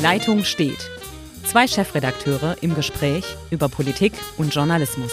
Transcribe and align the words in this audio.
Leitung 0.00 0.44
steht. 0.44 0.90
Zwei 1.44 1.66
Chefredakteure 1.66 2.56
im 2.62 2.74
Gespräch 2.74 3.36
über 3.50 3.68
Politik 3.68 4.14
und 4.38 4.54
Journalismus. 4.54 5.12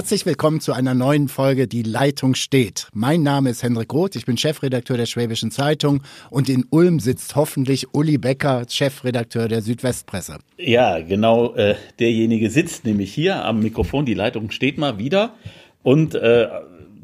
Herzlich 0.00 0.24
willkommen 0.24 0.62
zu 0.62 0.72
einer 0.72 0.94
neuen 0.94 1.28
Folge 1.28 1.68
Die 1.68 1.82
Leitung 1.82 2.34
steht. 2.34 2.88
Mein 2.94 3.22
Name 3.22 3.50
ist 3.50 3.62
Hendrik 3.62 3.92
Roth, 3.92 4.16
ich 4.16 4.24
bin 4.24 4.38
Chefredakteur 4.38 4.96
der 4.96 5.04
Schwäbischen 5.04 5.50
Zeitung 5.50 6.00
und 6.30 6.48
in 6.48 6.64
Ulm 6.70 7.00
sitzt 7.00 7.36
hoffentlich 7.36 7.92
Uli 7.92 8.16
Becker, 8.16 8.64
Chefredakteur 8.66 9.46
der 9.46 9.60
Südwestpresse. 9.60 10.38
Ja, 10.56 11.00
genau, 11.00 11.54
äh, 11.54 11.74
derjenige 11.98 12.48
sitzt 12.48 12.86
nämlich 12.86 13.12
hier 13.12 13.44
am 13.44 13.60
Mikrofon, 13.60 14.06
die 14.06 14.14
Leitung 14.14 14.50
steht 14.52 14.78
mal 14.78 14.98
wieder 14.98 15.34
und 15.82 16.14
äh, 16.14 16.48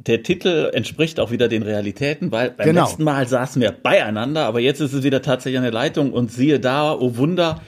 der 0.06 0.22
Titel 0.22 0.70
entspricht 0.72 1.20
auch 1.20 1.30
wieder 1.30 1.48
den 1.48 1.64
Realitäten, 1.64 2.32
weil 2.32 2.52
beim 2.52 2.66
genau. 2.66 2.84
letzten 2.84 3.04
Mal 3.04 3.28
saßen 3.28 3.60
wir 3.60 3.72
beieinander, 3.72 4.46
aber 4.46 4.60
jetzt 4.60 4.80
ist 4.80 4.94
es 4.94 5.02
wieder 5.04 5.20
tatsächlich 5.20 5.58
eine 5.58 5.70
Leitung 5.70 6.14
und 6.14 6.32
siehe 6.32 6.60
da, 6.60 6.94
oh 6.94 7.18
Wunder, 7.18 7.60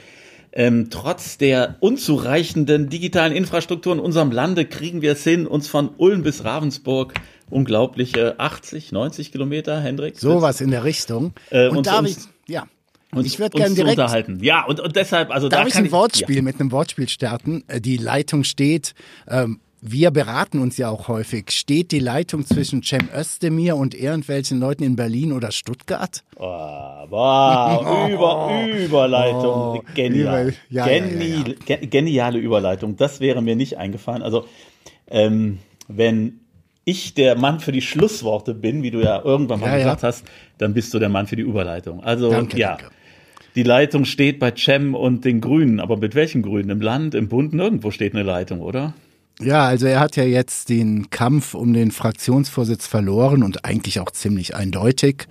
ähm, 0.51 0.89
trotz 0.89 1.37
der 1.37 1.75
unzureichenden 1.79 2.89
digitalen 2.89 3.33
Infrastruktur 3.33 3.93
in 3.93 3.99
unserem 3.99 4.31
Lande 4.31 4.65
kriegen 4.65 5.01
wir 5.01 5.13
es 5.13 5.23
hin, 5.23 5.47
uns 5.47 5.67
von 5.67 5.89
Ulm 5.97 6.23
bis 6.23 6.43
Ravensburg 6.43 7.13
unglaubliche 7.49 8.39
80, 8.39 8.91
90 8.91 9.31
Kilometer, 9.31 9.79
Hendrik. 9.79 10.17
Sowas 10.17 10.61
in 10.61 10.71
der 10.71 10.83
Richtung. 10.83 11.33
Äh, 11.49 11.67
und, 11.67 11.77
und 11.77 11.87
David, 11.87 12.17
ja. 12.47 12.65
Und 13.11 13.25
ich 13.25 13.39
würde 13.39 13.57
gerne 13.57 13.73
direkt 13.73 13.97
unterhalten. 13.97 14.39
Ja, 14.43 14.65
und, 14.65 14.79
und 14.79 14.95
deshalb, 14.95 15.31
also 15.31 15.49
darf 15.49 15.63
da 15.63 15.67
ich 15.67 15.75
ein 15.75 15.91
Wortspiel 15.91 16.37
ja. 16.37 16.41
mit 16.43 16.59
einem 16.59 16.71
Wortspiel 16.71 17.09
starten. 17.09 17.63
Äh, 17.67 17.81
die 17.81 17.97
Leitung 17.97 18.43
steht. 18.43 18.93
Ähm, 19.27 19.59
wir 19.81 20.11
beraten 20.11 20.59
uns 20.59 20.77
ja 20.77 20.89
auch 20.89 21.07
häufig. 21.07 21.51
Steht 21.51 21.91
die 21.91 21.99
Leitung 21.99 22.45
zwischen 22.45 22.83
Cem 22.83 23.09
Özdemir 23.15 23.75
und 23.77 23.95
irgendwelchen 23.95 24.59
Leuten 24.59 24.83
in 24.83 24.95
Berlin 24.95 25.31
oder 25.31 25.51
Stuttgart? 25.51 26.23
Oh, 26.35 26.43
wow, 26.43 28.09
Über, 28.09 28.67
Überleitung. 28.77 29.79
Oh, 29.79 29.83
Genial. 29.95 30.53
Ja, 30.69 30.85
Geni 30.85 31.55
ja, 31.67 31.75
ja, 31.75 31.77
Geniale 31.77 32.39
Überleitung. 32.39 32.97
Das 32.97 33.19
wäre 33.19 33.41
mir 33.41 33.55
nicht 33.55 33.77
eingefallen. 33.77 34.21
Also, 34.21 34.45
ähm, 35.09 35.59
wenn 35.87 36.41
ich 36.83 37.13
der 37.13 37.37
Mann 37.37 37.59
für 37.59 37.71
die 37.71 37.81
Schlussworte 37.81 38.53
bin, 38.53 38.83
wie 38.83 38.91
du 38.91 39.01
ja 39.01 39.21
irgendwann 39.23 39.59
mal 39.59 39.77
gesagt 39.77 40.03
hast, 40.03 40.25
dann 40.57 40.73
bist 40.73 40.93
du 40.93 40.99
der 40.99 41.09
Mann 41.09 41.27
für 41.27 41.35
die 41.35 41.43
Überleitung. 41.43 42.03
Also, 42.03 42.29
danke, 42.29 42.57
ja. 42.57 42.77
Danke. 42.77 42.91
Die 43.55 43.63
Leitung 43.63 44.05
steht 44.05 44.39
bei 44.39 44.53
Cem 44.55 44.93
und 44.93 45.25
den 45.25 45.41
Grünen. 45.41 45.79
Aber 45.79 45.97
mit 45.97 46.15
welchen 46.15 46.41
Grünen? 46.41 46.69
Im 46.69 46.81
Land, 46.81 47.15
im 47.15 47.29
Bund, 47.29 47.53
nirgendwo 47.53 47.91
steht 47.91 48.13
eine 48.13 48.23
Leitung, 48.23 48.61
oder? 48.61 48.93
Ja, 49.41 49.65
also 49.65 49.85
er 49.85 50.01
hat 50.01 50.17
ja 50.17 50.25
jetzt 50.25 50.67
den 50.67 51.11
Kampf 51.11 51.53
um 51.53 51.71
den 51.71 51.91
Fraktionsvorsitz 51.91 52.87
verloren 52.87 53.41
und 53.41 53.63
eigentlich 53.63 54.01
auch 54.01 54.11
ziemlich 54.11 54.53
eindeutig. 54.53 55.27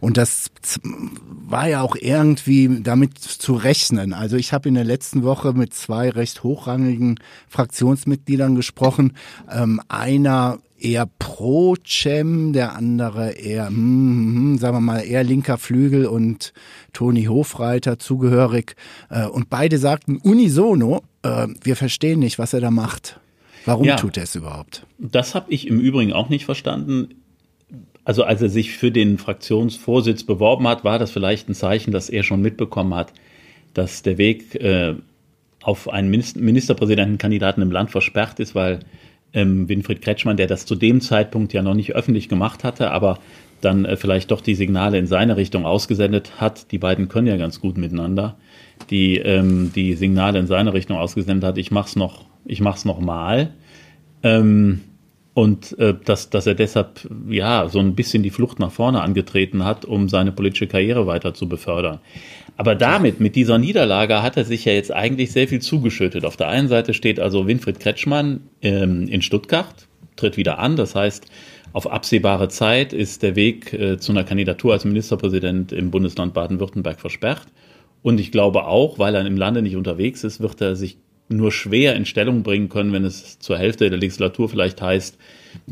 Und 0.00 0.16
das 0.16 0.50
war 0.82 1.68
ja 1.68 1.82
auch 1.82 1.94
irgendwie 1.94 2.80
damit 2.82 3.18
zu 3.18 3.52
rechnen. 3.52 4.14
Also 4.14 4.36
ich 4.36 4.54
habe 4.54 4.70
in 4.70 4.74
der 4.74 4.84
letzten 4.84 5.22
Woche 5.22 5.52
mit 5.52 5.74
zwei 5.74 6.08
recht 6.08 6.42
hochrangigen 6.42 7.20
Fraktionsmitgliedern 7.48 8.54
gesprochen. 8.54 9.18
Ähm, 9.50 9.82
einer 9.86 10.58
eher 10.78 11.06
pro 11.18 11.76
Cem, 11.86 12.54
der 12.54 12.74
andere 12.74 13.32
eher, 13.32 13.66
hm, 13.66 13.74
hm, 13.74 14.58
sagen 14.58 14.76
wir 14.76 14.80
mal, 14.80 15.00
eher 15.00 15.24
linker 15.24 15.58
Flügel 15.58 16.06
und 16.06 16.54
Toni 16.94 17.24
Hofreiter 17.24 17.98
zugehörig. 17.98 18.76
Äh, 19.10 19.26
und 19.26 19.50
beide 19.50 19.76
sagten 19.76 20.16
unisono, 20.16 21.02
äh, 21.22 21.48
wir 21.62 21.76
verstehen 21.76 22.20
nicht, 22.20 22.38
was 22.38 22.54
er 22.54 22.62
da 22.62 22.70
macht. 22.70 23.20
Warum 23.64 23.84
ja, 23.84 23.96
tut 23.96 24.16
er 24.16 24.24
es 24.24 24.34
überhaupt? 24.34 24.86
Das 24.98 25.34
habe 25.34 25.52
ich 25.52 25.66
im 25.66 25.80
Übrigen 25.80 26.12
auch 26.12 26.28
nicht 26.28 26.44
verstanden. 26.44 27.14
Also 28.04 28.24
als 28.24 28.42
er 28.42 28.48
sich 28.48 28.72
für 28.72 28.90
den 28.90 29.18
Fraktionsvorsitz 29.18 30.24
beworben 30.24 30.66
hat, 30.66 30.84
war 30.84 30.98
das 30.98 31.10
vielleicht 31.10 31.48
ein 31.48 31.54
Zeichen, 31.54 31.92
dass 31.92 32.10
er 32.10 32.24
schon 32.24 32.42
mitbekommen 32.42 32.94
hat, 32.94 33.12
dass 33.74 34.02
der 34.02 34.18
Weg 34.18 34.56
äh, 34.56 34.94
auf 35.62 35.88
einen 35.88 36.10
Ministerpräsidentenkandidaten 36.10 37.62
im 37.62 37.70
Land 37.70 37.90
versperrt 37.90 38.40
ist, 38.40 38.54
weil 38.54 38.80
ähm, 39.32 39.68
Winfried 39.68 40.02
Kretschmann, 40.02 40.36
der 40.36 40.46
das 40.46 40.66
zu 40.66 40.74
dem 40.74 41.00
Zeitpunkt 41.00 41.52
ja 41.52 41.62
noch 41.62 41.74
nicht 41.74 41.94
öffentlich 41.94 42.28
gemacht 42.28 42.64
hatte, 42.64 42.90
aber 42.90 43.18
dann 43.60 43.84
äh, 43.84 43.96
vielleicht 43.96 44.30
doch 44.30 44.40
die 44.40 44.56
Signale 44.56 44.98
in 44.98 45.06
seine 45.06 45.36
Richtung 45.36 45.64
ausgesendet 45.64 46.40
hat. 46.40 46.72
Die 46.72 46.78
beiden 46.78 47.08
können 47.08 47.28
ja 47.28 47.36
ganz 47.36 47.60
gut 47.60 47.78
miteinander. 47.78 48.36
Die 48.90 49.18
ähm, 49.18 49.72
die 49.74 49.94
Signale 49.94 50.38
in 50.40 50.46
seine 50.48 50.74
Richtung 50.74 50.98
ausgesendet 50.98 51.44
hat. 51.44 51.58
Ich 51.58 51.70
mach's 51.70 51.94
noch 51.94 52.24
ich 52.44 52.60
mache 52.60 52.78
es 52.78 52.84
nochmal. 52.84 53.54
Ähm, 54.22 54.80
und 55.34 55.78
äh, 55.78 55.94
dass, 56.04 56.28
dass 56.28 56.46
er 56.46 56.54
deshalb 56.54 57.08
ja 57.28 57.68
so 57.68 57.78
ein 57.78 57.94
bisschen 57.94 58.22
die 58.22 58.30
Flucht 58.30 58.58
nach 58.58 58.70
vorne 58.70 59.00
angetreten 59.00 59.64
hat, 59.64 59.84
um 59.84 60.08
seine 60.08 60.30
politische 60.30 60.66
Karriere 60.66 61.06
weiter 61.06 61.32
zu 61.32 61.48
befördern. 61.48 62.00
Aber 62.58 62.74
damit, 62.74 63.18
mit 63.18 63.34
dieser 63.34 63.56
Niederlage, 63.56 64.22
hat 64.22 64.36
er 64.36 64.44
sich 64.44 64.66
ja 64.66 64.72
jetzt 64.72 64.92
eigentlich 64.92 65.32
sehr 65.32 65.48
viel 65.48 65.60
zugeschüttet. 65.60 66.26
Auf 66.26 66.36
der 66.36 66.48
einen 66.48 66.68
Seite 66.68 66.92
steht 66.92 67.18
also 67.18 67.46
Winfried 67.46 67.80
Kretschmann 67.80 68.40
ähm, 68.60 69.08
in 69.08 69.22
Stuttgart, 69.22 69.88
tritt 70.16 70.36
wieder 70.36 70.58
an. 70.58 70.76
Das 70.76 70.94
heißt, 70.94 71.26
auf 71.72 71.90
absehbare 71.90 72.48
Zeit 72.48 72.92
ist 72.92 73.22
der 73.22 73.34
Weg 73.34 73.72
äh, 73.72 73.96
zu 73.96 74.12
einer 74.12 74.24
Kandidatur 74.24 74.74
als 74.74 74.84
Ministerpräsident 74.84 75.72
im 75.72 75.90
Bundesland 75.90 76.34
Baden-Württemberg 76.34 77.00
versperrt. 77.00 77.46
Und 78.02 78.20
ich 78.20 78.32
glaube 78.32 78.66
auch, 78.66 78.98
weil 78.98 79.14
er 79.14 79.24
im 79.24 79.38
Lande 79.38 79.62
nicht 79.62 79.76
unterwegs 79.76 80.24
ist, 80.24 80.40
wird 80.40 80.60
er 80.60 80.76
sich 80.76 80.98
nur 81.32 81.52
schwer 81.52 81.96
in 81.96 82.06
Stellung 82.06 82.42
bringen 82.42 82.68
können, 82.68 82.92
wenn 82.92 83.04
es 83.04 83.38
zur 83.38 83.58
Hälfte 83.58 83.88
der 83.88 83.98
Legislatur 83.98 84.48
vielleicht 84.48 84.80
heißt, 84.80 85.18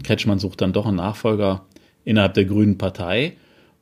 Kretschmann 0.03 0.39
sucht 0.39 0.61
dann 0.61 0.73
doch 0.73 0.87
einen 0.87 0.97
Nachfolger 0.97 1.67
innerhalb 2.05 2.35
der 2.35 2.45
Grünen 2.45 2.79
Partei. 2.79 3.37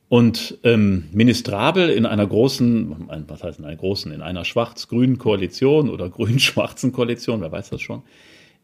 Und 0.07 0.57
ähm, 0.63 1.05
ministrabel 1.11 1.89
in 1.89 2.07
einer 2.07 2.25
großen, 2.25 3.09
was 3.27 3.43
heißt 3.43 3.59
in 3.59 3.65
einer 3.65 3.75
großen, 3.75 4.11
in 4.11 4.23
einer 4.23 4.43
schwarz-grünen 4.43 5.19
Koalition 5.19 5.89
oder 5.89 6.09
grün-schwarzen 6.09 6.91
Koalition, 6.91 7.41
wer 7.41 7.51
weiß 7.51 7.69
das 7.69 7.81
schon, 7.81 8.01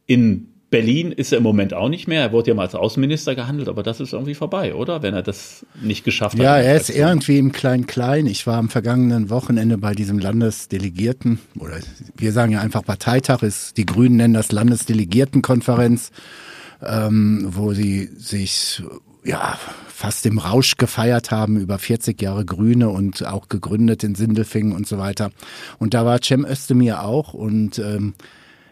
in 0.08 0.55
Berlin 0.70 1.12
ist 1.12 1.32
er 1.32 1.38
im 1.38 1.44
Moment 1.44 1.74
auch 1.74 1.90
nicht 1.90 2.08
mehr. 2.08 2.22
Er 2.22 2.32
wurde 2.32 2.50
ja 2.50 2.56
mal 2.56 2.64
als 2.64 2.76
Außenminister 2.76 3.36
gehandelt, 3.36 3.70
aber 3.70 3.84
das 3.84 4.00
ist 4.00 4.14
irgendwie 4.14 4.34
vorbei, 4.34 4.74
oder? 4.74 5.02
Wenn 5.02 5.14
er 5.14 5.22
das 5.22 5.66
nicht 5.82 6.04
geschafft 6.04 6.38
hat. 6.38 6.44
Ja, 6.44 6.58
er 6.58 6.76
ist 6.76 6.90
irgendwie 6.90 7.38
im 7.38 7.52
Klein-Klein. 7.52 8.26
Ich 8.26 8.48
war 8.48 8.58
am 8.58 8.70
vergangenen 8.70 9.30
Wochenende 9.30 9.78
bei 9.78 9.94
diesem 9.94 10.20
Landesdelegierten, 10.20 11.40
oder 11.60 11.76
wir 12.18 12.32
sagen 12.32 12.52
ja 12.52 12.62
einfach 12.62 12.84
Parteitag, 12.84 13.44
ist, 13.44 13.78
die 13.78 13.86
Grünen 13.86 14.18
nennen 14.18 14.34
das 14.34 14.52
Landesdelegiertenkonferenz, 14.52 16.12
ähm, 16.84 17.46
wo 17.48 17.74
sie 17.74 18.10
sich 18.18 18.82
ja, 19.24 19.58
fast 19.88 20.26
im 20.26 20.38
Rausch 20.38 20.78
gefeiert 20.78 21.32
haben 21.32 21.58
über 21.58 21.80
40 21.80 22.22
Jahre 22.22 22.46
Grüne 22.46 22.90
und 22.90 23.26
auch 23.26 23.50
gegründet 23.50 24.04
in 24.04 24.16
Sindelfingen 24.16 24.74
und 24.74 24.88
so 24.88 24.98
weiter. 24.98 25.32
Und 25.80 25.94
da 25.94 26.06
war 26.06 26.20
Cem 26.24 26.46
Özdemir 26.46 27.04
auch 27.04 27.34
und 27.34 27.80
ähm, 27.80 28.14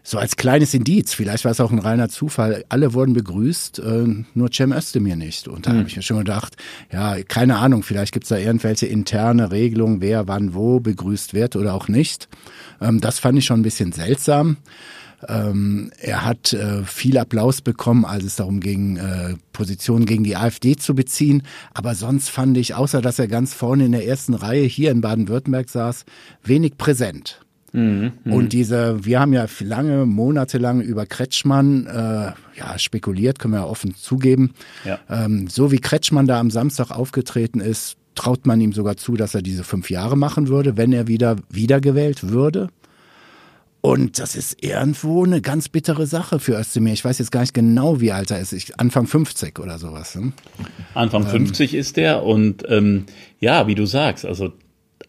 so 0.04 0.18
als 0.18 0.36
kleines 0.36 0.74
Indiz, 0.74 1.14
vielleicht 1.14 1.46
war 1.46 1.52
es 1.52 1.62
auch 1.62 1.72
ein 1.72 1.80
reiner 1.80 2.10
Zufall, 2.10 2.66
alle 2.68 2.94
wurden 2.94 3.14
begrüßt, 3.14 3.80
äh, 3.80 4.06
nur 4.34 4.50
Cem 4.52 4.74
Özdemir 4.74 5.16
nicht. 5.16 5.48
Und 5.48 5.66
da 5.66 5.72
mhm. 5.72 5.78
habe 5.80 5.88
ich 5.88 5.96
mir 5.96 6.02
schon 6.02 6.18
gedacht, 6.18 6.58
ja, 6.92 7.24
keine 7.24 7.58
Ahnung, 7.58 7.84
vielleicht 7.84 8.12
gibt 8.12 8.26
es 8.26 8.30
da 8.30 8.38
irgendwelche 8.38 8.86
interne 8.86 9.52
Regelungen, 9.52 10.02
wer 10.02 10.28
wann 10.28 10.54
wo 10.54 10.82
begrüßt 10.82 11.34
wird 11.34 11.56
oder 11.56 11.74
auch 11.74 11.88
nicht. 11.88 12.28
Ähm, 12.82 13.00
das 13.00 13.20
fand 13.20 13.38
ich 13.38 13.46
schon 13.46 13.62
ein 13.62 13.64
bisschen 13.64 13.94
seltsam. 13.94 14.58
Ähm, 15.30 15.92
er 16.00 16.26
hat 16.26 16.52
äh, 16.52 16.84
viel 16.84 17.18
Applaus 17.18 17.62
bekommen, 17.62 18.04
als 18.04 18.26
es 18.26 18.36
darum 18.36 18.60
ging, 18.60 18.98
äh, 18.98 19.36
Positionen 19.54 20.06
gegen 20.06 20.26
die 20.26 20.36
AfD 20.36 20.76
zu 20.76 20.96
beziehen. 20.96 21.44
Aber 21.74 21.96
sonst 21.96 22.30
fand 22.30 22.58
ich, 22.58 22.76
außer 22.76 23.02
dass 23.02 23.20
er 23.20 23.30
ganz 23.30 23.54
vorne 23.54 23.86
in 23.86 23.94
der 23.94 24.06
ersten 24.06 24.34
Reihe 24.34 24.66
hier 24.66 24.92
in 24.92 25.00
Baden-Württemberg 25.00 25.70
saß, 25.70 26.04
wenig 26.44 26.78
präsent. 26.78 27.43
Mhm, 27.74 28.12
und 28.26 28.54
diese, 28.54 29.04
wir 29.04 29.20
haben 29.20 29.34
ja 29.34 29.48
lange, 29.60 30.06
monatelang 30.06 30.80
über 30.80 31.08
Kretschmann 31.08 31.88
äh, 31.88 32.32
ja, 32.58 32.78
spekuliert, 32.78 33.40
können 33.40 33.56
wir 33.56 33.62
ja 33.62 33.66
offen 33.66 33.96
zugeben. 33.96 34.54
Ja. 34.86 35.00
Ähm, 35.10 35.48
so 35.48 35.72
wie 35.72 35.80
Kretschmann 35.80 36.28
da 36.28 36.40
am 36.40 36.52
Samstag 36.52 36.92
aufgetreten 36.92 37.60
ist, 37.60 37.98
traut 38.14 38.46
man 38.46 38.62
ihm 38.62 38.74
sogar 38.74 38.96
zu, 38.96 39.16
dass 39.16 39.34
er 39.34 39.42
diese 39.42 39.64
fünf 39.64 39.90
Jahre 39.90 40.16
machen 40.16 40.50
würde, 40.50 40.78
wenn 40.78 40.94
er 40.94 41.08
wieder 41.08 41.38
wiedergewählt 41.50 42.30
würde. 42.30 42.70
Und 43.82 44.20
das 44.20 44.36
ist 44.38 44.64
irgendwo 44.64 45.26
eine 45.26 45.42
ganz 45.42 45.68
bittere 45.68 46.06
Sache 46.06 46.40
für 46.40 46.58
Özdemir. 46.58 46.94
Ich 46.94 47.04
weiß 47.04 47.18
jetzt 47.18 47.32
gar 47.32 47.42
nicht 47.42 47.54
genau, 47.54 48.00
wie 48.00 48.14
alt 48.14 48.32
er 48.32 48.40
ist. 48.40 48.54
Ich, 48.54 48.80
Anfang 48.80 49.08
50 49.08 49.60
oder 49.60 49.78
sowas. 49.78 50.16
Hm? 50.16 50.32
Anfang 50.94 51.24
ähm, 51.24 51.30
50 51.48 51.74
ist 51.74 51.98
er. 51.98 52.24
Und 52.24 52.64
ähm, 52.70 53.08
ja, 53.40 53.68
wie 53.68 53.76
du 53.76 53.86
sagst, 53.86 54.26
also 54.26 54.54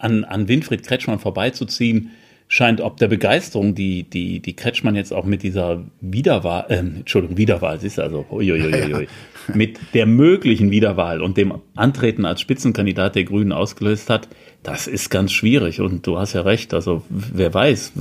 an, 0.00 0.24
an 0.24 0.48
Winfried 0.48 0.82
Kretschmann 0.82 1.20
vorbeizuziehen, 1.20 2.10
scheint 2.54 2.80
ob 2.80 2.98
der 2.98 3.08
Begeisterung, 3.08 3.74
die, 3.74 4.04
die, 4.04 4.38
die 4.38 4.54
Kretschmann 4.54 4.94
jetzt 4.94 5.12
auch 5.12 5.24
mit 5.24 5.42
dieser 5.42 5.82
Wiederwahl, 6.00 6.66
äh, 6.68 6.76
Entschuldigung, 6.76 7.36
Wiederwahl, 7.36 7.80
siehst 7.80 7.98
du, 7.98 8.02
also, 8.02 8.26
uiuiuiui, 8.30 9.08
mit 9.54 9.80
der 9.92 10.06
möglichen 10.06 10.70
Wiederwahl 10.70 11.20
und 11.20 11.36
dem 11.36 11.60
Antreten 11.74 12.24
als 12.24 12.40
Spitzenkandidat 12.40 13.16
der 13.16 13.24
Grünen 13.24 13.50
ausgelöst 13.50 14.08
hat, 14.08 14.28
Das 14.64 14.86
ist 14.86 15.10
ganz 15.10 15.30
schwierig 15.30 15.82
und 15.82 16.06
du 16.06 16.18
hast 16.18 16.32
ja 16.32 16.40
recht. 16.40 16.72
Also 16.72 17.02
wer 17.10 17.52
weiß, 17.52 17.92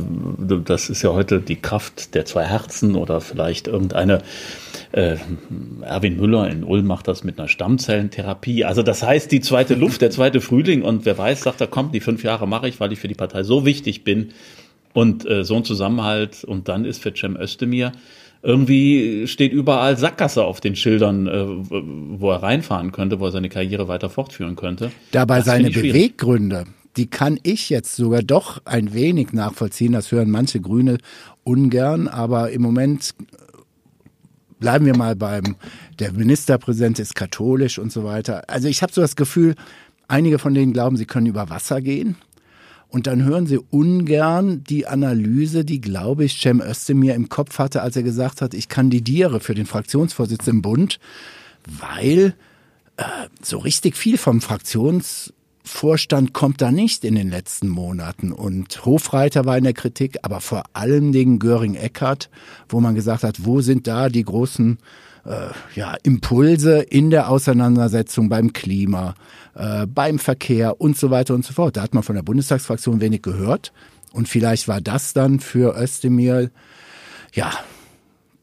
das 0.63 0.89
ist 0.89 1.01
ja 1.01 1.11
heute 1.11 1.41
die 1.41 1.57
Kraft 1.57 2.15
der 2.15 2.23
zwei 2.23 2.45
Herzen 2.45 2.95
oder 2.95 3.19
vielleicht 3.19 3.67
irgendeine 3.67 4.21
äh, 4.93 5.17
Erwin 5.81 6.15
Müller 6.15 6.49
in 6.49 6.63
Ulm 6.63 6.87
macht 6.87 7.09
das 7.09 7.25
mit 7.25 7.37
einer 7.37 7.49
Stammzellentherapie. 7.49 8.63
Also 8.63 8.81
das 8.81 9.03
heißt, 9.03 9.29
die 9.33 9.41
zweite 9.41 9.75
Luft, 9.75 10.01
der 10.01 10.09
zweite 10.09 10.39
Frühling 10.39 10.83
und 10.83 11.05
wer 11.05 11.17
weiß, 11.17 11.41
sagt 11.41 11.59
er, 11.59 11.67
komm, 11.67 11.91
die 11.91 11.99
fünf 11.99 12.23
Jahre 12.23 12.47
mache 12.47 12.69
ich, 12.69 12.79
weil 12.79 12.93
ich 12.93 12.99
für 12.99 13.09
die 13.09 13.13
Partei 13.13 13.43
so 13.43 13.65
wichtig 13.65 14.05
bin 14.05 14.29
und 14.93 15.29
äh, 15.29 15.43
so 15.43 15.57
ein 15.57 15.65
Zusammenhalt 15.65 16.45
und 16.45 16.69
dann 16.69 16.85
ist 16.85 17.03
für 17.03 17.13
Cem 17.13 17.35
Özdemir 17.35 17.91
irgendwie 18.43 19.25
steht 19.27 19.53
überall 19.53 19.97
Sackgasse 19.97 20.43
auf 20.43 20.59
den 20.59 20.75
Schildern, 20.75 21.27
äh, 21.27 21.45
wo 22.19 22.29
er 22.29 22.43
reinfahren 22.43 22.91
könnte, 22.91 23.19
wo 23.19 23.25
er 23.25 23.31
seine 23.31 23.49
Karriere 23.49 23.87
weiter 23.87 24.09
fortführen 24.09 24.57
könnte. 24.57 24.91
Dabei 25.11 25.37
das 25.37 25.45
seine 25.45 25.71
Beweggründe, 25.71 26.65
die 26.97 27.07
kann 27.07 27.39
ich 27.43 27.69
jetzt 27.69 27.95
sogar 27.95 28.21
doch 28.21 28.61
ein 28.65 28.93
wenig 28.93 29.31
nachvollziehen. 29.31 29.93
Das 29.93 30.11
hören 30.11 30.29
manche 30.29 30.59
Grüne 30.59 30.97
ungern, 31.45 32.09
aber 32.09 32.51
im 32.51 32.61
Moment 32.61 33.15
bleiben 34.59 34.85
wir 34.85 34.95
mal 34.95 35.15
beim, 35.15 35.55
der 35.99 36.11
Ministerpräsident 36.11 36.99
ist 36.99 37.15
katholisch 37.15 37.79
und 37.79 37.91
so 37.91 38.03
weiter. 38.03 38.43
Also 38.47 38.67
ich 38.67 38.81
habe 38.83 38.91
so 38.93 39.01
das 39.01 39.15
Gefühl, 39.15 39.55
einige 40.09 40.37
von 40.37 40.53
denen 40.53 40.73
glauben, 40.73 40.97
sie 40.97 41.05
können 41.05 41.27
über 41.27 41.49
Wasser 41.49 41.81
gehen. 41.81 42.17
Und 42.93 43.07
dann 43.07 43.23
hören 43.23 43.47
sie 43.47 43.57
ungern 43.57 44.63
die 44.65 44.85
Analyse, 44.85 45.65
die, 45.65 45.81
glaube 45.81 46.25
ich, 46.25 46.39
Cem 46.39 46.61
Özdemir 46.61 47.15
im 47.15 47.27
Kopf 47.27 47.57
hatte, 47.57 47.81
als 47.81 47.95
er 47.95 48.03
gesagt 48.03 48.39
hat, 48.39 48.53
ich 48.53 48.69
kandidiere 48.69 49.39
für 49.39 49.55
den 49.55 49.65
Fraktionsvorsitz 49.65 50.45
im 50.45 50.61
Bund, 50.61 50.99
weil 51.65 52.35
äh, 52.97 53.03
so 53.41 53.57
richtig 53.57 53.97
viel 53.97 54.19
vom 54.19 54.41
Fraktionsvorstand 54.41 56.33
kommt 56.33 56.61
da 56.61 56.71
nicht 56.71 57.03
in 57.03 57.15
den 57.15 57.31
letzten 57.31 57.67
Monaten. 57.67 58.31
Und 58.31 58.85
Hofreiter 58.85 59.45
war 59.45 59.57
in 59.57 59.63
der 59.63 59.73
Kritik, 59.73 60.19
aber 60.21 60.39
vor 60.39 60.61
allen 60.73 61.11
Dingen 61.11 61.39
Göring-Eckardt, 61.39 62.29
wo 62.69 62.79
man 62.79 62.93
gesagt 62.93 63.23
hat, 63.23 63.43
wo 63.43 63.61
sind 63.61 63.87
da 63.87 64.07
die 64.09 64.23
großen 64.23 64.77
äh, 65.25 65.47
ja, 65.75 65.95
Impulse 66.03 66.79
in 66.79 67.09
der 67.09 67.29
Auseinandersetzung 67.29 68.29
beim 68.29 68.53
Klima, 68.53 69.15
äh, 69.55 69.85
beim 69.87 70.19
Verkehr 70.19 70.79
und 70.81 70.97
so 70.97 71.11
weiter 71.11 71.33
und 71.33 71.45
so 71.45 71.53
fort. 71.53 71.77
Da 71.77 71.81
hat 71.81 71.93
man 71.93 72.03
von 72.03 72.15
der 72.15 72.23
Bundestagsfraktion 72.23 73.01
wenig 73.01 73.21
gehört. 73.21 73.71
Und 74.11 74.27
vielleicht 74.27 74.67
war 74.67 74.81
das 74.81 75.13
dann 75.13 75.39
für 75.39 75.75
Özdemir, 75.81 76.51
ja, 77.33 77.51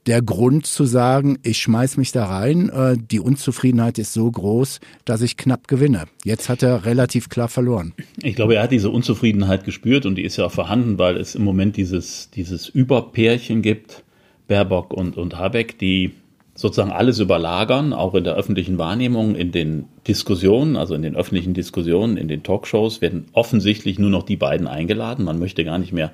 der 0.06 0.22
Grund 0.22 0.66
zu 0.66 0.86
sagen, 0.86 1.38
ich 1.42 1.58
schmeiß 1.58 1.96
mich 1.96 2.10
da 2.10 2.24
rein. 2.24 2.70
Äh, 2.70 2.96
die 2.98 3.20
Unzufriedenheit 3.20 3.98
ist 3.98 4.12
so 4.12 4.30
groß, 4.30 4.80
dass 5.04 5.22
ich 5.22 5.36
knapp 5.36 5.68
gewinne. 5.68 6.06
Jetzt 6.24 6.48
hat 6.48 6.62
er 6.62 6.84
relativ 6.84 7.28
klar 7.28 7.48
verloren. 7.48 7.92
Ich 8.22 8.34
glaube, 8.34 8.56
er 8.56 8.62
hat 8.62 8.72
diese 8.72 8.90
Unzufriedenheit 8.90 9.64
gespürt 9.64 10.06
und 10.06 10.16
die 10.16 10.24
ist 10.24 10.36
ja 10.36 10.46
auch 10.46 10.52
vorhanden, 10.52 10.98
weil 10.98 11.16
es 11.16 11.34
im 11.34 11.44
Moment 11.44 11.76
dieses, 11.76 12.30
dieses 12.30 12.68
Überpärchen 12.68 13.62
gibt, 13.62 14.02
Baerbock 14.48 14.92
und, 14.92 15.16
und 15.16 15.36
Habeck, 15.36 15.78
die 15.78 16.12
sozusagen 16.60 16.92
alles 16.92 17.18
überlagern, 17.20 17.94
auch 17.94 18.14
in 18.14 18.22
der 18.22 18.34
öffentlichen 18.34 18.76
Wahrnehmung, 18.76 19.34
in 19.34 19.50
den 19.50 19.86
Diskussionen, 20.06 20.76
also 20.76 20.94
in 20.94 21.00
den 21.00 21.16
öffentlichen 21.16 21.54
Diskussionen, 21.54 22.18
in 22.18 22.28
den 22.28 22.42
Talkshows 22.42 23.00
werden 23.00 23.24
offensichtlich 23.32 23.98
nur 23.98 24.10
noch 24.10 24.24
die 24.24 24.36
beiden 24.36 24.66
eingeladen. 24.66 25.24
Man 25.24 25.38
möchte 25.38 25.64
gar 25.64 25.78
nicht 25.78 25.94
mehr 25.94 26.12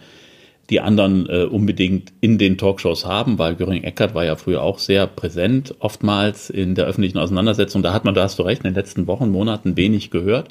die 0.71 0.81
anderen 0.81 1.29
äh, 1.29 1.43
unbedingt 1.43 2.13
in 2.21 2.39
den 2.39 2.59
Talkshows 2.59 3.05
haben, 3.05 3.41
weil 3.41 3.57
Göring 3.57 3.83
Eckert 3.83 4.15
war 4.15 4.25
ja 4.25 4.37
früher 4.37 4.63
auch 4.63 4.79
sehr 4.79 5.09
präsent, 5.09 5.75
oftmals 5.81 6.49
in 6.49 6.77
der 6.77 6.87
öffentlichen 6.87 7.19
Auseinandersetzung. 7.19 7.83
Da 7.83 7.93
hat 7.93 8.05
man, 8.05 8.15
da 8.15 8.23
hast 8.23 8.39
du 8.39 8.45
recht, 8.45 8.63
in 8.63 8.71
den 8.71 8.77
letzten 8.77 9.09
Wochen, 9.09 9.31
Monaten 9.31 9.77
wenig 9.77 10.13
gehört. 10.13 10.51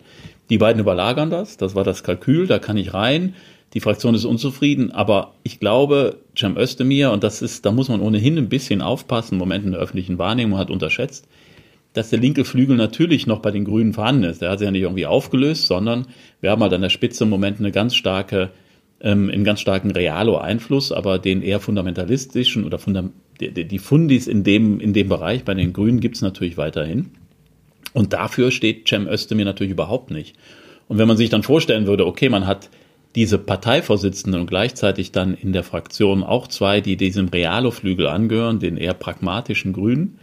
Die 0.50 0.58
beiden 0.58 0.82
überlagern 0.82 1.30
das, 1.30 1.56
das 1.56 1.74
war 1.74 1.86
das 1.86 2.04
Kalkül, 2.04 2.48
da 2.48 2.60
kann 2.60 2.76
ich 2.76 2.94
rein 2.94 3.34
die 3.76 3.82
Fraktion 3.82 4.16
ist 4.16 4.24
unzufrieden, 4.24 4.92
aber 4.92 5.34
ich 5.44 5.60
glaube, 5.60 6.20
Cem 6.38 6.58
Özdemir, 6.58 7.12
und 7.12 7.26
das 7.26 7.42
ist, 7.42 7.66
da 7.66 7.72
muss 7.72 7.90
man 7.90 8.00
ohnehin 8.00 8.38
ein 8.38 8.48
bisschen 8.48 8.82
aufpassen, 8.82 9.36
im 9.36 9.40
Moment 9.40 9.66
in 9.66 9.74
der 9.74 9.82
öffentlichen 9.82 10.18
Wahrnehmung 10.18 10.58
hat 10.58 10.72
unterschätzt, 10.72 11.28
dass 11.92 12.10
der 12.10 12.20
linke 12.20 12.46
Flügel 12.46 12.78
natürlich 12.78 13.28
noch 13.28 13.40
bei 13.40 13.52
den 13.52 13.66
Grünen 13.66 13.92
vorhanden 13.92 14.24
ist. 14.24 14.42
Der 14.42 14.50
hat 14.50 14.60
sich 14.60 14.66
ja 14.66 14.72
nicht 14.72 14.84
irgendwie 14.84 15.06
aufgelöst, 15.06 15.68
sondern 15.68 16.08
wir 16.40 16.52
haben 16.52 16.62
halt 16.62 16.72
an 16.72 16.82
der 16.82 16.90
Spitze 16.90 17.26
im 17.26 17.30
Moment 17.30 17.60
eine 17.60 17.74
ganz 17.74 17.96
starke, 17.96 18.52
ähm, 19.02 19.30
einen 19.30 19.44
ganz 19.44 19.60
starken 19.60 19.92
Realo-Einfluss, 19.92 20.94
aber 20.94 21.20
den 21.20 21.42
eher 21.42 21.60
fundamentalistischen 21.60 22.64
oder 22.64 22.80
fundam 22.80 23.12
die, 23.42 23.66
die 23.66 23.80
Fundis 23.80 24.28
in 24.28 24.46
dem, 24.46 24.80
in 24.80 24.94
dem 24.94 25.10
Bereich 25.10 25.44
bei 25.44 25.54
den 25.54 25.74
Grünen 25.74 26.00
gibt 26.00 26.16
es 26.16 26.22
natürlich 26.22 26.56
weiterhin. 26.56 27.12
Und 27.92 28.14
dafür 28.14 28.52
steht 28.52 28.88
Cem 28.88 29.06
Özdemir 29.08 29.44
natürlich 29.44 29.74
überhaupt 29.74 30.12
nicht. 30.12 30.38
Und 30.88 30.98
wenn 30.98 31.10
man 31.10 31.18
sich 31.18 31.30
dann 31.30 31.44
vorstellen 31.44 31.88
würde, 31.88 32.06
okay, 32.06 32.30
man 32.30 32.48
hat 32.48 32.70
diese 33.16 33.38
Parteivorsitzenden 33.38 34.42
und 34.42 34.48
gleichzeitig 34.48 35.12
dann 35.12 35.34
in 35.34 35.54
der 35.54 35.64
Fraktion 35.64 36.24
auch 36.24 36.48
zwei, 36.48 36.82
die 36.82 36.98
diesem 36.98 37.30
Realo-Flügel 37.30 38.08
angehören, 38.08 38.60
den 38.60 38.78
eher 38.78 38.94
pragmatischen 38.94 39.74
Grünen, 39.74 40.20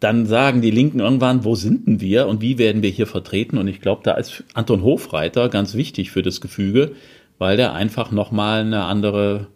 dann 0.00 0.26
sagen 0.26 0.60
die 0.60 0.70
Linken 0.70 1.00
irgendwann, 1.00 1.44
wo 1.44 1.54
sind 1.54 1.86
denn 1.86 2.00
wir 2.00 2.28
und 2.28 2.40
wie 2.42 2.58
werden 2.58 2.82
wir 2.82 2.90
hier 2.90 3.06
vertreten? 3.06 3.58
Und 3.58 3.66
ich 3.66 3.80
glaube, 3.80 4.02
da 4.04 4.12
ist 4.12 4.44
Anton 4.54 4.82
Hofreiter 4.82 5.48
ganz 5.48 5.74
wichtig 5.74 6.10
für 6.10 6.22
das 6.22 6.40
Gefüge, 6.40 6.92
weil 7.38 7.56
der 7.56 7.72
einfach 7.72 8.12
nochmal 8.12 8.60
eine 8.60 8.84
andere 8.84 9.48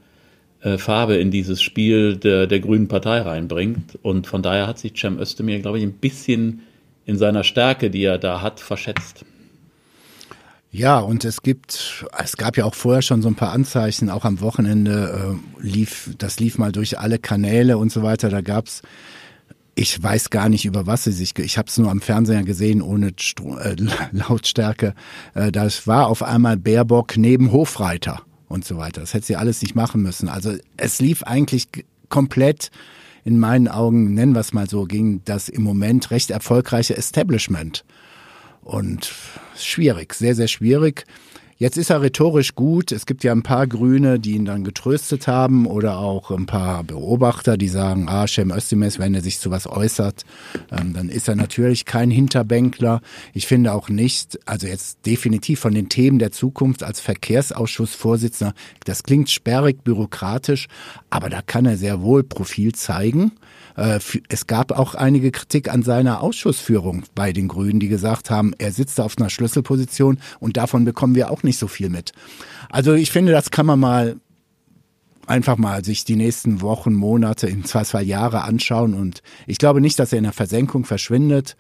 äh, 0.62 0.78
Farbe 0.78 1.16
in 1.16 1.30
dieses 1.30 1.62
Spiel 1.62 2.16
der, 2.16 2.46
der 2.46 2.60
Grünen 2.60 2.88
Partei 2.88 3.20
reinbringt. 3.20 3.98
Und 4.02 4.26
von 4.26 4.42
daher 4.42 4.66
hat 4.66 4.78
sich 4.78 4.98
Cem 4.98 5.18
Özdemir, 5.18 5.60
glaube 5.60 5.78
ich, 5.78 5.84
ein 5.84 5.92
bisschen 5.92 6.62
in 7.04 7.16
seiner 7.16 7.44
Stärke, 7.44 7.90
die 7.90 8.02
er 8.02 8.18
da 8.18 8.40
hat, 8.40 8.60
verschätzt. 8.60 9.24
Ja, 10.72 11.00
und 11.00 11.24
es 11.24 11.42
gibt, 11.42 12.06
es 12.22 12.36
gab 12.36 12.56
ja 12.56 12.64
auch 12.64 12.76
vorher 12.76 13.02
schon 13.02 13.22
so 13.22 13.28
ein 13.28 13.34
paar 13.34 13.52
Anzeichen, 13.52 14.08
auch 14.08 14.24
am 14.24 14.40
Wochenende 14.40 15.36
äh, 15.60 15.66
lief, 15.66 16.14
das 16.16 16.38
lief 16.38 16.58
mal 16.58 16.70
durch 16.70 16.98
alle 17.00 17.18
Kanäle 17.18 17.76
und 17.76 17.90
so 17.90 18.04
weiter. 18.04 18.28
Da 18.28 18.40
gab's, 18.40 18.82
ich 19.74 20.00
weiß 20.00 20.30
gar 20.30 20.48
nicht, 20.48 20.64
über 20.64 20.86
was 20.86 21.04
sie 21.04 21.12
sich, 21.12 21.36
ich 21.38 21.58
habe 21.58 21.68
es 21.68 21.76
nur 21.76 21.90
am 21.90 22.00
Fernseher 22.00 22.44
gesehen, 22.44 22.82
ohne 22.82 23.12
Stro 23.18 23.56
äh, 23.58 23.74
Lautstärke. 24.12 24.94
Äh, 25.34 25.50
das 25.50 25.88
war 25.88 26.06
auf 26.06 26.22
einmal 26.22 26.56
Baerbock 26.56 27.16
neben 27.16 27.50
Hofreiter 27.50 28.22
und 28.48 28.64
so 28.64 28.76
weiter. 28.76 29.00
Das 29.00 29.12
hätte 29.12 29.26
sie 29.26 29.36
alles 29.36 29.62
nicht 29.62 29.74
machen 29.74 30.02
müssen. 30.02 30.28
Also 30.28 30.54
es 30.76 31.00
lief 31.00 31.24
eigentlich 31.24 31.66
komplett 32.08 32.70
in 33.24 33.40
meinen 33.40 33.66
Augen, 33.66 34.14
nennen 34.14 34.34
wir 34.34 34.40
es 34.40 34.52
mal 34.52 34.68
so, 34.68 34.84
gegen 34.84 35.24
das 35.24 35.48
im 35.48 35.62
Moment 35.62 36.12
recht 36.12 36.30
erfolgreiche 36.30 36.96
Establishment. 36.96 37.84
Und 38.62 39.12
schwierig, 39.56 40.14
sehr, 40.14 40.34
sehr 40.34 40.48
schwierig. 40.48 41.06
Jetzt 41.60 41.76
ist 41.76 41.90
er 41.90 42.00
rhetorisch 42.00 42.54
gut. 42.54 42.90
Es 42.90 43.04
gibt 43.04 43.22
ja 43.22 43.32
ein 43.32 43.42
paar 43.42 43.66
Grüne, 43.66 44.18
die 44.18 44.30
ihn 44.32 44.46
dann 44.46 44.64
getröstet 44.64 45.26
haben 45.26 45.66
oder 45.66 45.98
auch 45.98 46.30
ein 46.30 46.46
paar 46.46 46.82
Beobachter, 46.84 47.58
die 47.58 47.68
sagen, 47.68 48.08
ah, 48.08 48.26
Cem 48.26 48.50
Özdemir, 48.50 48.90
wenn 48.96 49.14
er 49.14 49.20
sich 49.20 49.38
zu 49.38 49.50
was 49.50 49.66
äußert, 49.66 50.24
ähm, 50.72 50.94
dann 50.94 51.10
ist 51.10 51.28
er 51.28 51.36
natürlich 51.36 51.84
kein 51.84 52.10
Hinterbänkler. 52.10 53.02
Ich 53.34 53.46
finde 53.46 53.74
auch 53.74 53.90
nicht, 53.90 54.38
also 54.46 54.66
jetzt 54.66 55.04
definitiv 55.04 55.60
von 55.60 55.74
den 55.74 55.90
Themen 55.90 56.18
der 56.18 56.32
Zukunft 56.32 56.82
als 56.82 57.00
Verkehrsausschussvorsitzender, 57.00 58.54
das 58.86 59.02
klingt 59.02 59.28
sperrig, 59.28 59.84
bürokratisch, 59.84 60.66
aber 61.10 61.28
da 61.28 61.42
kann 61.42 61.66
er 61.66 61.76
sehr 61.76 62.00
wohl 62.00 62.24
Profil 62.24 62.72
zeigen. 62.74 63.32
Äh, 63.76 64.00
es 64.28 64.46
gab 64.46 64.72
auch 64.72 64.94
einige 64.94 65.30
Kritik 65.30 65.72
an 65.72 65.82
seiner 65.82 66.22
Ausschussführung 66.22 67.04
bei 67.14 67.32
den 67.32 67.48
Grünen, 67.48 67.80
die 67.80 67.88
gesagt 67.88 68.30
haben, 68.30 68.52
er 68.58 68.72
sitzt 68.72 69.00
auf 69.00 69.18
einer 69.18 69.30
Schlüsselposition 69.30 70.18
und 70.38 70.56
davon 70.56 70.84
bekommen 70.84 71.14
wir 71.14 71.30
auch 71.30 71.42
nicht 71.42 71.58
so 71.58 71.68
viel 71.68 71.88
mit. 71.88 72.12
Also 72.70 72.94
ich 72.94 73.10
finde, 73.10 73.32
das 73.32 73.50
kann 73.50 73.66
man 73.66 73.80
mal 73.80 74.16
einfach 75.26 75.56
mal 75.56 75.84
sich 75.84 76.04
die 76.04 76.16
nächsten 76.16 76.60
Wochen, 76.60 76.92
Monate, 76.92 77.46
in 77.46 77.64
zwei, 77.64 77.84
zwei 77.84 78.02
Jahre 78.02 78.42
anschauen 78.42 78.94
und 78.94 79.22
ich 79.46 79.58
glaube 79.58 79.80
nicht, 79.80 79.98
dass 79.98 80.12
er 80.12 80.18
in 80.18 80.24
der 80.24 80.32
Versenkung 80.32 80.84
verschwindet, 80.84 81.56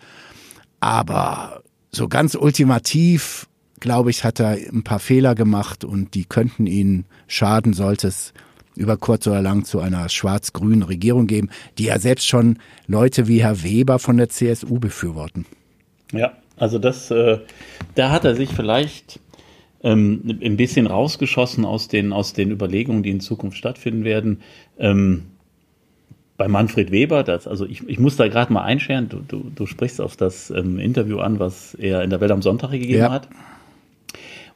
aber 0.80 1.62
so 1.92 2.08
ganz 2.08 2.34
ultimativ, 2.34 3.48
glaube 3.78 4.10
ich, 4.10 4.24
hat 4.24 4.40
er 4.40 4.52
ein 4.52 4.82
paar 4.82 4.98
Fehler 4.98 5.34
gemacht 5.34 5.84
und 5.84 6.14
die 6.14 6.24
könnten 6.24 6.66
ihn 6.66 7.06
schaden, 7.28 7.72
sollte 7.72 8.08
es 8.08 8.32
über 8.80 8.96
kurz 8.96 9.26
oder 9.26 9.42
lang 9.42 9.64
zu 9.64 9.78
einer 9.80 10.08
schwarz-grünen 10.08 10.82
Regierung 10.82 11.26
geben, 11.26 11.50
die 11.78 11.84
ja 11.84 11.98
selbst 11.98 12.26
schon 12.26 12.58
Leute 12.86 13.28
wie 13.28 13.42
Herr 13.42 13.62
Weber 13.62 13.98
von 13.98 14.16
der 14.16 14.30
CSU 14.30 14.80
befürworten. 14.80 15.44
Ja, 16.12 16.32
also 16.56 16.78
das, 16.78 17.10
äh, 17.10 17.38
da 17.94 18.10
hat 18.10 18.24
er 18.24 18.34
sich 18.34 18.50
vielleicht 18.50 19.20
ähm, 19.82 20.38
ein 20.42 20.56
bisschen 20.56 20.86
rausgeschossen 20.86 21.64
aus 21.64 21.88
den, 21.88 22.12
aus 22.12 22.32
den 22.32 22.50
Überlegungen, 22.50 23.02
die 23.02 23.10
in 23.10 23.20
Zukunft 23.20 23.58
stattfinden 23.58 24.04
werden. 24.04 24.40
Ähm, 24.78 25.24
bei 26.38 26.48
Manfred 26.48 26.90
Weber, 26.90 27.22
das, 27.22 27.46
also 27.46 27.66
ich, 27.66 27.86
ich 27.86 27.98
muss 27.98 28.16
da 28.16 28.28
gerade 28.28 28.50
mal 28.50 28.62
einscheren, 28.62 29.10
du, 29.10 29.18
du, 29.18 29.50
du 29.54 29.66
sprichst 29.66 30.00
auf 30.00 30.16
das 30.16 30.48
ähm, 30.50 30.78
Interview 30.78 31.18
an, 31.18 31.38
was 31.38 31.74
er 31.74 32.02
in 32.02 32.08
der 32.08 32.22
Welt 32.22 32.30
am 32.30 32.40
Sonntag 32.40 32.70
gegeben 32.70 32.94
ja. 32.94 33.10
hat. 33.10 33.28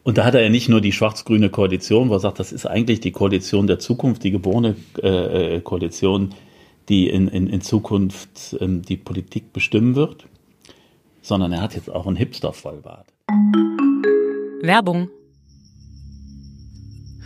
Und 0.05 0.19
da 0.19 0.27
hat 0.27 0.35
er 0.35 0.43
ja 0.43 0.51
nicht 0.51 0.69
nur 0.69 0.83
die 0.83 0.93
schwarz-grüne 0.93 1.49
Koalition, 1.49 2.11
wo 2.11 2.15
er 2.15 2.21
sagt, 2.21 2.39
das 2.39 2.53
ist 2.53 2.67
eigentlich 2.67 3.01
die 3.01 3.11
Koalition 3.11 3.67
der 3.67 3.79
Zukunft, 3.79 4.23
die 4.23 4.31
geborene 4.31 4.77
äh, 5.03 5.57
äh, 5.57 5.61
Koalition, 5.63 6.35
die 6.91 7.09
in, 7.09 7.27
in, 7.29 7.47
in 7.47 7.63
Zukunft 7.63 8.55
ähm, 8.61 8.83
die 8.83 8.99
Politik 8.99 9.55
bestimmen 9.55 9.95
wird, 9.95 10.27
sondern 11.23 11.53
er 11.53 11.63
hat 11.63 11.75
jetzt 11.75 11.91
auch 11.91 12.07
einen 12.07 12.17
Hipster-Vollbart. 12.17 13.07
Werbung. 14.61 15.09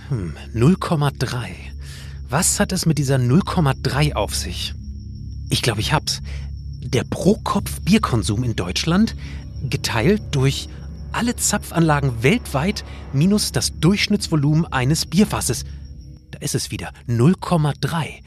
Hm, 0.09 0.35
0,3. 0.55 1.49
Was 2.29 2.61
hat 2.61 2.71
es 2.71 2.87
mit 2.87 2.99
dieser 2.99 3.17
0,3 3.17 4.15
auf 4.15 4.37
sich? 4.37 4.73
Ich 5.51 5.63
glaube, 5.63 5.81
ich 5.81 5.93
hab's. 5.93 6.21
Der 6.81 7.03
Pro-Kopf-Bierkonsum 7.03 8.45
in 8.45 8.55
Deutschland 8.55 9.17
geteilt 9.69 10.23
durch 10.31 10.69
alle 11.13 11.37
Zapfanlagen 11.37 12.23
weltweit 12.23 12.85
minus 13.13 13.53
das 13.53 13.79
Durchschnittsvolumen 13.79 14.67
eines 14.67 15.07
Bierfasses. 15.07 15.65
Da 16.31 16.39
ist 16.41 16.55
es 16.55 16.71
wieder 16.71 16.93
0,3. 17.09 18.23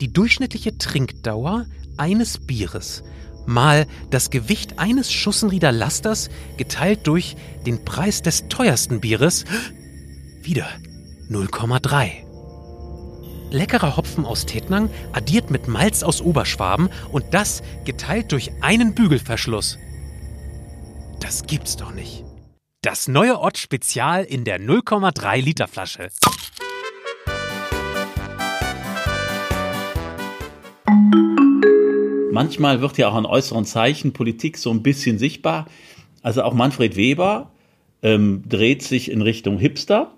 Die 0.00 0.12
durchschnittliche 0.12 0.78
Trinkdauer 0.78 1.66
eines 1.96 2.38
Bieres 2.38 3.02
mal 3.46 3.86
das 4.10 4.30
Gewicht 4.30 4.78
eines 4.78 5.12
Schussenrieder 5.12 5.72
Lasters 5.72 6.30
geteilt 6.56 7.06
durch 7.06 7.36
den 7.66 7.84
Preis 7.84 8.22
des 8.22 8.48
teuersten 8.48 9.00
Bieres. 9.00 9.44
Wieder 10.42 10.66
0,3. 11.28 12.10
Leckerer 13.50 13.96
Hopfen 13.96 14.24
aus 14.24 14.46
Tettnang 14.46 14.90
addiert 15.12 15.50
mit 15.50 15.68
Malz 15.68 16.02
aus 16.02 16.20
Oberschwaben 16.20 16.88
und 17.10 17.26
das 17.32 17.62
geteilt 17.84 18.32
durch 18.32 18.52
einen 18.62 18.94
Bügelverschluss. 18.94 19.78
Das 21.20 21.46
gibt's 21.46 21.76
doch 21.76 21.92
nicht. 21.92 22.24
Das 22.82 23.06
neue 23.06 23.38
Ott 23.38 23.58
Spezial 23.58 24.24
in 24.24 24.44
der 24.44 24.58
0,3 24.58 25.40
Liter 25.40 25.68
Flasche. 25.68 26.08
Manchmal 32.32 32.80
wird 32.80 32.96
ja 32.96 33.08
auch 33.08 33.14
an 33.14 33.26
äußeren 33.26 33.66
Zeichen 33.66 34.12
Politik 34.12 34.56
so 34.56 34.70
ein 34.70 34.82
bisschen 34.82 35.18
sichtbar. 35.18 35.66
Also 36.22 36.42
auch 36.42 36.54
Manfred 36.54 36.96
Weber 36.96 37.50
ähm, 38.02 38.42
dreht 38.48 38.82
sich 38.82 39.10
in 39.10 39.20
Richtung 39.20 39.58
Hipster. 39.58 40.14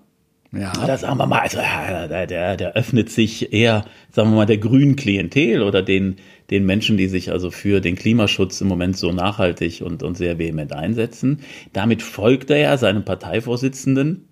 Ja. 0.55 0.71
Da 0.71 0.97
sagen 0.97 1.17
wir 1.17 1.25
mal, 1.25 1.39
also 1.39 1.57
der, 1.57 2.27
der, 2.27 2.57
der 2.57 2.73
öffnet 2.73 3.09
sich 3.09 3.51
eher, 3.53 3.85
sagen 4.11 4.29
wir 4.29 4.37
mal, 4.37 4.45
der 4.45 4.59
grünen 4.59 4.95
Klientel 4.95 5.63
oder 5.63 5.81
den, 5.81 6.17
den 6.51 6.65
Menschen, 6.65 6.95
die 6.95 7.07
sich 7.07 7.31
also 7.31 7.49
für 7.49 7.81
den 7.81 7.95
Klimaschutz 7.95 8.61
im 8.61 8.67
Moment 8.67 8.95
so 8.95 9.11
nachhaltig 9.11 9.81
und, 9.81 10.03
und 10.03 10.15
sehr 10.15 10.37
vehement 10.37 10.71
einsetzen. 10.71 11.39
Damit 11.73 12.03
folgt 12.03 12.51
er 12.51 12.57
ja 12.57 12.77
seinem 12.77 13.03
Parteivorsitzenden, 13.03 14.27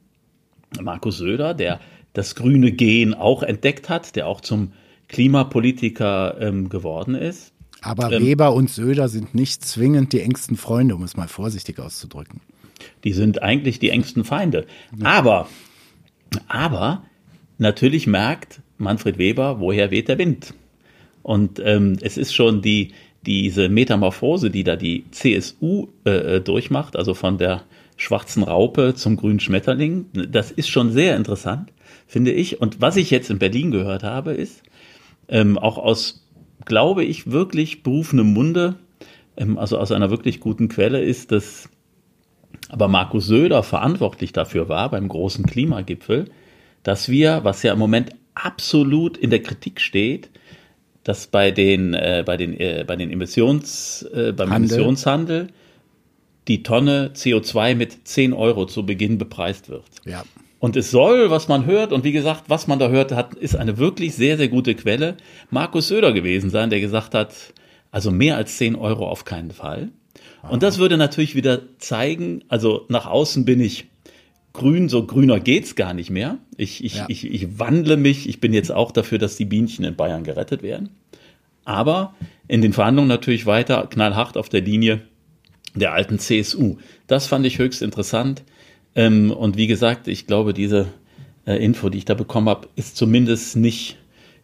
Markus 0.80 1.18
Söder, 1.18 1.56
der 1.56 1.80
das 2.14 2.36
grüne 2.36 2.72
Gen 2.72 3.16
auch 3.16 3.42
entdeckt 3.42 3.90
hat, 3.90 4.16
der 4.16 4.28
auch 4.28 4.42
zum 4.42 4.74
Klimapolitiker 5.08 6.40
ähm, 6.40 6.70
geworden 6.70 7.16
ist. 7.16 7.52
Aber 7.82 8.12
ähm, 8.12 8.24
Weber 8.24 8.54
und 8.54 8.70
Söder 8.70 9.10
sind 9.10 9.34
nicht 9.34 9.66
zwingend 9.66 10.14
die 10.14 10.22
engsten 10.22 10.56
Freunde, 10.56 10.96
um 10.96 11.04
es 11.04 11.18
mal 11.18 11.28
vorsichtig 11.28 11.80
auszudrücken. 11.80 12.42
Die 13.04 13.14
sind 13.14 13.42
eigentlich 13.42 13.80
die 13.80 13.90
engsten 13.90 14.24
Feinde. 14.24 14.66
Aber, 15.04 15.48
aber 16.48 17.04
natürlich 17.58 18.08
merkt 18.08 18.62
Manfred 18.78 19.18
Weber, 19.18 19.60
woher 19.60 19.92
weht 19.92 20.08
der 20.08 20.18
Wind. 20.18 20.54
Und 21.24 21.62
ähm, 21.64 21.98
es 22.02 22.18
ist 22.18 22.34
schon 22.34 22.62
die, 22.62 22.94
diese 23.26 23.70
Metamorphose, 23.70 24.50
die 24.50 24.64
da 24.64 24.76
die 24.76 25.06
CSU 25.12 25.88
äh, 26.06 26.38
äh, 26.38 26.42
durchmacht, 26.42 26.96
also 26.96 27.14
von 27.14 27.38
der 27.38 27.64
schwarzen 27.98 28.44
Raupe 28.44 28.96
zum 28.96 29.18
grünen 29.18 29.40
Schmetterling, 29.40 30.06
das 30.14 30.50
ist 30.50 30.70
schon 30.70 30.92
sehr 30.92 31.16
interessant, 31.16 31.72
finde 32.08 32.32
ich. 32.32 32.60
Und 32.60 32.82
was 32.82 32.96
ich 32.96 33.12
jetzt 33.12 33.30
in 33.30 33.38
Berlin 33.38 33.70
gehört 33.70 34.04
habe, 34.04 34.32
ist, 34.34 34.64
ähm, 35.28 35.60
auch 35.60 35.78
aus 35.78 36.22
glaube 36.66 37.04
ich, 37.04 37.32
wirklich 37.32 37.84
berufenem 37.84 38.34
Munde, 38.34 38.76
ähm, 39.38 39.58
also 39.58 39.78
aus 39.78 39.92
einer 39.92 40.10
wirklich 40.10 40.40
guten 40.40 40.68
Quelle, 40.68 41.02
ist, 41.02 41.32
dass 41.32 41.70
aber 42.70 42.88
Markus 42.88 43.28
Söder 43.28 43.64
verantwortlich 43.64 44.34
dafür 44.34 44.70
war 44.70 44.90
beim 44.90 45.08
großen 45.08 45.46
Klimagipfel, 45.46 46.26
dass 46.84 47.10
wir, 47.10 47.42
was 47.44 47.64
ja 47.64 47.74
im 47.74 47.80
Moment 47.80 48.12
absolut 48.34 49.18
in 49.18 49.30
der 49.30 49.42
Kritik 49.42 49.82
steht, 49.82 50.30
dass 51.04 51.28
bei 51.28 51.52
den, 51.52 51.94
äh, 51.94 52.24
bei 52.26 52.38
den, 52.38 52.60
äh, 52.60 52.84
bei 52.86 52.96
den 52.96 53.12
Emissions, 53.12 54.04
äh, 54.14 54.32
beim 54.32 54.52
Handel. 54.52 54.72
Emissionshandel 54.72 55.48
die 56.48 56.64
Tonne 56.64 57.12
CO2 57.14 57.76
mit 57.76 58.08
10 58.08 58.34
Euro 58.34 58.66
zu 58.66 58.86
Beginn 58.86 59.18
bepreist 59.18 59.70
wird. 59.70 59.86
Ja. 60.06 60.24
Und 60.60 60.76
es 60.76 60.92
soll, 60.92 61.32
was 61.32 61.48
man 61.48 61.66
hört, 61.66 61.92
und 61.92 62.04
wie 62.04 62.12
gesagt, 62.12 62.44
was 62.48 62.68
man 62.68 62.78
da 62.78 62.90
hört, 62.90 63.12
hat, 63.12 63.34
ist 63.36 63.56
eine 63.56 63.78
wirklich 63.78 64.16
sehr, 64.16 64.38
sehr 64.38 64.48
gute 64.48 64.76
Quelle, 64.76 65.18
Markus 65.50 65.88
Söder 65.88 66.14
gewesen 66.14 66.50
sein, 66.50 66.70
der 66.70 66.80
gesagt 66.80 67.16
hat, 67.16 67.54
also 67.92 68.12
mehr 68.12 68.38
als 68.38 68.58
10 68.58 68.76
Euro 68.76 69.08
auf 69.08 69.26
keinen 69.26 69.52
Fall. 69.52 69.90
Und 70.50 70.64
das 70.64 70.80
würde 70.80 70.98
natürlich 70.98 71.36
wieder 71.36 71.62
zeigen, 71.78 72.44
also 72.48 72.86
nach 72.90 73.06
außen 73.06 73.46
bin 73.46 73.60
ich 73.62 73.86
grün, 74.54 74.90
so 74.90 75.06
grüner 75.06 75.40
geht's 75.40 75.76
gar 75.76 75.94
nicht 75.94 76.10
mehr. 76.10 76.38
Ich, 76.58 76.84
ich, 76.84 76.96
ja. 76.96 77.06
ich, 77.08 77.26
ich 77.26 77.60
wandle 77.60 77.98
mich, 77.98 78.28
ich 78.28 78.40
bin 78.40 78.54
jetzt 78.54 78.72
auch 78.72 78.92
dafür, 78.92 79.18
dass 79.18 79.36
die 79.36 79.46
Bienchen 79.46 79.86
in 79.86 79.96
Bayern 79.96 80.24
gerettet 80.24 80.64
werden. 80.64 80.90
Aber 81.64 82.16
in 82.48 82.62
den 82.62 82.74
Verhandlungen 82.74 83.08
natürlich 83.08 83.46
weiter 83.46 83.88
knallhart 83.88 84.38
auf 84.38 84.50
der 84.50 84.62
Linie 84.62 85.02
der 85.76 85.94
alten 85.94 86.20
CSU. 86.20 86.78
Das 87.08 87.28
fand 87.28 87.46
ich 87.46 87.60
höchst 87.60 87.82
interessant. 87.82 88.44
Ähm, 88.96 89.32
und 89.32 89.58
wie 89.58 89.68
gesagt, 89.68 90.08
ich 90.08 90.28
glaube, 90.28 90.54
diese 90.54 90.88
äh, 91.46 91.64
Info, 91.64 91.90
die 91.90 92.00
ich 92.00 92.06
da 92.06 92.14
bekommen 92.14 92.50
habe, 92.50 92.68
ist 92.76 92.98
zumindest 92.98 93.56
nicht 93.56 93.98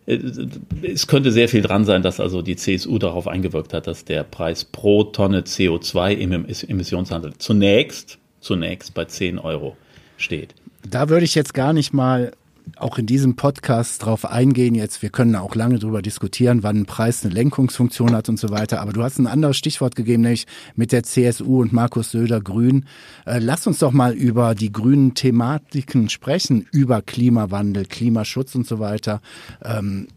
es 0.08 1.08
könnte 1.08 1.32
sehr 1.32 1.50
viel 1.50 1.62
dran 1.62 1.84
sein, 1.84 2.02
dass 2.02 2.20
also 2.20 2.42
die 2.42 2.56
CSU 2.56 2.98
darauf 2.98 3.28
eingewirkt 3.28 3.74
hat, 3.74 3.88
dass 3.88 4.06
der 4.06 4.24
Preis 4.24 4.64
pro 4.64 5.04
Tonne 5.04 5.42
CO2 5.42 6.14
im 6.14 6.32
Emissionshandel 6.32 7.34
zunächst, 7.38 8.18
zunächst 8.40 8.94
bei 8.94 9.06
10 9.06 9.38
Euro 9.38 9.76
steht. 10.16 10.56
Da 10.90 11.10
würde 11.10 11.26
ich 11.26 11.36
jetzt 11.36 11.54
gar 11.54 11.74
nicht 11.74 11.94
mal 11.94 12.32
auch 12.76 12.98
in 12.98 13.06
diesem 13.06 13.36
Podcast 13.36 14.06
drauf 14.06 14.26
eingehen 14.26 14.76
jetzt. 14.76 15.02
Wir 15.02 15.10
können 15.10 15.36
auch 15.36 15.56
lange 15.56 15.80
darüber 15.80 16.02
diskutieren, 16.02 16.64
wann 16.64 16.82
ein 16.82 16.86
Preis 16.86 17.24
eine 17.24 17.34
Lenkungsfunktion 17.34 18.14
hat 18.14 18.30
und 18.30 18.40
so 18.40 18.50
weiter. 18.50 18.82
Aber 18.82 18.94
du 18.94 19.04
hast 19.04 19.20
ein 19.20 19.28
anderes 19.28 19.58
Stichwort 19.58 19.96
gegeben, 19.96 20.24
nämlich 20.24 20.46
mit 20.76 20.92
der 20.92 21.04
CSU 21.04 21.62
und 21.62 21.74
Markus 21.74 22.12
Söder 22.12 22.42
Grün. 22.42 22.86
Äh, 23.26 23.40
lass 23.40 23.68
uns 23.68 23.80
doch 23.80 23.92
mal 23.92 24.14
über 24.14 24.56
die 24.56 24.72
grünen 24.72 25.14
Thematiken 25.14 26.10
sprechen, 26.10 26.68
über 26.72 27.02
Klimawandel, 27.02 27.86
Klimaschutz 27.86 28.56
und 28.56 28.68
so 28.68 28.80
weiter. 28.80 29.22
Ähm, 29.64 30.08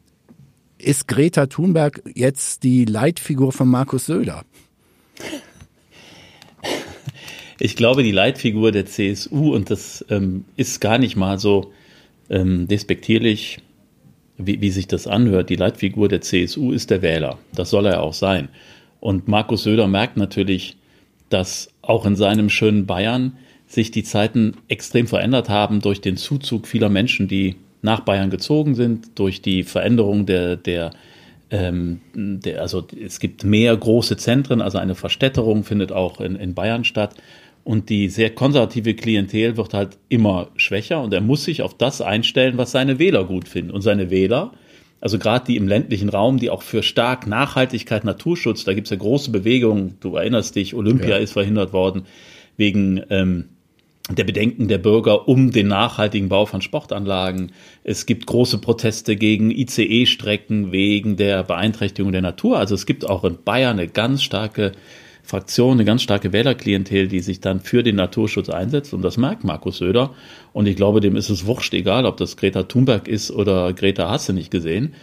ist 0.78 1.08
Greta 1.08 1.46
Thunberg 1.46 2.02
jetzt 2.14 2.62
die 2.62 2.84
Leitfigur 2.84 3.52
von 3.52 3.68
Markus 3.68 4.06
Söder? 4.06 4.44
Ich 7.58 7.76
glaube, 7.76 8.02
die 8.02 8.12
Leitfigur 8.12 8.72
der 8.72 8.86
CSU, 8.86 9.54
und 9.54 9.70
das 9.70 10.02
ähm, 10.08 10.46
ist 10.56 10.80
gar 10.80 10.96
nicht 10.96 11.16
mal 11.16 11.38
so 11.38 11.72
ähm, 12.30 12.68
despektierlich, 12.68 13.58
wie, 14.38 14.60
wie 14.60 14.70
sich 14.70 14.86
das 14.86 15.06
anhört. 15.06 15.50
Die 15.50 15.56
Leitfigur 15.56 16.08
der 16.08 16.22
CSU 16.22 16.72
ist 16.72 16.90
der 16.90 17.02
Wähler. 17.02 17.38
Das 17.54 17.70
soll 17.70 17.86
er 17.86 18.02
auch 18.02 18.14
sein. 18.14 18.48
Und 19.00 19.28
Markus 19.28 19.64
Söder 19.64 19.88
merkt 19.88 20.16
natürlich, 20.16 20.76
dass 21.28 21.70
auch 21.82 22.06
in 22.06 22.16
seinem 22.16 22.48
schönen 22.48 22.86
Bayern 22.86 23.36
sich 23.66 23.90
die 23.90 24.02
Zeiten 24.02 24.56
extrem 24.68 25.06
verändert 25.06 25.48
haben 25.48 25.80
durch 25.80 26.00
den 26.00 26.16
Zuzug 26.16 26.66
vieler 26.66 26.88
Menschen, 26.88 27.28
die 27.28 27.56
nach 27.82 28.00
Bayern 28.00 28.30
gezogen 28.30 28.74
sind, 28.74 29.18
durch 29.18 29.42
die 29.42 29.62
Veränderung 29.62 30.26
der, 30.26 30.56
der, 30.56 30.90
ähm, 31.50 32.00
der 32.14 32.60
also 32.60 32.86
es 33.00 33.20
gibt 33.20 33.44
mehr 33.44 33.74
große 33.76 34.16
Zentren, 34.16 34.60
also 34.60 34.78
eine 34.78 34.94
Verstädterung 34.94 35.64
findet 35.64 35.92
auch 35.92 36.20
in, 36.20 36.36
in 36.36 36.54
Bayern 36.54 36.84
statt. 36.84 37.14
Und 37.70 37.88
die 37.88 38.08
sehr 38.08 38.30
konservative 38.30 38.94
Klientel 38.94 39.56
wird 39.56 39.74
halt 39.74 39.96
immer 40.08 40.48
schwächer 40.56 41.00
und 41.00 41.14
er 41.14 41.20
muss 41.20 41.44
sich 41.44 41.62
auf 41.62 41.72
das 41.72 42.00
einstellen, 42.00 42.58
was 42.58 42.72
seine 42.72 42.98
Wähler 42.98 43.22
gut 43.22 43.46
finden. 43.46 43.70
Und 43.70 43.82
seine 43.82 44.10
Wähler, 44.10 44.50
also 45.00 45.20
gerade 45.20 45.44
die 45.46 45.56
im 45.56 45.68
ländlichen 45.68 46.08
Raum, 46.08 46.40
die 46.40 46.50
auch 46.50 46.62
für 46.62 46.82
stark 46.82 47.28
Nachhaltigkeit, 47.28 48.02
Naturschutz, 48.02 48.64
da 48.64 48.74
gibt 48.74 48.88
es 48.88 48.90
ja 48.90 48.96
große 48.96 49.30
Bewegungen, 49.30 49.98
du 50.00 50.16
erinnerst 50.16 50.56
dich, 50.56 50.74
Olympia 50.74 51.10
ja. 51.10 51.16
ist 51.18 51.30
verhindert 51.30 51.72
worden 51.72 52.06
wegen 52.56 53.04
ähm, 53.08 53.50
der 54.10 54.24
Bedenken 54.24 54.66
der 54.66 54.78
Bürger 54.78 55.28
um 55.28 55.52
den 55.52 55.68
nachhaltigen 55.68 56.28
Bau 56.28 56.46
von 56.46 56.62
Sportanlagen. 56.62 57.52
Es 57.84 58.04
gibt 58.04 58.26
große 58.26 58.58
Proteste 58.58 59.14
gegen 59.14 59.52
ICE-Strecken 59.52 60.72
wegen 60.72 61.16
der 61.16 61.44
Beeinträchtigung 61.44 62.10
der 62.10 62.22
Natur. 62.22 62.58
Also 62.58 62.74
es 62.74 62.84
gibt 62.84 63.08
auch 63.08 63.22
in 63.22 63.38
Bayern 63.44 63.78
eine 63.78 63.86
ganz 63.86 64.24
starke 64.24 64.72
Fraktion, 65.30 65.72
eine 65.72 65.84
ganz 65.84 66.02
starke 66.02 66.32
Wählerklientel, 66.32 67.06
die 67.08 67.20
sich 67.20 67.40
dann 67.40 67.60
für 67.60 67.82
den 67.82 67.96
Naturschutz 67.96 68.50
einsetzt. 68.50 68.92
Und 68.92 69.02
das 69.02 69.16
merkt 69.16 69.44
Markus 69.44 69.78
Söder. 69.78 70.12
Und 70.52 70.66
ich 70.66 70.76
glaube, 70.76 71.00
dem 71.00 71.16
ist 71.16 71.30
es 71.30 71.46
wurscht 71.46 71.72
egal, 71.72 72.04
ob 72.04 72.16
das 72.16 72.36
Greta 72.36 72.64
Thunberg 72.64 73.06
ist 73.06 73.30
oder 73.30 73.72
Greta 73.72 74.10
Hasse 74.10 74.32
nicht 74.32 74.50
gesehen. 74.50 74.94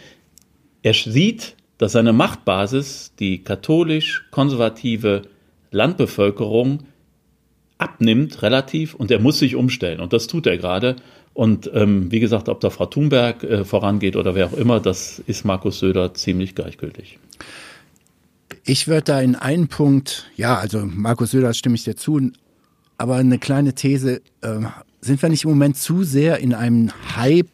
Er 0.82 0.94
sieht, 0.94 1.56
dass 1.78 1.92
seine 1.92 2.12
Machtbasis, 2.12 3.14
die 3.18 3.42
katholisch-konservative 3.42 5.22
Landbevölkerung, 5.70 6.84
abnimmt 7.78 8.42
relativ 8.42 8.94
und 8.94 9.10
er 9.10 9.20
muss 9.20 9.38
sich 9.38 9.54
umstellen. 9.54 10.00
Und 10.00 10.12
das 10.12 10.26
tut 10.26 10.46
er 10.46 10.58
gerade. 10.58 10.96
Und 11.32 11.70
ähm, 11.72 12.10
wie 12.10 12.20
gesagt, 12.20 12.48
ob 12.48 12.60
da 12.60 12.68
Frau 12.70 12.86
Thunberg 12.86 13.44
äh, 13.44 13.64
vorangeht 13.64 14.16
oder 14.16 14.34
wer 14.34 14.46
auch 14.46 14.56
immer, 14.56 14.80
das 14.80 15.20
ist 15.20 15.44
Markus 15.44 15.78
Söder 15.78 16.12
ziemlich 16.12 16.54
gleichgültig. 16.54 17.18
Ich 18.68 18.86
würde 18.86 19.04
da 19.04 19.20
in 19.22 19.34
einen 19.34 19.68
Punkt, 19.68 20.30
ja, 20.36 20.58
also 20.58 20.84
Markus 20.84 21.30
Söder 21.30 21.54
stimme 21.54 21.74
ich 21.74 21.84
dir 21.84 21.96
zu, 21.96 22.30
aber 22.98 23.16
eine 23.16 23.38
kleine 23.38 23.72
These, 23.72 24.20
äh, 24.42 24.60
sind 25.00 25.22
wir 25.22 25.30
nicht 25.30 25.44
im 25.44 25.50
Moment 25.50 25.78
zu 25.78 26.04
sehr 26.04 26.36
in 26.40 26.52
einem 26.52 26.90
Hype, 27.16 27.48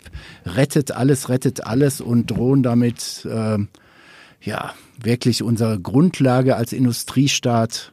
rettet 0.44 0.90
alles, 0.90 1.28
rettet 1.28 1.68
alles 1.68 2.00
und 2.00 2.32
drohen 2.32 2.64
damit, 2.64 3.24
äh, 3.30 3.58
ja, 4.40 4.74
wirklich 5.00 5.44
unsere 5.44 5.78
Grundlage 5.78 6.56
als 6.56 6.72
Industriestaat 6.72 7.92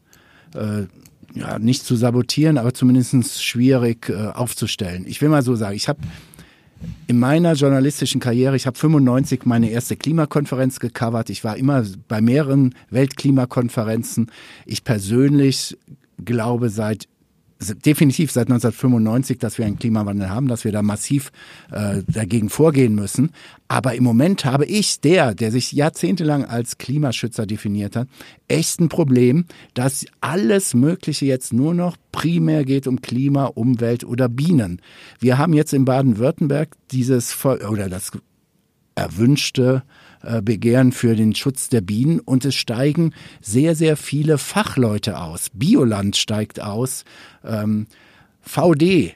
äh, 0.56 0.88
ja, 1.36 1.60
nicht 1.60 1.86
zu 1.86 1.96
sabotieren, 1.96 2.58
aber 2.58 2.74
zumindest 2.74 3.44
schwierig 3.44 4.10
äh, 4.10 4.30
aufzustellen. 4.34 5.06
Ich 5.06 5.22
will 5.22 5.30
mal 5.30 5.44
so 5.44 5.56
sagen, 5.56 5.76
ich 5.76 5.88
habe 5.88 6.02
in 7.08 7.20
meiner 7.20 7.54
journalistischen 7.54 8.22
Karriere, 8.22 8.56
ich 8.56 8.68
habe 8.68 8.78
95 8.78 9.46
meine 9.46 9.70
erste 9.70 9.96
Klimakonferenz 9.96 10.80
gecovert. 10.80 11.30
Ich 11.30 11.44
war 11.44 11.58
immer 11.58 11.84
bei 12.08 12.22
mehreren 12.22 12.76
Weltklimakonferenzen. 12.90 14.32
Ich 14.66 14.84
persönlich 14.84 15.78
glaube 16.24 16.70
seit 16.70 17.08
definitiv 17.62 18.32
seit 18.32 18.48
1995, 18.48 19.38
dass 19.38 19.58
wir 19.58 19.66
einen 19.66 19.80
Klimawandel 19.80 20.30
haben, 20.30 20.48
dass 20.48 20.64
wir 20.64 20.72
da 20.72 20.82
massiv 20.82 21.32
äh, 21.72 22.02
dagegen 22.08 22.50
vorgehen 22.50 22.96
müssen. 22.96 23.32
Aber 23.68 23.96
im 23.96 24.04
Moment 24.04 24.46
habe 24.46 24.66
ich, 24.66 25.00
der, 25.00 25.36
der 25.36 25.52
sich 25.52 25.72
jahrzehntelang 25.72 26.46
als 26.46 26.78
Klimaschützer 26.78 27.46
definiert 27.46 27.96
hat, 27.96 28.08
echt 28.48 28.80
ein 28.80 28.90
Problem, 28.90 29.46
dass 29.74 30.06
alles 30.20 30.74
Mögliche 30.74 31.26
jetzt 31.26 31.54
nur 31.54 31.74
noch 31.74 31.98
primär 32.12 32.66
geht 32.66 32.88
um 32.88 33.02
Klima, 33.02 33.46
Umwelt 33.46 34.04
oder 34.04 34.28
Bienen. 34.28 34.82
Wir 35.20 35.38
haben 35.38 35.54
jetzt 35.54 35.74
in 35.74 35.86
Baden-Württemberg 35.86 36.70
dieses 36.92 37.46
oder 37.46 37.88
das 37.88 38.12
erwünschte 38.96 39.84
Begehren 40.42 40.92
für 40.92 41.16
den 41.16 41.36
Schutz 41.36 41.70
der 41.70 41.82
Bienen 41.82 42.20
und 42.20 42.46
es 42.46 42.56
steigen 42.56 43.14
sehr, 43.42 43.76
sehr 43.76 43.98
viele 43.98 44.38
Fachleute 44.38 45.20
aus. 45.20 45.48
Bioland 45.54 46.16
steigt 46.16 46.62
aus, 46.62 47.06
ähm, 47.44 47.88
VD, 48.42 49.16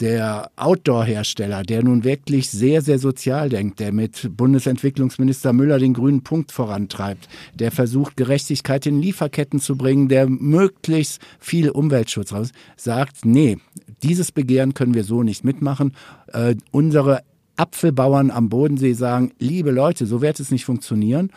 der 0.00 0.50
Outdoor-Hersteller, 0.56 1.62
der 1.62 1.82
nun 1.82 2.04
wirklich 2.04 2.50
sehr, 2.50 2.82
sehr 2.82 2.98
sozial 2.98 3.48
denkt, 3.48 3.80
der 3.80 3.92
mit 3.92 4.36
Bundesentwicklungsminister 4.36 5.52
Müller 5.52 5.78
den 5.78 5.94
grünen 5.94 6.22
Punkt 6.22 6.52
vorantreibt, 6.52 7.28
der 7.54 7.70
versucht, 7.70 8.16
Gerechtigkeit 8.16 8.86
in 8.86 9.00
Lieferketten 9.00 9.60
zu 9.60 9.76
bringen, 9.76 10.08
der 10.08 10.28
möglichst 10.28 11.20
viel 11.38 11.70
Umweltschutz 11.70 12.32
raus, 12.32 12.52
sagt, 12.76 13.24
nee, 13.24 13.58
dieses 14.02 14.32
Begehren 14.32 14.74
können 14.74 14.94
wir 14.94 15.04
so 15.04 15.22
nicht 15.22 15.44
mitmachen. 15.44 15.94
Äh, 16.28 16.56
unsere 16.70 17.22
Apfelbauern 17.56 18.30
am 18.30 18.48
Bodensee 18.48 18.92
sagen, 18.92 19.32
liebe 19.38 19.70
Leute, 19.70 20.06
so 20.06 20.20
wird 20.20 20.40
es 20.40 20.50
nicht 20.50 20.64
funktionieren. 20.64 21.30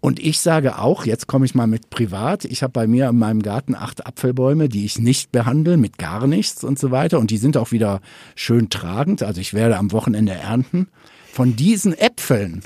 Und 0.00 0.20
ich 0.20 0.38
sage 0.38 0.78
auch, 0.78 1.04
jetzt 1.04 1.26
komme 1.26 1.46
ich 1.46 1.54
mal 1.54 1.66
mit 1.66 1.90
privat, 1.90 2.44
ich 2.44 2.62
habe 2.62 2.72
bei 2.72 2.86
mir 2.86 3.08
in 3.08 3.18
meinem 3.18 3.42
Garten 3.42 3.74
acht 3.74 4.06
Apfelbäume, 4.06 4.68
die 4.68 4.84
ich 4.84 4.98
nicht 4.98 5.32
behandle, 5.32 5.76
mit 5.76 5.98
gar 5.98 6.26
nichts 6.26 6.62
und 6.62 6.78
so 6.78 6.90
weiter. 6.90 7.18
Und 7.18 7.30
die 7.30 7.38
sind 7.38 7.56
auch 7.56 7.72
wieder 7.72 8.00
schön 8.36 8.70
tragend. 8.70 9.22
Also 9.22 9.40
ich 9.40 9.52
werde 9.52 9.78
am 9.78 9.92
Wochenende 9.92 10.32
ernten. 10.32 10.88
Von 11.32 11.56
diesen 11.56 11.92
Äpfeln 11.92 12.62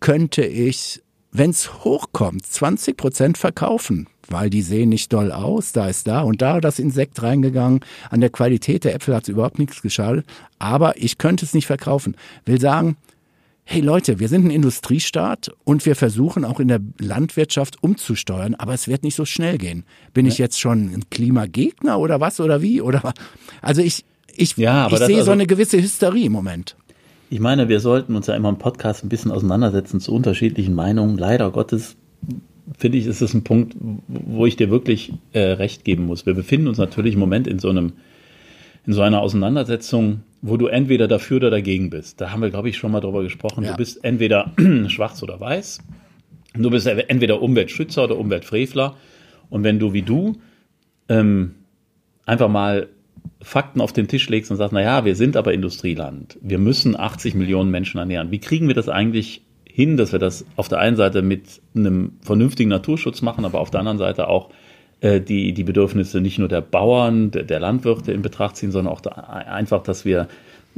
könnte 0.00 0.44
ich, 0.44 1.02
wenn 1.38 1.50
es 1.50 1.84
hochkommt, 1.84 2.44
20 2.44 2.96
Prozent 2.96 3.38
verkaufen 3.38 4.08
weil 4.28 4.50
die 4.50 4.62
sehen 4.62 4.90
nicht 4.90 5.12
doll 5.12 5.32
aus, 5.32 5.72
da 5.72 5.88
ist 5.88 6.06
da 6.06 6.22
und 6.22 6.42
da 6.42 6.60
das 6.60 6.78
Insekt 6.78 7.22
reingegangen. 7.22 7.80
An 8.10 8.20
der 8.20 8.30
Qualität 8.30 8.84
der 8.84 8.94
Äpfel 8.94 9.14
hat 9.14 9.24
es 9.24 9.28
überhaupt 9.30 9.58
nichts 9.58 9.82
geschadet, 9.82 10.26
aber 10.58 10.96
ich 10.96 11.18
könnte 11.18 11.44
es 11.44 11.54
nicht 11.54 11.66
verkaufen. 11.66 12.16
Will 12.44 12.60
sagen, 12.60 12.96
hey 13.64 13.80
Leute, 13.80 14.18
wir 14.18 14.28
sind 14.28 14.46
ein 14.46 14.50
Industriestaat 14.50 15.50
und 15.64 15.84
wir 15.84 15.96
versuchen 15.96 16.44
auch 16.44 16.60
in 16.60 16.68
der 16.68 16.80
Landwirtschaft 16.98 17.82
umzusteuern, 17.82 18.54
aber 18.54 18.74
es 18.74 18.88
wird 18.88 19.02
nicht 19.02 19.14
so 19.14 19.24
schnell 19.24 19.58
gehen. 19.58 19.84
Bin 20.14 20.26
ja. 20.26 20.32
ich 20.32 20.38
jetzt 20.38 20.60
schon 20.60 20.92
ein 20.92 21.10
Klimagegner 21.10 21.98
oder 21.98 22.20
was 22.20 22.40
oder 22.40 22.62
wie? 22.62 22.80
Oder 22.80 23.12
also 23.62 23.82
ich, 23.82 24.04
ich, 24.34 24.56
ja, 24.56 24.88
ich 24.90 24.98
sehe 24.98 25.16
also, 25.16 25.26
so 25.26 25.32
eine 25.32 25.46
gewisse 25.46 25.78
Hysterie 25.78 26.26
im 26.26 26.32
Moment. 26.32 26.76
Ich 27.30 27.40
meine, 27.40 27.68
wir 27.68 27.80
sollten 27.80 28.16
uns 28.16 28.26
ja 28.26 28.34
immer 28.34 28.48
im 28.48 28.58
Podcast 28.58 29.04
ein 29.04 29.08
bisschen 29.08 29.30
auseinandersetzen 29.30 30.00
zu 30.00 30.14
unterschiedlichen 30.14 30.74
Meinungen. 30.74 31.18
Leider 31.18 31.50
Gottes 31.50 31.96
finde 32.76 32.98
ich, 32.98 33.06
ist 33.06 33.20
es 33.20 33.34
ein 33.34 33.44
Punkt, 33.44 33.76
wo 34.08 34.46
ich 34.46 34.56
dir 34.56 34.70
wirklich 34.70 35.12
äh, 35.32 35.40
recht 35.40 35.84
geben 35.84 36.06
muss. 36.06 36.26
Wir 36.26 36.34
befinden 36.34 36.68
uns 36.68 36.78
natürlich 36.78 37.14
im 37.14 37.20
Moment 37.20 37.46
in 37.46 37.58
so 37.58 37.68
einem, 37.68 37.92
in 38.86 38.92
so 38.92 39.02
einer 39.02 39.20
Auseinandersetzung, 39.20 40.20
wo 40.40 40.56
du 40.56 40.68
entweder 40.68 41.08
dafür 41.08 41.38
oder 41.38 41.50
dagegen 41.50 41.90
bist. 41.90 42.20
Da 42.20 42.30
haben 42.30 42.40
wir, 42.40 42.50
glaube 42.50 42.68
ich, 42.68 42.76
schon 42.76 42.92
mal 42.92 43.00
drüber 43.00 43.22
gesprochen. 43.22 43.64
Ja. 43.64 43.72
Du 43.72 43.76
bist 43.76 44.04
entweder 44.04 44.52
schwarz 44.88 45.22
oder 45.22 45.38
weiß. 45.38 45.80
Du 46.54 46.70
bist 46.70 46.86
entweder 46.86 47.42
Umweltschützer 47.42 48.04
oder 48.04 48.18
Umweltfrevler. 48.18 48.96
Und 49.50 49.64
wenn 49.64 49.78
du 49.78 49.92
wie 49.92 50.02
du 50.02 50.36
ähm, 51.08 51.54
einfach 52.24 52.48
mal 52.48 52.88
Fakten 53.42 53.80
auf 53.80 53.92
den 53.92 54.08
Tisch 54.08 54.28
legst 54.28 54.50
und 54.50 54.56
sagst, 54.56 54.72
na 54.72 54.82
ja, 54.82 55.04
wir 55.04 55.14
sind 55.14 55.36
aber 55.36 55.52
Industrieland. 55.52 56.38
Wir 56.40 56.58
müssen 56.58 56.98
80 56.98 57.34
Millionen 57.34 57.70
Menschen 57.70 57.98
ernähren. 57.98 58.30
Wie 58.30 58.38
kriegen 58.38 58.68
wir 58.68 58.74
das 58.74 58.88
eigentlich 58.88 59.42
hin, 59.64 59.96
dass 59.96 60.12
wir 60.12 60.18
das 60.18 60.44
auf 60.56 60.68
der 60.68 60.78
einen 60.78 60.96
Seite 60.96 61.22
mit 61.22 61.60
einem 61.74 62.12
vernünftigen 62.22 62.70
Naturschutz 62.70 63.22
machen, 63.22 63.44
aber 63.44 63.60
auf 63.60 63.70
der 63.70 63.80
anderen 63.80 63.98
Seite 63.98 64.28
auch 64.28 64.50
äh, 65.00 65.20
die, 65.20 65.52
die 65.52 65.64
Bedürfnisse 65.64 66.20
nicht 66.20 66.38
nur 66.38 66.48
der 66.48 66.60
Bauern, 66.60 67.30
der, 67.30 67.44
der 67.44 67.60
Landwirte 67.60 68.12
in 68.12 68.22
Betracht 68.22 68.56
ziehen, 68.56 68.72
sondern 68.72 68.92
auch 68.92 69.00
da, 69.00 69.10
einfach, 69.10 69.82
dass 69.82 70.04
wir 70.04 70.28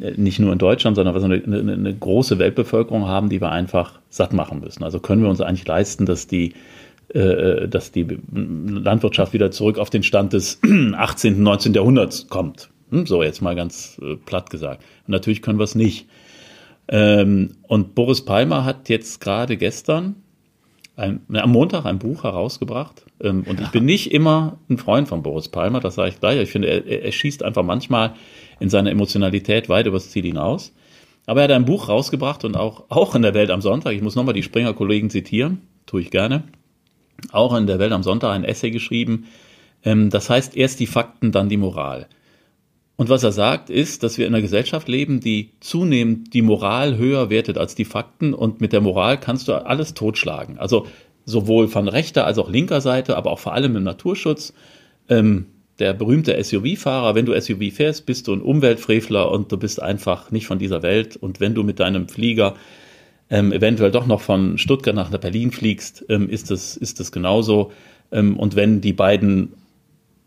äh, 0.01 0.13
nicht 0.17 0.39
nur 0.39 0.53
in 0.53 0.59
Deutschland, 0.59 0.97
sondern 0.97 1.17
eine, 1.17 1.43
eine, 1.43 1.73
eine, 1.73 1.95
große 1.95 2.39
Weltbevölkerung 2.39 3.07
haben, 3.07 3.31
die 3.31 3.41
wir 3.41 3.51
einfach 3.51 4.01
satt 4.11 4.35
machen 4.35 4.61
müssen. 4.61 4.85
Also 4.85 5.01
können 5.01 5.23
wir 5.23 5.31
uns 5.31 5.41
eigentlich 5.41 5.67
leisten, 5.67 6.05
dass 6.05 6.27
die, 6.27 6.51
äh, 6.51 6.55
dass 7.13 7.91
die 7.91 8.07
Landwirtschaft 8.33 9.33
wieder 9.33 9.51
zurück 9.51 9.79
auf 9.79 9.91
den 9.91 10.03
Stand 10.03 10.33
des 10.33 10.61
18., 10.95 11.43
19. 11.43 11.75
Jahrhunderts 11.75 12.29
kommt. 12.29 12.71
Hm, 12.91 13.07
so 13.07 13.23
jetzt 13.23 13.41
mal 13.41 13.55
ganz 13.55 14.01
äh, 14.03 14.17
platt 14.17 14.51
gesagt. 14.51 14.83
Und 15.07 15.13
natürlich 15.13 15.43
können 15.43 15.59
wir 15.59 15.65
es 15.65 15.75
nicht. 15.75 16.07
Ähm, 16.89 17.57
und 17.69 17.95
Boris 17.95 18.25
Palmer 18.25 18.65
hat 18.65 18.89
jetzt 18.89 19.21
gerade 19.21 19.57
gestern 19.57 20.17
ein, 20.97 21.21
am 21.33 21.53
Montag 21.53 21.87
ein 21.87 21.99
Buch 21.99 22.25
herausgebracht. 22.25 23.05
Ähm, 23.21 23.45
und 23.49 23.61
ich 23.61 23.69
bin 23.69 23.85
nicht 23.85 24.13
immer 24.13 24.59
ein 24.69 24.79
Freund 24.79 25.09
von 25.09 25.23
Boris 25.23 25.49
Palmer, 25.49 25.81
das 25.81 25.95
sage 25.95 26.11
ich 26.11 26.21
gleich. 26.21 26.41
Ich 26.41 26.51
finde, 26.51 26.69
er, 26.69 27.05
er 27.05 27.13
schießt 27.13 27.45
einfach 27.45 27.63
manchmal 27.63 28.15
in 28.59 28.69
seiner 28.69 28.91
Emotionalität 28.91 29.69
weit 29.69 29.87
übers 29.87 30.11
Ziel 30.11 30.25
hinaus. 30.25 30.75
Aber 31.27 31.41
er 31.41 31.45
hat 31.45 31.53
ein 31.53 31.65
Buch 31.65 31.89
rausgebracht 31.89 32.45
und 32.45 32.57
auch, 32.57 32.85
auch 32.89 33.15
in 33.15 33.23
der 33.23 33.35
Welt 33.35 33.51
am 33.51 33.61
Sonntag, 33.61 33.93
ich 33.93 34.03
muss 34.03 34.17
nochmal 34.17 34.35
die 34.35 34.43
Springer-Kollegen 34.43 35.11
zitieren, 35.11 35.61
tue 35.87 36.01
ich 36.01 36.11
gerne, 36.11 36.43
auch 37.33 37.55
in 37.57 37.67
der 37.67 37.79
Welt 37.79 37.93
am 37.93 38.03
Sonntag 38.03 38.33
ein 38.33 38.45
Essay 38.45 38.71
geschrieben. 38.71 39.27
Ähm, 39.85 40.11
das 40.11 40.31
heißt, 40.31 40.57
erst 40.57 40.81
die 40.81 40.87
Fakten, 40.87 41.33
dann 41.33 41.49
die 41.49 41.57
Moral. 41.57 42.07
Und 42.97 43.09
was 43.09 43.23
er 43.23 43.33
sagt, 43.33 43.71
ist, 43.71 44.03
dass 44.03 44.19
wir 44.19 44.27
in 44.27 44.35
einer 44.35 44.43
Gesellschaft 44.43 44.87
leben, 44.87 45.21
die 45.21 45.53
zunehmend 45.61 46.35
die 46.35 46.43
Moral 46.43 46.99
höher 46.99 47.31
wertet 47.31 47.57
als 47.57 47.75
die 47.75 47.87
Fakten. 47.87 48.35
Und 48.35 48.61
mit 48.61 48.75
der 48.75 48.83
Moral 48.83 49.19
kannst 49.19 49.49
du 49.49 49.55
alles 49.55 49.95
totschlagen. 49.95 50.59
Also 50.59 50.87
sowohl 51.25 51.69
von 51.69 51.89
rechter 51.89 52.27
als 52.27 52.37
auch 52.37 52.51
linker 52.51 52.83
Seite, 52.83 53.17
aber 53.17 53.31
auch 53.31 53.39
vor 53.39 53.55
allem 53.55 53.75
im 53.77 53.85
Naturschutz. 53.85 54.53
Ähm, 55.09 55.47
der 55.79 55.95
berühmte 55.95 56.37
SUV-Fahrer, 56.45 57.15
wenn 57.15 57.25
du 57.25 57.41
SUV 57.41 57.73
fährst, 57.73 58.05
bist 58.05 58.29
du 58.29 58.35
ein 58.35 58.43
Umweltfrevler 58.43 59.31
und 59.31 59.51
du 59.51 59.57
bist 59.57 59.81
einfach 59.81 60.31
nicht 60.31 60.47
von 60.47 60.59
dieser 60.59 60.83
Welt. 60.83 61.17
Und 61.17 61.41
wenn 61.41 61.55
du 61.55 61.63
mit 61.63 61.81
deinem 61.81 62.07
Flieger 62.07 62.55
ähm, 63.31 63.53
eventuell 63.53 63.91
doch 63.91 64.07
noch 64.07 64.21
von 64.21 64.59
Stuttgart 64.59 64.95
nach 64.95 65.11
Berlin 65.11 65.53
fliegst, 65.53 66.05
ähm, 66.09 66.29
ist 66.29 66.51
das 66.51 66.77
ist 66.77 67.01
das 67.01 67.13
genauso. 67.13 67.73
Ähm, 68.13 68.37
und 68.37 68.57
wenn 68.57 68.81
die 68.81 68.93
beiden, 68.93 69.53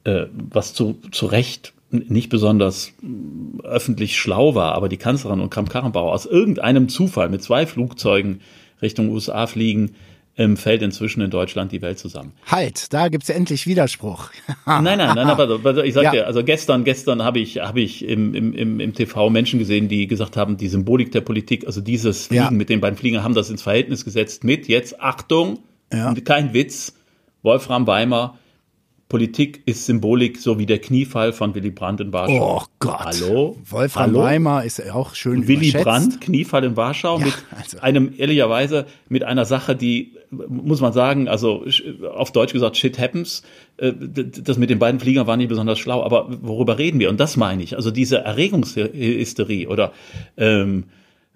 äh, 0.06 0.26
was 0.32 0.74
zu, 0.74 1.00
zu 1.12 1.26
Recht 1.26 1.74
nicht 1.92 2.30
besonders 2.30 2.94
öffentlich 3.64 4.18
schlau 4.18 4.56
war, 4.56 4.74
aber 4.74 4.90
die 4.90 4.98
Kanzlerin 4.98 5.42
und 5.42 5.52
Kramp-Karrenbauer 5.52 6.12
aus 6.12 6.26
irgendeinem 6.26 6.90
Zufall 6.90 7.30
mit 7.30 7.44
zwei 7.44 7.68
Flugzeugen 7.68 8.42
Richtung 8.82 9.10
USA 9.10 9.46
fliegen, 9.46 9.92
ähm, 10.38 10.58
fällt 10.58 10.82
inzwischen 10.82 11.22
in 11.22 11.30
Deutschland 11.30 11.72
die 11.72 11.82
Welt 11.82 12.00
zusammen. 12.00 12.34
Halt, 12.48 12.92
da 12.92 13.10
gibt's 13.10 13.30
endlich 13.30 13.68
Widerspruch. 13.68 14.30
nein, 14.66 14.84
nein, 14.84 14.98
nein, 14.98 15.18
aber 15.18 15.84
ich 15.84 15.94
sag 15.94 16.04
ja. 16.04 16.12
dir, 16.12 16.28
also 16.28 16.44
gestern, 16.44 16.84
gestern 16.84 17.24
habe 17.24 17.40
ich, 17.40 17.60
habe 17.60 17.82
ich 17.82 18.08
im, 18.08 18.34
im, 18.34 18.80
im 18.80 18.94
TV 18.94 19.30
Menschen 19.30 19.60
gesehen, 19.60 19.88
die 19.88 20.08
gesagt 20.08 20.36
haben, 20.36 20.58
die 20.58 20.68
Symbolik 20.68 21.12
der 21.12 21.22
Politik, 21.22 21.68
also 21.68 21.82
dieses 21.82 22.28
Fliegen 22.28 22.44
ja. 22.44 22.52
mit 22.52 22.70
den 22.70 22.82
beiden 22.82 22.98
Fliegern, 22.98 23.24
haben 23.24 23.36
das 23.36 23.50
ins 23.50 23.62
Verhältnis 23.62 24.06
gesetzt 24.06 24.44
mit 24.44 24.68
jetzt, 24.68 25.00
Achtung, 25.00 25.60
ja. 25.92 26.14
kein 26.26 26.54
Witz, 26.54 26.94
Wolfram 27.44 27.86
Weimer 27.86 28.38
Politik 29.14 29.62
ist 29.68 29.86
Symbolik, 29.86 30.40
so 30.40 30.58
wie 30.58 30.66
der 30.66 30.80
Kniefall 30.80 31.34
von 31.34 31.54
Willy 31.54 31.70
Brandt 31.70 32.02
in 32.02 32.12
Warschau. 32.12 32.62
Oh 32.62 32.66
Gott. 32.80 33.06
Hallo? 33.06 33.56
Wolfram 33.70 34.06
Hallo? 34.06 34.24
Weimar 34.24 34.66
ist 34.66 34.90
auch 34.90 35.14
schön 35.14 35.48
Willy 35.48 35.70
Brandt, 35.70 36.20
Kniefall 36.20 36.64
in 36.64 36.76
Warschau, 36.76 37.20
ja, 37.20 37.26
mit 37.26 37.34
also. 37.56 37.80
einem, 37.82 38.16
ehrlicherweise, 38.18 38.88
mit 39.10 39.24
einer 39.24 39.46
Sache, 39.46 39.76
die, 39.76 40.16
muss 40.48 40.82
man 40.82 40.94
sagen, 40.94 41.28
also 41.28 41.66
auf 42.14 42.32
Deutsch 42.32 42.54
gesagt, 42.54 42.78
shit 42.78 43.00
happens. 43.00 43.44
Äh, 43.78 43.94
das 43.94 44.58
mit 44.58 44.70
den 44.70 44.80
beiden 44.80 45.00
Fliegern 45.00 45.28
war 45.28 45.38
nicht 45.38 45.50
besonders 45.50 45.80
schlau, 45.80 46.04
aber 46.04 46.28
worüber 46.42 46.78
reden 46.78 47.00
wir? 47.00 47.10
Und 47.10 47.20
das 47.20 47.38
meine 47.38 47.64
ich. 47.64 47.76
Also 47.76 47.92
diese 47.92 48.20
Erregungshysterie 48.20 49.68
oder 49.68 49.92
ähm, 50.38 50.86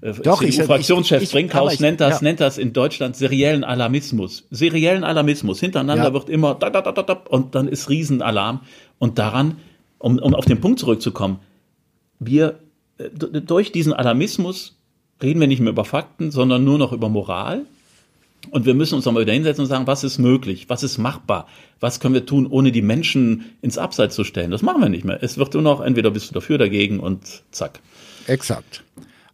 äh, 0.02 0.14
Doch, 0.14 0.44
CDU-Fraktionschef 0.44 1.32
Brinkhaus 1.32 1.80
nennt 1.80 2.00
das, 2.00 2.22
ja. 2.22 2.24
nennt 2.24 2.40
das 2.40 2.58
in 2.58 2.74
Deutschland 2.74 3.16
seriellen 3.16 3.64
Alarmismus. 3.64 4.46
Seriellen 4.52 5.04
Alarmismus. 5.04 5.60
Hintereinander 5.60 6.06
ja. 6.06 6.14
wird 6.14 6.30
immer 6.30 6.56
da, 6.56 6.70
da, 6.70 6.82
da, 6.82 6.92
da, 6.92 7.04
da, 7.04 7.14
und 7.14 7.56
dann 7.56 7.68
ist 7.68 7.90
Riesenalarm. 7.90 8.62
Und 9.00 9.20
daran 9.20 9.58
um, 10.00 10.20
um 10.20 10.36
auf 10.36 10.46
den 10.46 10.62
Punkt 10.62 10.80
zurückzukommen, 10.80 11.40
wir 12.20 12.60
äh, 12.98 13.10
durch 13.10 13.72
diesen 13.72 13.94
Alarmismus 13.94 14.76
reden 15.22 15.40
wir 15.40 15.48
nicht 15.48 15.60
mehr 15.60 15.72
über 15.72 15.86
Fakten, 15.86 16.32
sondern 16.32 16.64
nur 16.64 16.78
noch 16.78 16.94
über 16.94 17.10
Moral. 17.10 17.66
Und 18.52 18.66
wir 18.66 18.74
müssen 18.74 18.96
uns 18.96 19.06
nochmal 19.06 19.24
wieder 19.24 19.34
hinsetzen 19.34 19.64
und 19.64 19.70
sagen, 19.70 19.88
was 19.88 20.04
ist 20.04 20.18
möglich, 20.18 20.70
was 20.70 20.84
ist 20.84 20.98
machbar, 20.98 21.48
was 21.80 22.00
können 22.00 22.14
wir 22.14 22.26
tun, 22.26 22.48
ohne 22.48 22.72
die 22.72 22.82
Menschen 22.82 23.46
ins 23.62 23.78
Abseits 23.78 24.16
zu 24.16 24.24
stellen. 24.24 24.52
Das 24.52 24.62
machen 24.62 24.82
wir 24.82 24.90
nicht 24.90 25.06
mehr. 25.06 25.22
Es 25.22 25.38
wird 25.38 25.54
nur 25.54 25.64
noch, 25.64 25.82
entweder 25.82 26.12
bist 26.12 26.30
du 26.30 26.34
dafür, 26.34 26.58
dagegen 26.58 27.00
und 27.00 27.44
zack. 27.52 27.80
Exakt. 28.28 28.84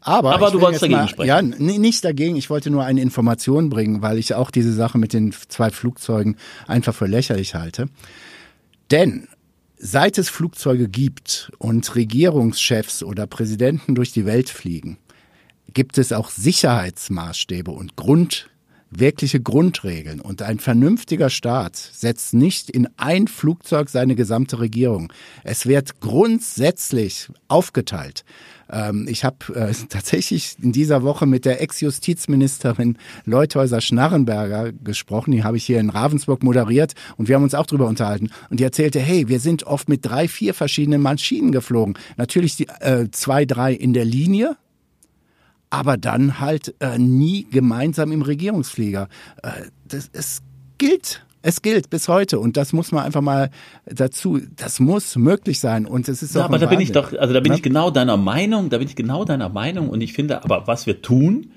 Aber, 0.02 0.34
Aber 0.34 0.52
du 0.52 0.60
wolltest 0.60 0.84
dagegen 0.84 1.00
mal, 1.00 1.08
sprechen. 1.08 1.28
Ja, 1.28 1.42
nicht 1.42 2.04
dagegen. 2.04 2.36
Ich 2.36 2.50
wollte 2.50 2.70
nur 2.70 2.84
eine 2.84 3.02
Information 3.02 3.70
bringen, 3.70 4.02
weil 4.02 4.18
ich 4.18 4.34
auch 4.36 4.52
diese 4.52 4.74
Sache 4.74 4.98
mit 4.98 5.14
den 5.14 5.34
zwei 5.48 5.70
Flugzeugen 5.70 6.36
einfach 6.68 6.94
für 6.94 7.08
lächerlich 7.08 7.56
halte. 7.56 7.88
Denn 8.92 9.30
seit 9.78 10.18
es 10.18 10.30
Flugzeuge 10.30 10.90
gibt 10.90 11.52
und 11.58 11.96
Regierungschefs 11.96 13.02
oder 13.02 13.28
Präsidenten 13.28 13.96
durch 13.96 14.12
die 14.12 14.26
Welt 14.26 14.50
fliegen, 14.50 14.98
gibt 15.74 15.98
es 15.98 16.12
auch 16.12 16.30
Sicherheitsmaßstäbe 16.30 17.72
und 17.72 17.96
Grund 17.96 18.50
wirkliche 19.00 19.40
Grundregeln. 19.40 20.22
Und 20.22 20.42
ein 20.42 20.60
vernünftiger 20.60 21.30
Staat 21.30 21.76
setzt 21.76 22.34
nicht 22.34 22.70
in 22.70 22.88
ein 22.98 23.28
Flugzeug 23.28 23.90
seine 23.90 24.16
gesamte 24.16 24.60
Regierung. 24.60 25.12
Es 25.44 25.66
wird 25.66 26.00
grundsätzlich 26.00 27.30
aufgeteilt. 27.48 28.24
Ähm, 28.70 29.08
ich 29.10 29.24
habe 29.24 29.38
äh, 29.56 29.74
tatsächlich 29.90 30.56
in 30.62 30.72
dieser 30.72 31.04
Woche 31.04 31.26
mit 31.26 31.46
der 31.46 31.62
Ex-Justizministerin 31.62 32.98
Leuthäuser-Schnarrenberger 33.26 34.72
gesprochen. 34.72 35.32
Die 35.32 35.44
habe 35.44 35.58
ich 35.58 35.66
hier 35.66 35.80
in 35.80 35.90
Ravensburg 35.90 36.44
moderiert 36.44 36.94
und 37.18 37.28
wir 37.28 37.36
haben 37.36 37.44
uns 37.44 37.56
auch 37.56 37.66
drüber 37.66 37.88
unterhalten. 37.88 38.30
Und 38.50 38.60
die 38.60 38.64
erzählte, 38.64 39.00
hey, 39.00 39.28
wir 39.28 39.40
sind 39.40 39.64
oft 39.64 39.90
mit 39.90 40.06
drei, 40.06 40.28
vier 40.28 40.54
verschiedenen 40.54 41.02
Maschinen 41.02 41.52
geflogen. 41.52 41.98
Natürlich 42.18 42.56
die 42.56 42.68
äh, 42.80 43.10
zwei, 43.12 43.46
drei 43.46 43.74
in 43.74 43.94
der 43.94 44.06
Linie, 44.06 44.58
aber 45.74 45.98
dann 45.98 46.40
halt 46.40 46.76
äh, 46.80 47.00
nie 47.00 47.48
gemeinsam 47.50 48.12
im 48.12 48.22
Regierungsflieger. 48.22 49.10
Äh, 49.42 49.50
das, 49.88 50.10
es 50.14 50.44
gilt. 50.78 51.26
Es 51.46 51.62
gilt 51.62 51.90
bis 51.90 52.08
heute 52.08 52.40
und 52.40 52.56
das 52.56 52.72
muss 52.72 52.94
man 52.94 53.04
einfach 53.04 53.20
mal 53.20 53.50
dazu, 53.86 54.40
das 54.56 54.80
muss 54.80 55.18
möglich 55.18 55.60
sein 55.60 55.86
und 55.86 56.08
es 56.08 56.24
ist 56.24 56.36
ja, 56.36 56.46
aber 56.46 56.58
da 56.58 56.68
bin 56.68 56.80
ich 56.80 56.94
doch, 56.94 57.12
also 57.12 57.34
da 57.34 57.42
bin 57.42 57.52
ja? 57.52 57.58
ich 57.58 57.62
genau 57.62 57.92
deiner 57.92 58.16
Meinung, 58.16 58.70
da 58.70 58.78
bin 58.78 58.88
ich 58.88 58.96
genau 58.96 59.26
deiner 59.26 59.50
Meinung 59.50 59.90
und 59.90 60.00
ich 60.00 60.14
finde, 60.14 60.42
aber 60.46 60.68
was 60.68 60.86
wir 60.86 61.02
tun, 61.02 61.52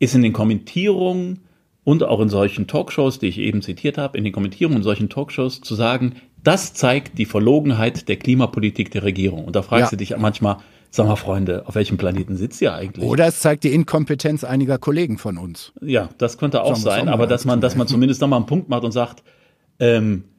ist 0.00 0.16
in 0.16 0.22
den 0.22 0.32
Kommentierungen 0.32 1.38
und 1.84 2.02
auch 2.02 2.18
in 2.18 2.28
solchen 2.28 2.66
Talkshows, 2.66 3.20
die 3.20 3.28
ich 3.28 3.38
eben 3.38 3.62
zitiert 3.62 3.96
habe, 3.96 4.18
in 4.18 4.24
den 4.24 4.32
Kommentierungen 4.32 4.78
in 4.78 4.82
solchen 4.82 5.08
Talkshows 5.08 5.60
zu 5.60 5.76
sagen, 5.76 6.16
das 6.42 6.74
zeigt 6.74 7.16
die 7.16 7.24
Verlogenheit 7.24 8.08
der 8.08 8.16
Klimapolitik 8.16 8.90
der 8.90 9.04
Regierung. 9.04 9.44
Und 9.44 9.54
da 9.54 9.62
fragst 9.62 9.92
ja. 9.92 9.96
du 9.96 9.96
dich 9.98 10.16
manchmal, 10.16 10.56
Sag 10.90 11.06
mal, 11.06 11.16
Freunde, 11.16 11.64
auf 11.66 11.74
welchem 11.74 11.98
Planeten 11.98 12.36
sitzt 12.36 12.60
ihr 12.62 12.72
eigentlich? 12.72 13.04
Oder 13.04 13.26
es 13.26 13.40
zeigt 13.40 13.64
die 13.64 13.72
Inkompetenz 13.72 14.42
einiger 14.44 14.78
Kollegen 14.78 15.18
von 15.18 15.36
uns. 15.36 15.72
Ja, 15.80 16.08
das 16.18 16.38
könnte 16.38 16.62
auch 16.62 16.76
sein, 16.76 17.08
aber 17.08 17.26
dass 17.26 17.44
man, 17.44 17.60
dass 17.60 17.76
man 17.76 17.86
zumindest 17.86 18.20
nochmal 18.20 18.38
einen 18.38 18.46
Punkt 18.46 18.68
macht 18.68 18.84
und 18.84 18.92
sagt, 18.92 19.22
ähm, 19.80 20.24
äh, 20.24 20.37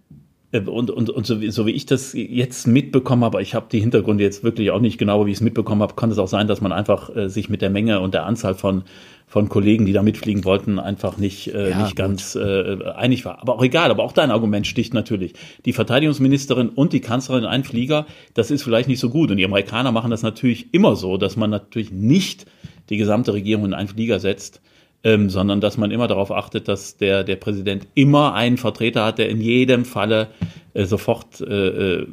und, 0.52 0.90
und, 0.90 1.10
und 1.10 1.26
so, 1.26 1.42
wie, 1.42 1.52
so 1.52 1.66
wie 1.68 1.72
ich 1.72 1.86
das 1.86 2.14
jetzt 2.14 2.66
mitbekommen 2.66 3.24
habe, 3.24 3.42
ich 3.42 3.54
habe 3.54 3.68
die 3.72 3.80
Hintergründe 3.80 4.24
jetzt 4.24 4.44
wirklich 4.44 4.72
auch 4.72 4.80
nicht 4.80 4.98
genau, 4.98 5.26
wie 5.26 5.32
ich 5.32 5.38
es 5.38 5.42
mitbekommen 5.42 5.82
habe, 5.82 5.94
kann 5.94 6.10
es 6.10 6.18
auch 6.18 6.28
sein, 6.28 6.48
dass 6.48 6.60
man 6.62 6.72
einfach 6.72 7.16
äh, 7.16 7.30
sich 7.30 7.50
mit 7.50 7.62
der 7.62 7.70
Menge 7.70 8.00
und 8.00 8.14
der 8.14 8.26
Anzahl 8.26 8.56
von 8.56 8.84
von 9.30 9.48
Kollegen, 9.48 9.86
die 9.86 9.94
da 9.94 10.02
mitfliegen 10.02 10.44
wollten, 10.44 10.80
einfach 10.80 11.18
nicht, 11.18 11.54
äh, 11.54 11.70
ja, 11.70 11.84
nicht 11.84 11.96
ganz 11.96 12.34
äh, 12.34 12.84
einig 12.96 13.26
war. 13.26 13.40
Aber 13.40 13.56
auch 13.56 13.64
egal, 13.64 13.92
aber 13.92 14.04
auch 14.04 14.12
dein 14.12 14.32
Argument 14.32 14.66
sticht 14.66 14.96
natürlich. 14.96 15.34
Die 15.66 15.74
Verteidigungsministerin 15.74 16.70
und 16.70 16.94
die 16.94 17.00
Kanzlerin 17.00 17.46
ein 17.46 17.64
Flieger, 17.64 18.08
das 18.34 18.50
ist 18.50 18.64
vielleicht 18.64 18.90
nicht 18.90 19.00
so 19.00 19.12
gut. 19.12 19.30
Und 19.30 19.38
die 19.38 19.46
Amerikaner 19.46 19.92
machen 19.92 20.10
das 20.10 20.24
natürlich 20.24 20.74
immer 20.74 20.96
so, 20.96 21.18
dass 21.18 21.38
man 21.38 21.52
natürlich 21.52 21.92
nicht 21.92 22.48
die 22.90 22.98
gesamte 22.98 23.32
Regierung 23.34 23.66
in 23.66 23.76
einen 23.76 23.88
Flieger 23.88 24.20
setzt, 24.20 24.62
ähm, 25.04 25.30
sondern 25.30 25.62
dass 25.62 25.78
man 25.78 25.92
immer 25.92 26.08
darauf 26.08 26.32
achtet, 26.32 26.68
dass 26.68 26.98
der, 26.98 27.24
der 27.24 27.38
Präsident 27.38 27.88
immer 27.96 28.34
einen 28.34 28.58
Vertreter 28.58 29.06
hat, 29.06 29.18
der 29.18 29.30
in 29.30 29.40
jedem 29.40 29.86
Falle 29.86 30.28
äh, 30.74 30.86
sofort 30.86 31.42
äh, 31.42 31.46
äh 31.46 32.08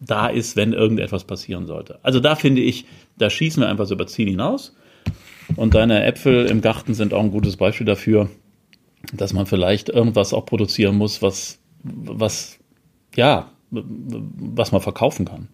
da 0.00 0.26
ist, 0.26 0.56
wenn 0.56 0.72
irgendetwas 0.72 1.24
passieren 1.24 1.66
sollte. 1.66 2.00
Also 2.02 2.18
da 2.18 2.34
finde 2.34 2.60
ich, 2.60 2.86
da 3.18 3.30
schießen 3.30 3.62
wir 3.62 3.68
einfach 3.68 3.86
so 3.86 3.94
über 3.94 4.06
Ziel 4.08 4.28
hinaus. 4.28 4.74
Und 5.56 5.74
deine 5.74 6.04
Äpfel 6.04 6.46
im 6.46 6.60
Garten 6.60 6.94
sind 6.94 7.14
auch 7.14 7.22
ein 7.22 7.30
gutes 7.30 7.56
Beispiel 7.56 7.86
dafür, 7.86 8.28
dass 9.12 9.32
man 9.32 9.46
vielleicht 9.46 9.88
irgendwas 9.88 10.32
auch 10.32 10.46
produzieren 10.46 10.96
muss, 10.96 11.22
was, 11.22 11.58
was, 11.82 12.58
ja, 13.14 13.50
was 13.70 14.72
man 14.72 14.80
verkaufen 14.80 15.26
kann. 15.26 15.48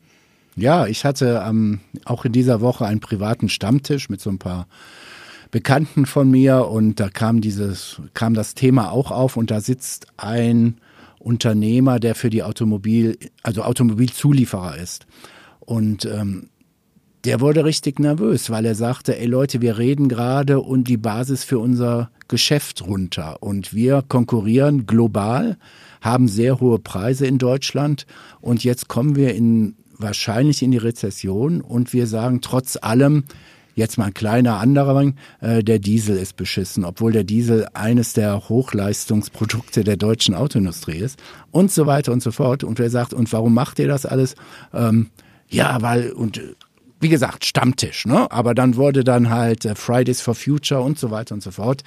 Ja, 0.56 0.86
ich 0.86 1.04
hatte 1.04 1.44
ähm, 1.46 1.80
auch 2.04 2.24
in 2.24 2.32
dieser 2.32 2.60
Woche 2.60 2.84
einen 2.84 3.00
privaten 3.00 3.48
Stammtisch 3.48 4.08
mit 4.08 4.20
so 4.20 4.30
ein 4.30 4.38
paar 4.38 4.66
Bekannten 5.50 6.06
von 6.06 6.30
mir 6.30 6.66
und 6.66 7.00
da 7.00 7.08
kam 7.08 7.40
dieses, 7.40 8.00
kam 8.14 8.34
das 8.34 8.54
Thema 8.54 8.90
auch 8.90 9.10
auf 9.10 9.36
und 9.36 9.50
da 9.50 9.60
sitzt 9.60 10.06
ein 10.16 10.76
Unternehmer, 11.18 11.98
der 12.00 12.14
für 12.14 12.30
die 12.30 12.42
Automobil, 12.42 13.18
also 13.42 13.62
Automobilzulieferer 13.62 14.76
ist. 14.76 15.06
Und 15.60 16.04
ähm, 16.04 16.48
der 17.24 17.40
wurde 17.40 17.64
richtig 17.64 17.98
nervös, 17.98 18.50
weil 18.50 18.64
er 18.64 18.74
sagte, 18.74 19.18
ey 19.18 19.26
Leute, 19.26 19.60
wir 19.60 19.78
reden 19.78 20.08
gerade 20.08 20.60
und 20.60 20.84
die 20.84 20.96
Basis 20.96 21.44
für 21.44 21.58
unser 21.58 22.10
Geschäft 22.28 22.86
runter 22.86 23.42
und 23.42 23.74
wir 23.74 24.02
konkurrieren 24.06 24.86
global, 24.86 25.58
haben 26.00 26.28
sehr 26.28 26.60
hohe 26.60 26.78
Preise 26.78 27.26
in 27.26 27.38
Deutschland 27.38 28.06
und 28.40 28.64
jetzt 28.64 28.88
kommen 28.88 29.16
wir 29.16 29.34
in 29.34 29.74
wahrscheinlich 29.98 30.62
in 30.62 30.70
die 30.70 30.78
Rezession 30.78 31.60
und 31.60 31.92
wir 31.92 32.06
sagen 32.06 32.40
trotz 32.40 32.78
allem, 32.80 33.24
jetzt 33.78 33.96
mal 33.96 34.06
ein 34.06 34.14
kleiner 34.14 34.58
anderer, 34.58 35.12
äh, 35.40 35.62
der 35.62 35.78
Diesel 35.78 36.16
ist 36.16 36.36
beschissen, 36.36 36.84
obwohl 36.84 37.12
der 37.12 37.24
Diesel 37.24 37.66
eines 37.72 38.12
der 38.12 38.48
Hochleistungsprodukte 38.48 39.84
der 39.84 39.96
deutschen 39.96 40.34
Autoindustrie 40.34 40.98
ist 40.98 41.18
und 41.50 41.70
so 41.70 41.86
weiter 41.86 42.12
und 42.12 42.22
so 42.22 42.32
fort. 42.32 42.64
Und 42.64 42.78
wer 42.78 42.90
sagt, 42.90 43.14
und 43.14 43.32
warum 43.32 43.54
macht 43.54 43.78
ihr 43.78 43.88
das 43.88 44.04
alles? 44.04 44.34
Ähm, 44.74 45.10
ja, 45.48 45.80
weil, 45.80 46.10
und 46.12 46.42
wie 47.00 47.08
gesagt, 47.08 47.44
Stammtisch, 47.44 48.04
ne? 48.06 48.30
Aber 48.30 48.54
dann 48.54 48.76
wurde 48.76 49.04
dann 49.04 49.30
halt 49.30 49.64
äh, 49.64 49.74
Fridays 49.74 50.20
for 50.20 50.34
Future 50.34 50.80
und 50.82 50.98
so 50.98 51.10
weiter 51.10 51.34
und 51.34 51.42
so 51.42 51.52
fort. 51.52 51.84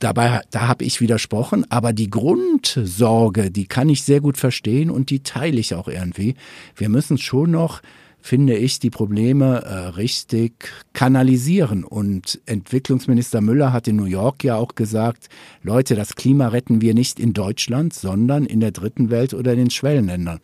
Dabei, 0.00 0.40
da 0.50 0.68
habe 0.68 0.84
ich 0.84 1.00
widersprochen, 1.00 1.66
aber 1.70 1.92
die 1.92 2.10
Grundsorge, 2.10 3.50
die 3.50 3.66
kann 3.66 3.88
ich 3.88 4.02
sehr 4.02 4.20
gut 4.20 4.36
verstehen 4.36 4.90
und 4.90 5.10
die 5.10 5.22
teile 5.22 5.58
ich 5.58 5.74
auch 5.74 5.88
irgendwie. 5.88 6.34
Wir 6.76 6.88
müssen 6.88 7.18
schon 7.18 7.50
noch, 7.50 7.80
finde 8.24 8.56
ich, 8.56 8.78
die 8.78 8.88
Probleme 8.88 9.64
äh, 9.66 9.74
richtig 9.96 10.72
kanalisieren. 10.94 11.84
Und 11.84 12.40
Entwicklungsminister 12.46 13.42
Müller 13.42 13.70
hat 13.74 13.86
in 13.86 13.96
New 13.96 14.06
York 14.06 14.44
ja 14.44 14.56
auch 14.56 14.74
gesagt, 14.74 15.28
Leute, 15.62 15.94
das 15.94 16.16
Klima 16.16 16.48
retten 16.48 16.80
wir 16.80 16.94
nicht 16.94 17.20
in 17.20 17.34
Deutschland, 17.34 17.92
sondern 17.92 18.46
in 18.46 18.60
der 18.60 18.70
dritten 18.70 19.10
Welt 19.10 19.34
oder 19.34 19.52
in 19.52 19.58
den 19.58 19.70
Schwellenländern. 19.70 20.40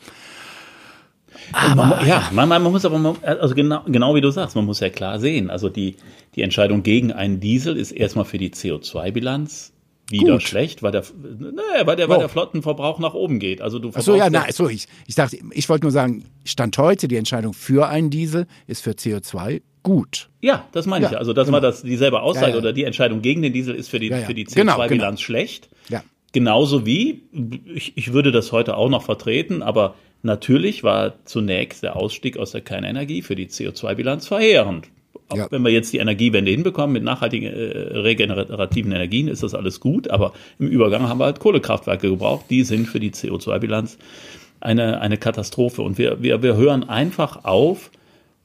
Aber 1.53 1.87
man, 1.87 2.07
ja, 2.07 2.29
man, 2.35 2.51
man, 2.51 2.63
muss 2.65 2.85
aber, 2.85 3.17
also 3.23 3.55
genau, 3.55 3.83
genau 3.87 4.15
wie 4.15 4.21
du 4.21 4.31
sagst, 4.31 4.57
man 4.57 4.67
muss 4.67 4.81
ja 4.81 4.91
klar 4.91 5.19
sehen. 5.19 5.49
Also 5.49 5.71
die, 5.71 5.97
die 6.35 6.43
Entscheidung 6.43 6.83
gegen 6.83 7.13
einen 7.13 7.41
Diesel 7.41 7.79
ist 7.79 7.93
erstmal 7.93 8.27
für 8.27 8.37
die 8.37 8.51
CO2-Bilanz 8.51 9.73
wieder 10.11 10.35
Gut. 10.35 10.43
schlecht, 10.43 10.83
weil 10.83 10.93
der, 10.93 11.05
naja, 11.39 11.87
weil 11.87 11.97
der, 11.97 12.09
weil 12.09 12.19
der 12.19 12.29
Flottenverbrauch 12.29 12.99
nach 12.99 13.15
oben 13.15 13.39
geht. 13.39 13.61
Also 13.63 13.79
du 13.79 13.91
Ach 13.95 14.01
so, 14.01 14.17
ja, 14.17 14.29
na, 14.31 14.51
so, 14.53 14.69
ich, 14.69 14.87
ich 15.07 15.15
dachte, 15.15 15.39
ich 15.53 15.69
wollte 15.69 15.85
nur 15.85 15.93
sagen, 15.93 16.25
Stand 16.45 16.77
heute, 16.79 17.09
die 17.09 17.17
Entscheidung 17.17 17.55
für 17.55 17.89
einen 17.89 18.11
Diesel 18.11 18.47
ist 18.67 18.83
für 18.83 18.91
CO2 18.91 19.63
gut. 19.83 20.29
Ja, 20.41 20.69
das 20.73 20.87
meine 20.87 21.07
ja, 21.07 21.13
ich. 21.13 21.19
Also, 21.19 21.33
dass 21.33 21.47
genau. 21.47 21.57
man 21.57 21.63
das 21.63 21.83
dieselbe 21.83 22.21
Aussage 22.21 22.49
ja, 22.49 22.53
ja. 22.53 22.59
oder 22.59 22.73
die 22.73 22.85
Entscheidung 22.85 23.23
gegen 23.23 23.43
den 23.43 23.53
Diesel 23.53 23.75
ist 23.75 23.89
für 23.89 23.99
die, 23.99 24.11
für 24.11 24.35
die 24.35 24.47
CO2-Bilanz 24.47 24.89
genau, 24.89 24.89
genau. 24.89 25.17
schlecht. 25.17 25.69
Ja. 25.89 26.03
Genauso 26.33 26.87
wie, 26.87 27.23
ich, 27.75 27.97
ich 27.97 28.13
würde 28.13 28.31
das 28.31 28.53
heute 28.53 28.77
auch 28.77 28.89
noch 28.89 29.03
vertreten, 29.03 29.63
aber 29.63 29.95
Natürlich 30.23 30.85
war 30.85 31.25
zunächst 31.25 31.83
der 31.83 31.97
Ausstieg 31.97 32.37
aus 32.37 32.53
der 32.53 32.61
Kernenergie 32.61 33.23
für 33.23 33.35
die 33.35 33.49
CO2-Bilanz 33.49 34.27
verheerend. 34.29 34.89
Auch 35.31 35.37
ja. 35.37 35.47
wenn 35.51 35.63
wir 35.63 35.71
jetzt 35.71 35.93
die 35.93 35.99
Energiewende 35.99 36.51
hinbekommen 36.51 36.93
mit 36.93 37.05
nachhaltigen 37.05 37.53
äh, 37.53 37.99
regenerativen 37.99 38.93
Energien, 38.93 39.29
ist 39.29 39.43
das 39.43 39.55
alles 39.55 39.81
gut. 39.81 40.11
Aber 40.11 40.33
im 40.59 40.67
Übergang 40.67 41.09
haben 41.09 41.19
wir 41.19 41.25
halt 41.25 41.41
Kohlekraftwerke 41.41 42.11
gebraucht. 42.11 42.47
Die 42.51 42.65
sind 42.65 42.87
für 42.87 43.01
die 43.01 43.13
CO2-Bilanz 43.13 43.97
eine, 44.61 45.01
eine 45.01 45.17
Katastrophe. 45.17 45.83
Und 45.83 45.99
wir, 45.99 46.23
wir, 46.23 46.43
wir 46.43 46.57
hören 46.57 46.89
einfach 46.89 47.45
auf, 47.45 47.91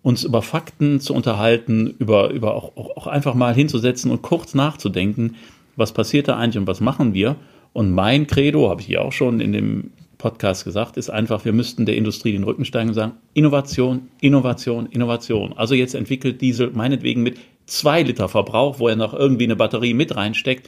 uns 0.01 0.23
über 0.23 0.43
Fakten 0.43 0.99
zu 0.99 1.15
unterhalten, 1.15 1.95
über, 1.97 2.29
über 2.29 2.53
auch, 2.53 2.77
auch, 2.77 2.95
auch 2.95 3.07
einfach 3.07 3.33
mal 3.33 3.55
hinzusetzen 3.55 4.11
und 4.11 4.21
kurz 4.21 4.53
nachzudenken, 4.53 5.35
was 5.75 5.93
passiert 5.93 6.27
da 6.27 6.37
eigentlich 6.37 6.59
und 6.59 6.67
was 6.67 6.79
machen 6.79 7.13
wir. 7.15 7.35
Und 7.73 7.91
mein 7.91 8.27
Credo, 8.27 8.69
habe 8.69 8.81
ich 8.81 8.87
hier 8.87 9.03
auch 9.03 9.11
schon 9.11 9.41
in 9.41 9.51
dem 9.51 9.91
Podcast 10.25 10.65
gesagt, 10.65 10.97
ist 10.97 11.11
einfach, 11.11 11.45
wir 11.45 11.53
müssten 11.53 11.85
der 11.85 11.95
Industrie 11.95 12.31
den 12.31 12.45
Rücken 12.45 12.65
steigen 12.65 12.89
und 12.89 12.95
sagen, 12.95 13.11
Innovation, 13.35 14.09
Innovation, 14.21 14.87
Innovation. 14.87 15.53
Also 15.55 15.75
jetzt 15.75 15.93
entwickelt 15.93 16.41
Diesel 16.41 16.71
meinetwegen 16.71 17.21
mit 17.21 17.37
zwei 17.67 18.01
Liter 18.01 18.27
Verbrauch, 18.27 18.79
wo 18.79 18.87
er 18.87 18.95
noch 18.95 19.13
irgendwie 19.13 19.43
eine 19.43 19.55
Batterie 19.55 19.93
mit 19.93 20.15
reinsteckt 20.15 20.67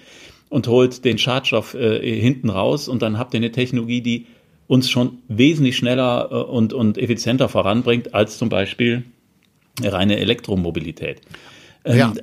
und 0.50 0.68
holt 0.68 1.04
den 1.06 1.18
Schadstoff 1.18 1.74
äh, 1.74 2.20
hinten 2.22 2.52
raus 2.52 2.88
und 2.88 3.02
dann 3.02 3.18
habt 3.18 3.34
ihr 3.34 3.40
eine 3.40 3.52
Technologie, 3.52 4.02
die 4.02 4.28
uns 4.68 4.92
schon 4.92 5.18
wesentlich 5.28 5.76
schneller 5.76 6.28
äh, 6.30 6.36
und, 6.36 6.74
und 6.74 7.00
effizienter 7.00 7.50
voranbringt 7.50 8.14
als 8.14 8.38
zum 8.38 8.50
Beispiel 8.50 9.06
reine 9.82 10.18
Elektromobilität. 10.18 11.22
Ähm, 11.84 11.98
ja. 11.98 12.14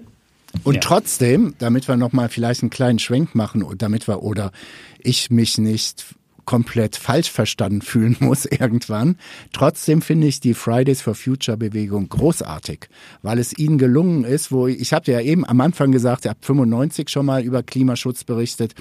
Und 0.62 0.74
ja. 0.74 0.80
trotzdem, 0.80 1.56
damit 1.58 1.88
wir 1.88 1.96
nochmal 1.96 2.28
vielleicht 2.28 2.62
einen 2.62 2.70
kleinen 2.70 3.00
Schwenk 3.00 3.34
machen, 3.34 3.66
damit 3.76 4.06
wir 4.06 4.22
oder 4.22 4.52
ich 5.00 5.32
mich 5.32 5.58
nicht 5.58 6.14
komplett 6.44 6.96
falsch 6.96 7.30
verstanden 7.30 7.82
fühlen 7.82 8.16
muss 8.20 8.44
irgendwann. 8.50 9.16
Trotzdem 9.52 10.02
finde 10.02 10.26
ich 10.26 10.40
die 10.40 10.54
Fridays 10.54 11.00
for 11.00 11.14
Future 11.14 11.56
Bewegung 11.56 12.08
großartig, 12.08 12.88
weil 13.22 13.38
es 13.38 13.56
ihnen 13.56 13.78
gelungen 13.78 14.24
ist, 14.24 14.52
wo 14.52 14.66
ich, 14.66 14.80
ich 14.80 14.92
habe 14.92 15.10
ja 15.10 15.20
eben 15.20 15.46
am 15.46 15.60
Anfang 15.60 15.92
gesagt, 15.92 16.26
habt 16.26 16.44
95 16.44 17.08
schon 17.08 17.26
mal 17.26 17.42
über 17.42 17.62
Klimaschutz 17.62 18.24
berichtet 18.24 18.74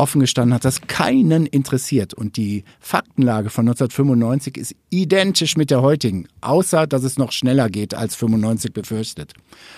offen 0.00 0.20
gestanden 0.20 0.54
hat 0.54 0.64
das 0.64 0.80
keinen 0.80 1.46
interessiert. 1.46 2.14
Und 2.14 2.36
die 2.36 2.64
Faktenlage 2.80 3.50
von 3.50 3.68
1995 3.68 4.56
ist 4.56 4.74
identisch 4.88 5.56
mit 5.56 5.70
der 5.70 5.82
heutigen, 5.82 6.26
außer 6.40 6.86
dass 6.86 7.04
es 7.04 7.18
noch 7.18 7.32
schneller 7.32 7.68
geht 7.68 7.94
als 7.94 8.16
95 8.16 8.72
befürchtet. 8.72 9.34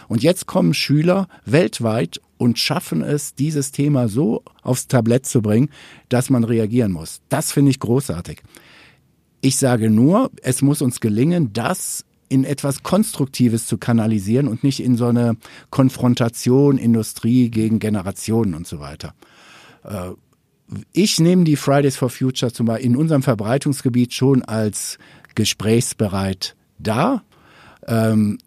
Und 0.07 0.23
jetzt 0.23 0.47
kommen 0.47 0.75
Schüler 0.75 1.27
weltweit 1.45 2.21
und 2.39 2.59
schaffen 2.59 3.03
es, 3.03 3.35
dieses 3.35 3.73
Thema 3.73 4.09
so 4.09 4.43
aufs 4.63 4.87
Tablett 4.87 5.27
zu 5.27 5.43
bringen, 5.43 5.71
dass 6.09 6.31
man 6.31 6.45
reagieren 6.45 6.93
muss. 6.93 7.21
Das 7.29 7.51
finde 7.51 7.73
ich 7.73 7.81
großartig. 7.81 8.43
Ich 9.41 9.57
sage 9.57 9.91
nur, 9.91 10.31
es 10.43 10.63
muss 10.63 10.83
uns 10.83 11.01
gelingen, 11.01 11.53
das 11.53 12.05
in 12.29 12.45
etwas 12.45 12.85
Konstruktives 12.85 13.67
zu 13.67 13.77
kanalisieren 13.77 14.47
und 14.47 14.63
nicht 14.63 14.81
in 14.81 14.97
so 14.97 15.07
eine 15.07 15.37
Konfrontation 15.71 16.79
Industrie 16.79 17.51
gegen 17.51 17.81
Generationen 17.81 18.55
und 18.55 18.69
so 18.69 18.79
weiter. 18.79 19.15
Äh, 19.85 20.11
ich 20.92 21.21
nehme 21.21 21.45
die 21.45 21.57
Fridays 21.57 21.97
for 21.97 22.11
Future 22.11 22.53
zum 22.53 22.66
Beispiel 22.66 22.87
in 22.87 22.97
unserem 22.97 23.23
Verbreitungsgebiet 23.23 24.14
schon 24.14 24.42
als 24.42 24.99
gesprächsbereit 25.35 26.57
dar. 26.79 27.25
Ähm, 27.87 28.38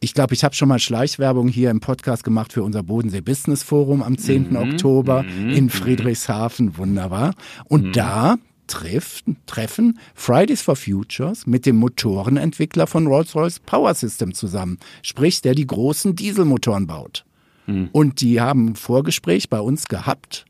ich 0.00 0.14
glaube, 0.14 0.34
ich 0.34 0.44
habe 0.44 0.54
schon 0.54 0.68
mal 0.68 0.78
Schleichwerbung 0.78 1.48
hier 1.48 1.70
im 1.70 1.80
Podcast 1.80 2.24
gemacht 2.24 2.52
für 2.52 2.62
unser 2.62 2.82
Bodensee 2.82 3.20
Business 3.20 3.62
Forum 3.62 4.02
am 4.02 4.16
10. 4.16 4.50
Mhm, 4.50 4.56
Oktober 4.56 5.24
mhm, 5.24 5.50
in 5.50 5.64
mhm. 5.64 5.70
Friedrichshafen. 5.70 6.78
Wunderbar. 6.78 7.34
Und 7.64 7.86
mhm. 7.86 7.92
da 7.92 8.36
trifft, 8.66 9.26
treffen 9.46 9.98
Fridays 10.14 10.62
for 10.62 10.76
Futures 10.76 11.46
mit 11.46 11.66
dem 11.66 11.76
Motorenentwickler 11.76 12.86
von 12.86 13.06
Rolls-Royce 13.06 13.60
Power 13.60 13.92
System 13.94 14.32
zusammen. 14.32 14.78
Sprich, 15.02 15.42
der 15.42 15.54
die 15.54 15.66
großen 15.66 16.16
Dieselmotoren 16.16 16.86
baut. 16.86 17.24
Mhm. 17.66 17.90
Und 17.92 18.20
die 18.20 18.40
haben 18.40 18.68
ein 18.68 18.76
Vorgespräch 18.76 19.50
bei 19.50 19.60
uns 19.60 19.86
gehabt 19.86 20.46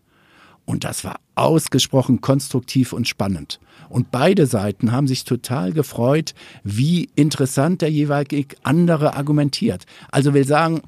und 0.64 0.84
das 0.84 1.04
war 1.04 1.16
ausgesprochen 1.34 2.20
konstruktiv 2.20 2.92
und 2.92 3.08
spannend. 3.08 3.60
Und 3.88 4.10
beide 4.10 4.46
Seiten 4.46 4.92
haben 4.92 5.06
sich 5.06 5.24
total 5.24 5.72
gefreut, 5.72 6.34
wie 6.62 7.10
interessant 7.14 7.82
der 7.82 7.90
jeweilige 7.90 8.56
andere 8.62 9.14
argumentiert. 9.14 9.84
Also 10.10 10.34
will 10.34 10.46
sagen, 10.46 10.80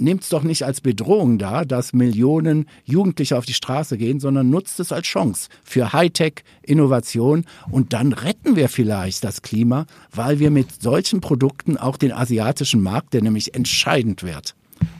nehmt 0.00 0.22
es 0.22 0.28
doch 0.30 0.42
nicht 0.42 0.64
als 0.64 0.80
Bedrohung 0.80 1.38
dar, 1.38 1.64
dass 1.64 1.92
Millionen 1.92 2.66
Jugendliche 2.84 3.36
auf 3.36 3.44
die 3.44 3.54
Straße 3.54 3.98
gehen, 3.98 4.20
sondern 4.20 4.50
nutzt 4.50 4.80
es 4.80 4.92
als 4.92 5.06
Chance 5.06 5.48
für 5.62 5.92
Hightech, 5.92 6.42
Innovation 6.62 7.44
und 7.70 7.92
dann 7.92 8.12
retten 8.12 8.56
wir 8.56 8.68
vielleicht 8.68 9.22
das 9.24 9.42
Klima, 9.42 9.86
weil 10.10 10.38
wir 10.38 10.50
mit 10.50 10.82
solchen 10.82 11.20
Produkten 11.20 11.76
auch 11.76 11.96
den 11.96 12.12
asiatischen 12.12 12.82
Markt, 12.82 13.14
der 13.14 13.22
nämlich 13.22 13.54
entscheidend 13.54 14.22
wird, 14.22 14.54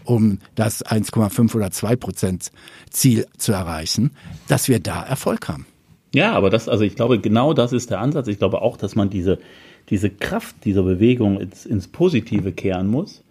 um 0.05 0.39
das 0.55 0.85
1,5 0.85 1.55
oder 1.55 1.71
2 1.71 1.97
Prozent 1.97 2.51
Ziel 2.91 3.27
zu 3.37 3.53
erreichen, 3.53 4.13
dass 4.49 4.69
wir 4.69 4.81
da 4.81 5.03
Erfolg 5.03 5.49
haben. 5.49 5.67
Ja, 6.13 6.33
aber 6.33 6.51
das, 6.51 6.69
also 6.69 6.85
ich 6.85 6.97
glaube, 6.97 7.21
genau 7.21 7.55
das 7.55 7.73
ist 7.73 7.91
der 7.91 8.01
Ansatz. 8.01 8.27
Ich 8.27 8.39
glaube 8.39 8.63
auch, 8.63 8.77
dass 8.77 8.97
man 8.97 9.11
diese, 9.11 9.39
diese 9.91 10.11
Kraft 10.11 10.65
dieser 10.65 10.83
Bewegung 10.83 11.41
ins, 11.41 11.67
ins 11.67 11.89
Positive 11.89 12.53
kehren 12.53 12.89
muss 12.89 13.23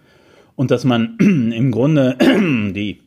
und 0.55 0.71
dass 0.71 0.85
man 0.85 1.17
im 1.19 1.71
Grunde 1.71 2.17
die 2.73 3.01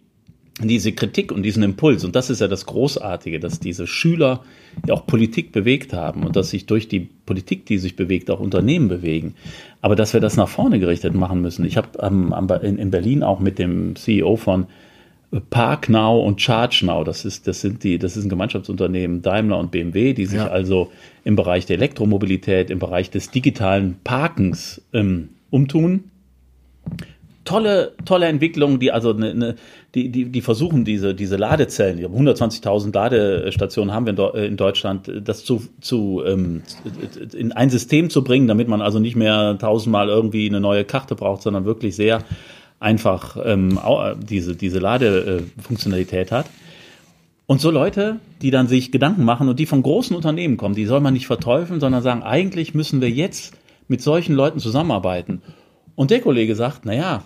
diese 0.60 0.92
Kritik 0.92 1.32
und 1.32 1.42
diesen 1.42 1.62
Impuls, 1.62 2.04
und 2.04 2.14
das 2.14 2.28
ist 2.28 2.40
ja 2.40 2.48
das 2.48 2.66
Großartige, 2.66 3.40
dass 3.40 3.58
diese 3.58 3.86
Schüler 3.86 4.44
ja 4.86 4.94
auch 4.94 5.06
Politik 5.06 5.50
bewegt 5.50 5.92
haben 5.92 6.24
und 6.24 6.36
dass 6.36 6.50
sich 6.50 6.66
durch 6.66 6.88
die 6.88 7.00
Politik, 7.00 7.64
die 7.66 7.78
sich 7.78 7.96
bewegt, 7.96 8.30
auch 8.30 8.40
Unternehmen 8.40 8.88
bewegen. 8.88 9.34
Aber 9.80 9.96
dass 9.96 10.12
wir 10.12 10.20
das 10.20 10.36
nach 10.36 10.48
vorne 10.48 10.78
gerichtet 10.78 11.14
machen 11.14 11.40
müssen. 11.40 11.64
Ich 11.64 11.76
habe 11.76 11.98
ähm, 12.00 12.34
in 12.62 12.90
Berlin 12.90 13.22
auch 13.22 13.40
mit 13.40 13.58
dem 13.58 13.96
CEO 13.96 14.36
von 14.36 14.66
ParkNow 15.48 16.26
und 16.26 16.38
ChargeNow, 16.38 17.04
das 17.04 17.24
ist, 17.24 17.48
das 17.48 17.62
sind 17.62 17.82
die, 17.84 17.98
das 17.98 18.18
ist 18.18 18.24
ein 18.24 18.28
Gemeinschaftsunternehmen 18.28 19.22
Daimler 19.22 19.58
und 19.58 19.70
BMW, 19.70 20.12
die 20.12 20.26
sich 20.26 20.38
ja. 20.38 20.48
also 20.48 20.92
im 21.24 21.36
Bereich 21.36 21.64
der 21.64 21.76
Elektromobilität, 21.76 22.70
im 22.70 22.78
Bereich 22.78 23.10
des 23.10 23.30
digitalen 23.30 23.96
Parkens 24.04 24.82
ähm, 24.92 25.30
umtun 25.50 26.04
tolle, 27.44 27.92
tolle 28.04 28.26
Entwicklung, 28.26 28.78
die 28.78 28.92
also 28.92 29.12
ne, 29.12 29.34
ne, 29.34 29.54
die, 29.94 30.10
die, 30.10 30.26
die 30.26 30.40
versuchen 30.40 30.84
diese, 30.84 31.14
diese 31.14 31.36
Ladezellen, 31.36 31.98
120.000 31.98 32.94
Ladestationen 32.94 33.94
haben 33.94 34.06
wir 34.06 34.34
in, 34.34 34.56
Deutschland, 34.56 35.10
das 35.22 35.44
zu, 35.44 35.62
zu 35.80 36.22
ähm, 36.24 36.62
in 37.36 37.52
ein 37.52 37.70
System 37.70 38.10
zu 38.10 38.24
bringen, 38.24 38.48
damit 38.48 38.68
man 38.68 38.80
also 38.80 38.98
nicht 38.98 39.16
mehr 39.16 39.58
tausendmal 39.58 40.08
irgendwie 40.08 40.48
eine 40.48 40.60
neue 40.60 40.84
Karte 40.84 41.14
braucht, 41.14 41.42
sondern 41.42 41.64
wirklich 41.64 41.96
sehr 41.96 42.20
einfach 42.80 43.36
ähm, 43.44 43.78
diese, 44.18 44.56
diese 44.56 44.78
Ladefunktionalität 44.78 46.32
hat. 46.32 46.46
Und 47.46 47.60
so 47.60 47.70
Leute, 47.70 48.18
die 48.40 48.50
dann 48.50 48.66
sich 48.66 48.92
Gedanken 48.92 49.24
machen 49.24 49.48
und 49.48 49.58
die 49.58 49.66
von 49.66 49.82
großen 49.82 50.16
Unternehmen 50.16 50.56
kommen, 50.56 50.74
die 50.74 50.86
soll 50.86 51.00
man 51.00 51.12
nicht 51.12 51.26
verteufeln, 51.26 51.80
sondern 51.80 52.02
sagen, 52.02 52.22
eigentlich 52.22 52.74
müssen 52.74 53.00
wir 53.00 53.10
jetzt 53.10 53.52
mit 53.88 54.00
solchen 54.00 54.34
Leuten 54.34 54.58
zusammenarbeiten. 54.58 55.42
Und 55.94 56.10
der 56.10 56.20
Kollege 56.20 56.54
sagt, 56.54 56.82
na 56.84 56.94
ja, 56.94 57.24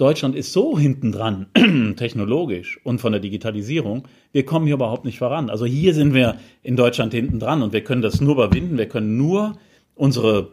Deutschland 0.00 0.34
ist 0.34 0.54
so 0.54 0.78
hinten 0.78 1.12
dran, 1.12 1.46
technologisch 1.96 2.80
und 2.84 3.02
von 3.02 3.12
der 3.12 3.20
Digitalisierung, 3.20 4.08
wir 4.32 4.46
kommen 4.46 4.64
hier 4.64 4.76
überhaupt 4.76 5.04
nicht 5.04 5.18
voran. 5.18 5.50
Also 5.50 5.66
hier 5.66 5.92
sind 5.92 6.14
wir 6.14 6.36
in 6.62 6.74
Deutschland 6.74 7.12
hinten 7.12 7.38
dran 7.38 7.62
und 7.62 7.74
wir 7.74 7.84
können 7.84 8.00
das 8.00 8.20
nur 8.20 8.32
überwinden, 8.32 8.78
wir 8.78 8.88
können 8.88 9.18
nur 9.18 9.58
unsere 9.94 10.52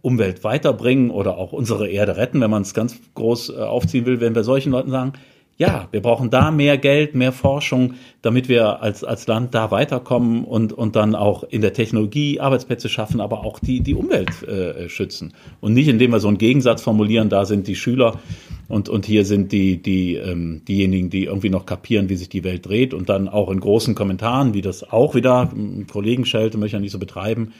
Umwelt 0.00 0.42
weiterbringen 0.42 1.10
oder 1.10 1.38
auch 1.38 1.52
unsere 1.52 1.88
Erde 1.88 2.16
retten, 2.16 2.40
wenn 2.40 2.50
man 2.50 2.62
es 2.62 2.74
ganz 2.74 2.98
groß 3.14 3.50
äh, 3.50 3.58
aufziehen 3.58 4.04
will, 4.04 4.20
wenn 4.20 4.34
wir 4.34 4.42
solchen 4.42 4.72
Leuten 4.72 4.90
sagen, 4.90 5.12
ja, 5.58 5.88
wir 5.90 6.00
brauchen 6.00 6.30
da 6.30 6.52
mehr 6.52 6.78
Geld, 6.78 7.16
mehr 7.16 7.32
Forschung, 7.32 7.94
damit 8.22 8.48
wir 8.48 8.80
als, 8.80 9.02
als 9.02 9.26
Land 9.26 9.54
da 9.56 9.72
weiterkommen 9.72 10.44
und, 10.44 10.72
und 10.72 10.94
dann 10.94 11.16
auch 11.16 11.42
in 11.42 11.62
der 11.62 11.72
Technologie 11.72 12.38
Arbeitsplätze 12.38 12.88
schaffen, 12.88 13.20
aber 13.20 13.44
auch 13.44 13.58
die, 13.58 13.80
die 13.80 13.94
Umwelt 13.94 14.44
äh, 14.44 14.88
schützen. 14.88 15.34
Und 15.60 15.74
nicht, 15.74 15.88
indem 15.88 16.12
wir 16.12 16.20
so 16.20 16.28
einen 16.28 16.38
Gegensatz 16.38 16.80
formulieren, 16.80 17.28
da 17.28 17.44
sind 17.44 17.66
die 17.66 17.74
Schüler 17.74 18.20
und, 18.68 18.88
und 18.88 19.04
hier 19.04 19.24
sind 19.24 19.50
die, 19.50 19.82
die, 19.82 20.14
ähm, 20.14 20.62
diejenigen, 20.68 21.10
die 21.10 21.24
irgendwie 21.24 21.50
noch 21.50 21.66
kapieren, 21.66 22.08
wie 22.08 22.16
sich 22.16 22.28
die 22.28 22.44
Welt 22.44 22.64
dreht 22.64 22.94
und 22.94 23.08
dann 23.08 23.28
auch 23.28 23.50
in 23.50 23.58
großen 23.58 23.96
Kommentaren, 23.96 24.54
wie 24.54 24.62
das 24.62 24.88
auch 24.88 25.16
wieder, 25.16 25.50
Kollegen 25.90 26.24
schelte, 26.24 26.56
möchte 26.56 26.68
ich 26.68 26.72
ja 26.74 26.80
nicht 26.80 26.92
so 26.92 27.00
betreiben, 27.00 27.52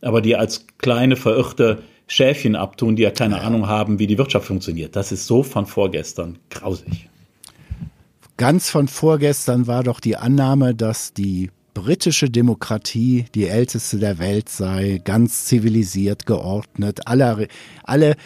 aber 0.00 0.22
die 0.22 0.36
als 0.36 0.66
kleine, 0.78 1.16
verirrte 1.16 1.82
Schäfchen 2.06 2.56
abtun, 2.56 2.96
die 2.96 3.02
ja 3.02 3.10
keine. 3.10 3.42
Ahnung 3.42 3.68
haben, 3.68 3.98
wie 3.98 4.06
die 4.06 4.18
Wirtschaft 4.18 4.46
funktioniert. 4.46 4.96
Das 4.96 5.12
ist 5.12 5.26
so 5.26 5.42
von 5.42 5.66
vorgestern 5.66 6.38
grausig. 6.50 7.08
Ganz 8.42 8.70
von 8.70 8.88
vorgestern 8.88 9.68
war 9.68 9.84
doch 9.84 10.00
die 10.00 10.16
Annahme, 10.16 10.74
dass 10.74 11.12
die 11.14 11.52
britische 11.74 12.28
Demokratie 12.28 13.26
die 13.36 13.46
älteste 13.46 14.00
der 14.00 14.18
Welt 14.18 14.48
sei, 14.48 15.00
ganz 15.04 15.44
zivilisiert, 15.44 16.26
geordnet. 16.26 17.06
Alle, 17.06 17.46
alle 17.84 18.16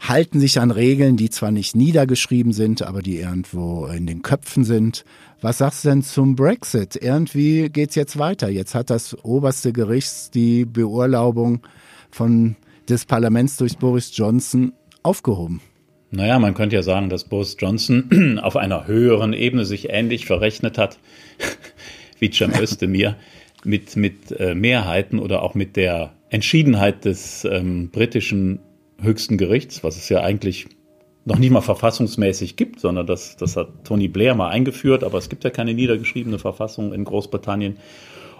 halten 0.00 0.40
sich 0.40 0.58
an 0.58 0.70
Regeln, 0.70 1.18
die 1.18 1.28
zwar 1.28 1.50
nicht 1.50 1.76
niedergeschrieben 1.76 2.54
sind, 2.54 2.80
aber 2.80 3.02
die 3.02 3.18
irgendwo 3.18 3.84
in 3.88 4.06
den 4.06 4.22
Köpfen 4.22 4.64
sind. 4.64 5.04
Was 5.42 5.58
sagst 5.58 5.84
du 5.84 5.90
denn 5.90 6.02
zum 6.02 6.34
Brexit? 6.34 6.96
Irgendwie 6.96 7.68
geht's 7.68 7.94
jetzt 7.94 8.18
weiter. 8.18 8.48
Jetzt 8.48 8.74
hat 8.74 8.88
das 8.88 9.22
oberste 9.22 9.74
Gericht 9.74 10.34
die 10.34 10.64
Beurlaubung 10.64 11.60
von 12.10 12.56
des 12.88 13.04
Parlaments 13.04 13.58
durch 13.58 13.76
Boris 13.76 14.16
Johnson 14.16 14.72
aufgehoben. 15.02 15.60
Naja, 16.10 16.38
man 16.38 16.54
könnte 16.54 16.76
ja 16.76 16.82
sagen, 16.82 17.10
dass 17.10 17.24
Boris 17.24 17.56
Johnson 17.58 18.38
auf 18.42 18.56
einer 18.56 18.86
höheren 18.86 19.32
Ebene 19.32 19.64
sich 19.64 19.90
ähnlich 19.90 20.26
verrechnet 20.26 20.78
hat 20.78 20.98
wie 22.18 22.30
Cem 22.30 22.52
Özdemir 22.60 23.16
mit, 23.64 23.96
mit 23.96 24.32
äh, 24.32 24.54
Mehrheiten 24.54 25.18
oder 25.18 25.42
auch 25.42 25.54
mit 25.54 25.76
der 25.76 26.12
Entschiedenheit 26.30 27.04
des 27.04 27.44
ähm, 27.44 27.90
britischen 27.90 28.60
höchsten 29.00 29.38
Gerichts, 29.38 29.84
was 29.84 29.96
es 29.96 30.08
ja 30.08 30.22
eigentlich 30.22 30.66
noch 31.24 31.38
nicht 31.38 31.50
mal 31.50 31.60
verfassungsmäßig 31.60 32.56
gibt, 32.56 32.80
sondern 32.80 33.06
das, 33.06 33.36
das 33.36 33.56
hat 33.56 33.84
Tony 33.84 34.08
Blair 34.08 34.34
mal 34.34 34.48
eingeführt, 34.48 35.04
aber 35.04 35.18
es 35.18 35.28
gibt 35.28 35.44
ja 35.44 35.50
keine 35.50 35.74
niedergeschriebene 35.74 36.38
Verfassung 36.38 36.92
in 36.92 37.04
Großbritannien. 37.04 37.76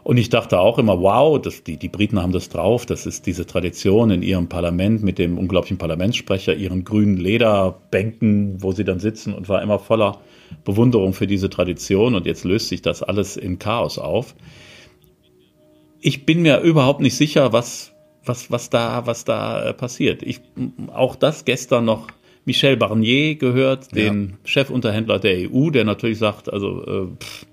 Und 0.09 0.17
ich 0.17 0.31
dachte 0.31 0.59
auch 0.59 0.79
immer, 0.79 1.03
wow, 1.03 1.39
das, 1.39 1.65
die, 1.65 1.77
die 1.77 1.91
Briten 1.91 2.23
haben 2.23 2.33
das 2.33 2.49
drauf. 2.49 2.87
Das 2.87 3.05
ist 3.05 3.27
diese 3.27 3.45
Tradition 3.45 4.11
in 4.11 4.23
ihrem 4.23 4.49
Parlament 4.49 5.03
mit 5.03 5.19
dem 5.19 5.37
unglaublichen 5.37 5.77
Parlamentssprecher, 5.77 6.55
ihren 6.55 6.83
grünen 6.83 7.19
Lederbänken, 7.19 8.63
wo 8.63 8.73
sie 8.73 8.85
dann 8.85 9.01
sitzen 9.01 9.35
und 9.35 9.51
war 9.51 9.61
immer 9.61 9.79
voller 9.79 10.23
Bewunderung 10.65 11.13
für 11.13 11.27
diese 11.27 11.51
Tradition. 11.51 12.15
Und 12.15 12.25
jetzt 12.25 12.45
löst 12.45 12.69
sich 12.69 12.81
das 12.81 13.03
alles 13.03 13.37
in 13.37 13.59
Chaos 13.59 13.99
auf. 13.99 14.35
ich 16.01 16.25
bin 16.25 16.41
mir 16.41 16.61
überhaupt 16.61 17.03
nicht 17.03 17.15
sicher, 17.15 17.53
was, 17.53 17.93
was, 18.25 18.51
was 18.51 18.71
da, 18.71 19.07
was 19.07 19.27
da 19.27 19.63
äh, 19.63 19.75
passiert. 19.75 20.23
Ich, 20.23 20.41
auch 20.91 21.17
das 21.17 21.45
gestern 21.45 21.85
noch 21.85 22.07
Michel 22.47 22.79
Barnier 22.79 23.35
gehört, 23.35 23.95
den 23.95 24.31
ja. 24.31 24.37
Chefunterhändler 24.45 25.19
der 25.19 25.51
EU, 25.53 25.69
der 25.69 25.85
natürlich 25.85 26.17
sagt, 26.17 26.51
also 26.51 26.83
äh, 26.83 27.07
pff, 27.23 27.47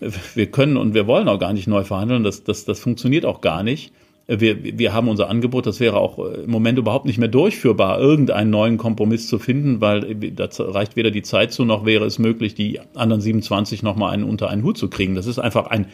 wir 0.00 0.46
können 0.46 0.76
und 0.76 0.94
wir 0.94 1.06
wollen 1.06 1.28
auch 1.28 1.38
gar 1.38 1.52
nicht 1.52 1.66
neu 1.66 1.84
verhandeln, 1.84 2.24
das, 2.24 2.44
das, 2.44 2.64
das 2.64 2.80
funktioniert 2.80 3.24
auch 3.24 3.40
gar 3.40 3.62
nicht. 3.62 3.92
Wir, 4.26 4.78
wir 4.78 4.92
haben 4.92 5.08
unser 5.08 5.28
Angebot, 5.28 5.66
das 5.66 5.80
wäre 5.80 5.96
auch 5.96 6.18
äh, 6.18 6.42
im 6.44 6.50
Moment 6.50 6.78
überhaupt 6.78 7.04
nicht 7.04 7.18
mehr 7.18 7.28
durchführbar, 7.28 7.98
irgendeinen 7.98 8.50
neuen 8.50 8.78
Kompromiss 8.78 9.26
zu 9.26 9.40
finden, 9.40 9.80
weil 9.80 10.22
äh, 10.22 10.30
da 10.30 10.48
reicht 10.58 10.94
weder 10.94 11.10
die 11.10 11.22
Zeit 11.22 11.52
zu, 11.52 11.64
noch 11.64 11.84
wäre 11.84 12.04
es 12.04 12.20
möglich, 12.20 12.54
die 12.54 12.78
anderen 12.94 13.20
27 13.20 13.82
nochmal 13.82 14.12
einen 14.12 14.22
unter 14.22 14.48
einen 14.48 14.62
Hut 14.62 14.78
zu 14.78 14.88
kriegen. 14.88 15.16
Das 15.16 15.26
ist 15.26 15.40
einfach 15.40 15.66
ein 15.66 15.86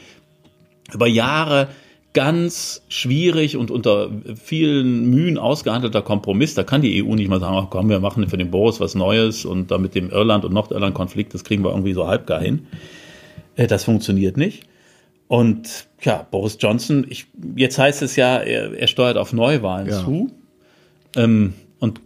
über 0.92 1.06
Jahre 1.06 1.68
ganz 2.12 2.82
schwierig 2.88 3.56
und 3.56 3.70
unter 3.70 4.10
vielen 4.42 5.10
Mühen 5.10 5.36
ausgehandelter 5.36 6.00
Kompromiss. 6.02 6.54
Da 6.54 6.62
kann 6.62 6.80
die 6.80 7.04
EU 7.04 7.14
nicht 7.14 7.28
mal 7.28 7.40
sagen, 7.40 7.56
ach 7.58 7.68
komm, 7.70 7.88
wir 7.88 8.00
machen 8.00 8.28
für 8.28 8.38
den 8.38 8.50
Boris 8.50 8.80
was 8.80 8.94
Neues 8.94 9.44
und 9.44 9.70
da 9.70 9.78
mit 9.78 9.94
dem 9.94 10.10
Irland- 10.10 10.44
und 10.44 10.54
Nordirland-Konflikt, 10.54 11.34
das 11.34 11.44
kriegen 11.44 11.62
wir 11.62 11.70
irgendwie 11.70 11.92
so 11.92 12.06
halbgar 12.06 12.40
hin. 12.40 12.68
Äh, 13.56 13.66
das 13.66 13.84
funktioniert 13.84 14.36
nicht. 14.36 14.64
Und 15.28 15.88
ja, 16.02 16.26
Boris 16.30 16.56
Johnson, 16.60 17.04
ich, 17.08 17.26
jetzt 17.56 17.78
heißt 17.78 18.02
es 18.02 18.14
ja, 18.16 18.38
er, 18.38 18.72
er 18.78 18.86
steuert 18.86 19.16
auf 19.16 19.32
Neuwahlen 19.32 19.88
ja. 19.88 20.04
zu. 20.04 20.30
Ähm, 21.16 21.54
und 21.78 22.00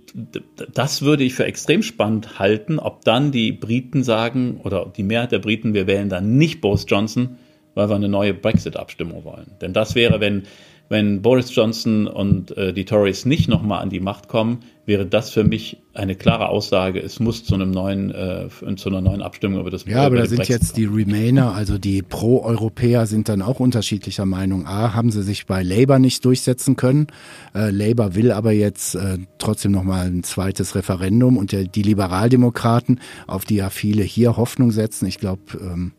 das 0.73 1.03
würde 1.03 1.23
ich 1.23 1.35
für 1.35 1.45
extrem 1.45 1.83
spannend 1.83 2.39
halten, 2.39 2.79
ob 2.79 3.05
dann 3.05 3.31
die 3.31 3.53
Briten 3.53 4.03
sagen, 4.03 4.61
oder 4.65 4.91
die 4.97 5.03
Mehrheit 5.03 5.33
der 5.33 5.39
Briten, 5.39 5.75
wir 5.75 5.87
wählen 5.87 6.09
dann 6.09 6.39
nicht 6.39 6.61
Boris 6.61 6.87
Johnson, 6.89 7.37
weil 7.75 7.89
wir 7.89 7.95
eine 7.95 8.09
neue 8.09 8.35
Brexit-Abstimmung 8.35 9.25
wollen. 9.25 9.53
Denn 9.61 9.73
das 9.73 9.95
wäre, 9.95 10.19
wenn, 10.21 10.45
wenn 10.90 11.22
Boris 11.22 11.55
Johnson 11.55 12.09
und 12.09 12.57
äh, 12.57 12.72
die 12.72 12.85
Tories 12.85 13.24
nicht 13.24 13.48
nochmal 13.48 13.81
an 13.81 13.90
die 13.90 14.00
Macht 14.00 14.26
kommen, 14.26 14.59
wäre 14.87 15.07
das 15.07 15.31
für 15.31 15.44
mich 15.44 15.79
eine 15.94 16.16
klare 16.16 16.48
Aussage, 16.48 17.00
es 17.00 17.20
muss 17.20 17.44
zu 17.44 17.55
einem 17.55 17.70
neuen, 17.70 18.11
äh, 18.11 18.48
zu 18.74 18.88
einer 18.88 19.00
neuen 19.00 19.22
Abstimmung 19.22 19.61
über 19.61 19.70
das 19.70 19.85
Ja, 19.85 20.03
aber 20.03 20.16
da 20.16 20.26
sind 20.26 20.38
Brexit 20.38 20.57
jetzt 20.57 20.76
die 20.76 20.87
Remainer, 20.87 21.55
also 21.55 21.79
die 21.79 22.03
Pro-Europäer 22.03 23.07
sind 23.07 23.29
dann 23.29 23.40
auch 23.40 23.61
unterschiedlicher 23.61 24.26
Meinung. 24.26 24.66
A, 24.66 24.92
haben 24.92 25.12
sie 25.12 25.22
sich 25.22 25.46
bei 25.46 25.62
Labour 25.62 26.00
nicht 26.00 26.24
durchsetzen 26.24 26.74
können. 26.74 27.07
Äh, 27.55 27.70
Labour 27.70 28.16
will 28.16 28.33
aber 28.33 28.50
jetzt 28.50 28.96
äh, 28.96 29.18
trotzdem 29.38 29.70
nochmal 29.70 30.09
ein 30.09 30.24
zweites 30.24 30.74
Referendum 30.74 31.37
und 31.37 31.53
der, 31.53 31.64
die 31.64 31.83
Liberaldemokraten, 31.83 32.98
auf 33.29 33.44
die 33.44 33.57
ja 33.57 33.70
viele 33.70 34.03
hier 34.03 34.37
Hoffnung 34.37 34.72
setzen, 34.72 35.07
ich 35.07 35.18
glaube, 35.18 35.42
ähm, 35.61 35.92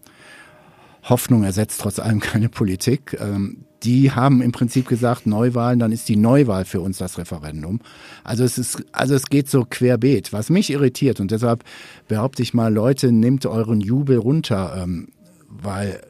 Hoffnung 1.04 1.46
ersetzt 1.46 1.80
trotz 1.80 1.98
allem 1.98 2.20
keine 2.20 2.50
Politik. 2.50 3.18
Ähm, 3.20 3.64
die 3.84 4.12
haben 4.12 4.42
im 4.42 4.52
Prinzip 4.52 4.88
gesagt, 4.88 5.26
Neuwahlen, 5.26 5.80
dann 5.80 5.92
ist 5.92 6.08
die 6.10 6.16
Neuwahl 6.16 6.66
für 6.66 6.82
uns 6.82 6.98
das 6.98 7.18
Referendum. 7.18 7.80
Also 8.24 8.44
es 8.44 8.58
ist, 8.58 8.84
also 8.92 9.16
es 9.16 9.26
geht 9.28 9.50
so 9.50 9.66
querbeet. 9.68 10.34
Was 10.34 10.50
mich 10.50 10.70
irritiert 10.70 11.20
und 11.20 11.32
deshalb 11.32 11.64
behaupte 12.08 12.44
ich 12.44 12.54
mal, 12.54 12.74
Leute, 12.74 13.12
nehmt 13.12 13.46
euren 13.46 13.82
Jubel 13.82 14.18
runter, 14.18 14.84
ähm, 14.84 15.10
weil 15.48 16.02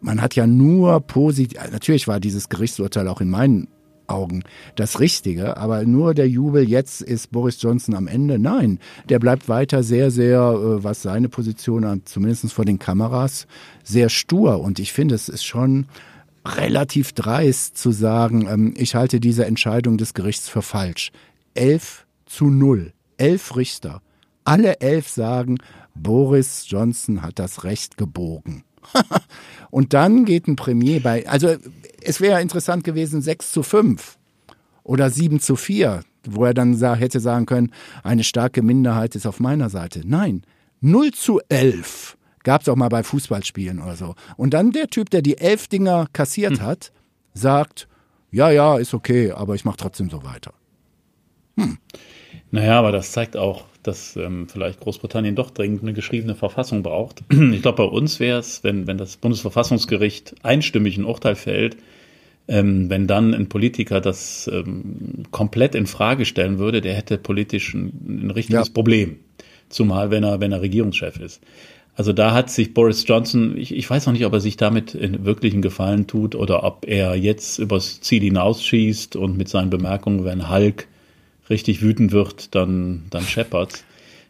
man 0.00 0.22
hat 0.22 0.34
ja 0.36 0.46
nur 0.46 1.00
positiv, 1.00 1.58
natürlich 1.72 2.08
war 2.08 2.20
dieses 2.20 2.48
Gerichtsurteil 2.48 3.08
auch 3.08 3.20
in 3.20 3.30
meinen 3.30 3.68
Augen 4.08 4.42
das 4.74 5.00
Richtige. 5.00 5.56
Aber 5.56 5.84
nur 5.84 6.14
der 6.14 6.28
Jubel, 6.28 6.68
jetzt 6.68 7.02
ist 7.02 7.30
Boris 7.30 7.60
Johnson 7.60 7.94
am 7.94 8.06
Ende. 8.06 8.38
Nein, 8.38 8.78
der 9.08 9.18
bleibt 9.18 9.48
weiter 9.48 9.82
sehr, 9.82 10.10
sehr, 10.10 10.40
äh, 10.40 10.84
was 10.84 11.02
seine 11.02 11.28
Position 11.28 11.84
an, 11.84 12.02
zumindest 12.04 12.52
vor 12.52 12.64
den 12.64 12.78
Kameras, 12.78 13.46
sehr 13.84 14.08
stur. 14.08 14.60
Und 14.60 14.78
ich 14.78 14.92
finde, 14.92 15.14
es 15.14 15.28
ist 15.28 15.44
schon 15.44 15.86
relativ 16.56 17.12
dreist 17.12 17.76
zu 17.76 17.90
sagen, 17.92 18.46
ähm, 18.48 18.74
ich 18.76 18.94
halte 18.94 19.20
diese 19.20 19.44
Entscheidung 19.46 19.98
des 19.98 20.14
Gerichts 20.14 20.48
für 20.48 20.62
falsch. 20.62 21.10
Elf 21.54 22.06
zu 22.26 22.46
null. 22.46 22.92
Elf 23.16 23.56
Richter. 23.56 24.00
Alle 24.44 24.80
elf 24.80 25.08
sagen, 25.08 25.58
Boris 25.94 26.64
Johnson 26.68 27.22
hat 27.22 27.38
das 27.38 27.64
Recht 27.64 27.96
gebogen. 27.96 28.64
und 29.70 29.92
dann 29.92 30.24
geht 30.24 30.46
ein 30.46 30.56
Premier 30.56 31.00
bei, 31.00 31.28
also 31.28 31.56
es 32.00 32.20
wäre 32.20 32.40
interessant 32.40 32.84
gewesen, 32.84 33.20
6 33.20 33.52
zu 33.52 33.62
5 33.62 34.18
oder 34.84 35.10
7 35.10 35.40
zu 35.40 35.56
4, 35.56 36.02
wo 36.26 36.44
er 36.44 36.54
dann 36.54 36.74
sah, 36.74 36.94
hätte 36.94 37.20
sagen 37.20 37.46
können, 37.46 37.72
eine 38.02 38.24
starke 38.24 38.62
Minderheit 38.62 39.14
ist 39.16 39.26
auf 39.26 39.40
meiner 39.40 39.68
Seite. 39.68 40.02
Nein, 40.04 40.42
0 40.80 41.10
zu 41.12 41.40
11 41.48 42.16
gab 42.42 42.62
es 42.62 42.68
auch 42.68 42.76
mal 42.76 42.88
bei 42.88 43.02
Fußballspielen 43.02 43.80
oder 43.80 43.96
so. 43.96 44.14
Und 44.36 44.54
dann 44.54 44.72
der 44.72 44.88
Typ, 44.88 45.10
der 45.10 45.22
die 45.22 45.38
elf 45.38 45.68
Dinger 45.68 46.06
kassiert 46.12 46.58
hm. 46.58 46.62
hat, 46.62 46.92
sagt, 47.34 47.88
ja, 48.30 48.50
ja, 48.50 48.76
ist 48.78 48.94
okay, 48.94 49.32
aber 49.32 49.54
ich 49.54 49.64
mache 49.64 49.78
trotzdem 49.78 50.10
so 50.10 50.22
weiter. 50.24 50.52
Hm. 51.56 51.78
Naja, 52.50 52.78
aber 52.78 52.92
das 52.92 53.12
zeigt 53.12 53.36
auch, 53.36 53.64
dass 53.82 54.16
ähm, 54.16 54.48
vielleicht 54.48 54.80
Großbritannien 54.80 55.34
doch 55.34 55.50
dringend 55.50 55.82
eine 55.82 55.92
geschriebene 55.92 56.34
Verfassung 56.34 56.82
braucht. 56.82 57.22
Ich 57.32 57.62
glaube, 57.62 57.84
bei 57.84 57.88
uns 57.88 58.20
wäre 58.20 58.38
es, 58.38 58.64
wenn, 58.64 58.86
wenn 58.86 58.98
das 58.98 59.16
Bundesverfassungsgericht 59.16 60.36
einstimmig 60.42 60.96
ein 60.96 61.04
Urteil 61.04 61.36
fällt, 61.36 61.76
ähm, 62.48 62.88
wenn 62.88 63.06
dann 63.06 63.34
ein 63.34 63.48
Politiker 63.48 64.00
das 64.00 64.50
ähm, 64.52 65.24
komplett 65.30 65.74
in 65.74 65.86
Frage 65.86 66.24
stellen 66.24 66.58
würde, 66.58 66.80
der 66.80 66.94
hätte 66.94 67.18
politisch 67.18 67.74
ein, 67.74 68.24
ein 68.24 68.30
richtiges 68.30 68.68
ja. 68.68 68.72
Problem. 68.72 69.18
Zumal 69.68 70.10
wenn 70.10 70.24
er, 70.24 70.40
wenn 70.40 70.52
er 70.52 70.62
Regierungschef 70.62 71.20
ist. 71.20 71.42
Also 71.98 72.12
da 72.12 72.32
hat 72.32 72.48
sich 72.48 72.74
Boris 72.74 73.04
Johnson, 73.08 73.56
ich, 73.56 73.74
ich 73.74 73.90
weiß 73.90 74.06
noch 74.06 74.12
nicht, 74.12 74.24
ob 74.24 74.32
er 74.32 74.38
sich 74.38 74.56
damit 74.56 74.94
in 74.94 75.24
wirklichen 75.24 75.62
Gefallen 75.62 76.06
tut 76.06 76.36
oder 76.36 76.62
ob 76.62 76.86
er 76.86 77.16
jetzt 77.16 77.58
übers 77.58 78.00
Ziel 78.00 78.22
hinausschießt 78.22 79.16
und 79.16 79.36
mit 79.36 79.48
seinen 79.48 79.68
Bemerkungen, 79.68 80.24
wenn 80.24 80.48
Hulk 80.48 80.86
richtig 81.50 81.82
wütend 81.82 82.12
wird, 82.12 82.54
dann, 82.54 83.02
dann 83.10 83.24
scheppert's. 83.24 83.82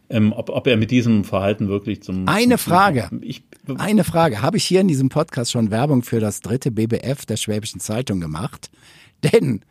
Ähm, 0.09 0.33
ob, 0.33 0.49
ob 0.49 0.65
er 0.65 0.77
mit 0.77 0.89
diesem 0.89 1.23
Verhalten 1.23 1.67
wirklich 1.67 2.01
zum. 2.01 2.27
Eine 2.27 2.57
zum 2.57 2.71
Frage. 2.71 3.07
Ich, 3.21 3.43
Eine 3.77 4.03
Frage. 4.03 4.41
Habe 4.41 4.57
ich 4.57 4.63
hier 4.63 4.81
in 4.81 4.87
diesem 4.87 5.09
Podcast 5.09 5.51
schon 5.51 5.69
Werbung 5.69 6.01
für 6.01 6.19
das 6.19 6.41
dritte 6.41 6.71
BBF 6.71 7.27
der 7.27 7.37
Schwäbischen 7.37 7.79
Zeitung 7.79 8.19
gemacht? 8.19 8.71
Denn 9.23 9.61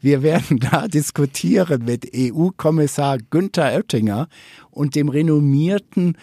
wir 0.00 0.22
werden 0.22 0.58
da 0.58 0.88
diskutieren 0.88 1.84
mit 1.84 2.10
EU-Kommissar 2.16 3.18
Günther 3.18 3.72
Oettinger 3.74 4.28
und 4.70 4.94
dem 4.94 5.10
renommierten, 5.10 6.16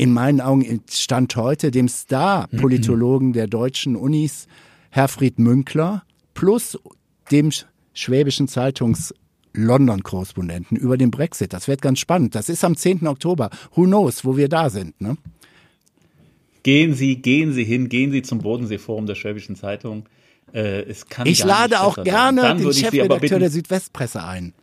in 0.00 0.14
meinen 0.14 0.40
Augen 0.40 0.82
Stand 0.90 1.36
heute, 1.36 1.70
dem 1.70 1.86
Star-Politologen 1.86 3.34
der 3.34 3.46
deutschen 3.46 3.96
Unis, 3.96 4.46
Herfried 4.88 5.38
Münkler, 5.38 6.04
plus 6.32 6.78
dem 7.30 7.50
Schwäbischen 7.92 8.48
Zeitungs 8.48 9.12
London-Korrespondenten 9.52 10.78
über 10.78 10.96
den 10.96 11.10
Brexit. 11.10 11.52
Das 11.52 11.68
wird 11.68 11.82
ganz 11.82 11.98
spannend. 11.98 12.34
Das 12.34 12.48
ist 12.48 12.64
am 12.64 12.78
10. 12.78 13.06
Oktober. 13.08 13.50
Who 13.74 13.82
knows, 13.84 14.24
wo 14.24 14.38
wir 14.38 14.48
da 14.48 14.70
sind, 14.70 14.98
ne? 15.02 15.18
Gehen 16.62 16.94
Sie, 16.94 17.16
gehen 17.16 17.52
Sie 17.52 17.64
hin, 17.64 17.90
gehen 17.90 18.10
Sie 18.10 18.22
zum 18.22 18.38
Bodenseeforum 18.38 19.04
der 19.04 19.16
Schwäbischen 19.16 19.54
Zeitung. 19.54 20.06
Äh, 20.54 20.94
ich 21.24 21.44
lade 21.44 21.82
auch 21.82 22.02
gerne 22.02 22.56
den 22.56 22.72
Chefredakteur 22.72 23.38
der 23.38 23.50
Südwestpresse 23.50 24.24
ein. 24.24 24.54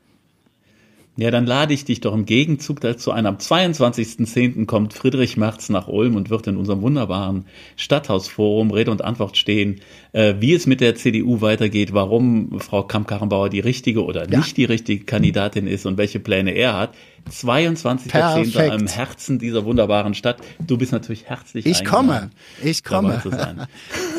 Ja, 1.20 1.32
dann 1.32 1.48
lade 1.48 1.74
ich 1.74 1.84
dich 1.84 2.00
doch 2.00 2.14
im 2.14 2.26
Gegenzug 2.26 2.80
dazu 2.80 3.12
ein. 3.12 3.26
Am 3.26 3.38
22.10. 3.38 4.68
kommt 4.68 4.94
Friedrich 4.94 5.36
Merz 5.36 5.68
nach 5.70 5.88
Ulm 5.88 6.16
und 6.16 6.30
wird 6.30 6.46
in 6.46 6.58
unserem 6.58 6.84
wunderbaren 6.84 7.46
Stadthausforum 7.76 8.70
Rede 8.70 8.92
und 8.92 9.04
Antwort 9.04 9.36
stehen, 9.36 9.82
äh, 10.12 10.36
wie 10.40 10.54
es 10.54 10.68
mit 10.68 10.80
der 10.80 10.94
CDU 10.94 11.42
weitergeht, 11.42 11.92
warum 11.92 12.60
Frau 12.60 12.84
Kamp-Karrenbauer 12.84 13.50
die 13.50 13.62
richtige 13.62 14.06
oder 14.06 14.30
ja. 14.30 14.38
nicht 14.38 14.58
die 14.58 14.66
richtige 14.66 15.06
Kandidatin 15.06 15.66
ist 15.66 15.88
und 15.88 15.98
welche 15.98 16.20
Pläne 16.20 16.52
er 16.52 16.78
hat. 16.78 16.94
22.10. 17.32 18.80
im 18.80 18.88
Herzen 18.88 19.40
dieser 19.40 19.66
wunderbaren 19.66 20.14
Stadt. 20.14 20.38
Du 20.60 20.78
bist 20.78 20.92
natürlich 20.92 21.26
herzlich 21.26 21.66
Ich 21.66 21.84
komme, 21.84 22.30
ich 22.64 22.84
komme. 22.84 23.22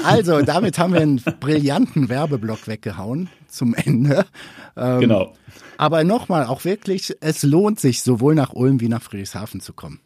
Also, 0.05 0.43
damit 0.43 0.79
haben 0.79 0.93
wir 0.93 1.01
einen 1.01 1.21
brillanten 1.41 2.09
Werbeblock 2.09 2.67
weggehauen 2.69 3.29
zum 3.49 3.75
Ende. 3.75 4.27
Ähm, 4.81 5.01
genau. 5.01 5.33
Aber 5.77 6.05
nochmal, 6.05 6.47
auch 6.47 6.65
wirklich, 6.65 7.15
es 7.21 7.43
lohnt 7.43 7.81
sich, 7.81 8.03
sowohl 8.03 8.35
nach 8.35 8.53
Ulm 8.53 8.81
wie 8.81 8.89
nach 8.89 9.03
Friedrichshafen 9.03 9.61
zu 9.61 9.73
kommen. 9.73 10.01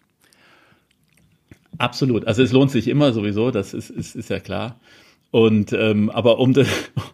Absolut. 1.78 2.26
Also 2.26 2.42
es 2.42 2.52
lohnt 2.52 2.70
sich 2.70 2.88
immer 2.88 3.12
sowieso, 3.12 3.50
das 3.50 3.74
ist, 3.74 3.90
ist, 3.90 4.14
ist 4.14 4.30
ja 4.30 4.40
klar. 4.40 4.78
Und 5.30 5.72
ähm, 5.72 6.10
aber 6.10 6.38
um 6.38 6.52
das, 6.52 6.68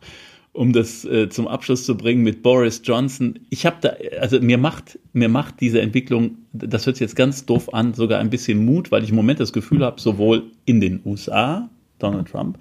um 0.53 0.73
das 0.73 1.05
äh, 1.05 1.29
zum 1.29 1.47
Abschluss 1.47 1.85
zu 1.87 1.97
bringen 1.97 2.23
mit 2.23 2.43
Boris 2.43 2.83
Johnson, 2.85 3.39
ich 3.49 3.65
habe 3.65 3.77
da, 3.81 3.93
also 4.21 4.41
mir 4.41 4.59
macht, 4.59 4.99
mir 5.13 5.29
macht 5.29 5.61
diese 5.61 5.81
Entwicklung, 5.81 6.39
das 6.53 6.87
hört 6.87 6.97
sich 6.97 7.03
jetzt 7.03 7.17
ganz 7.17 7.47
doof 7.47 7.73
an, 7.73 7.95
sogar 7.95 8.19
ein 8.19 8.31
bisschen 8.31 8.65
Mut, 8.65 8.91
weil 8.91 9.05
ich 9.05 9.11
im 9.11 9.17
Moment 9.17 9.41
das 9.41 9.53
Gefühl 9.53 9.85
habe, 9.85 10.01
sowohl 10.01 10.51
in 10.65 10.81
den 10.81 11.01
USA, 11.05 11.71
Donald 12.01 12.29
Trump, 12.29 12.59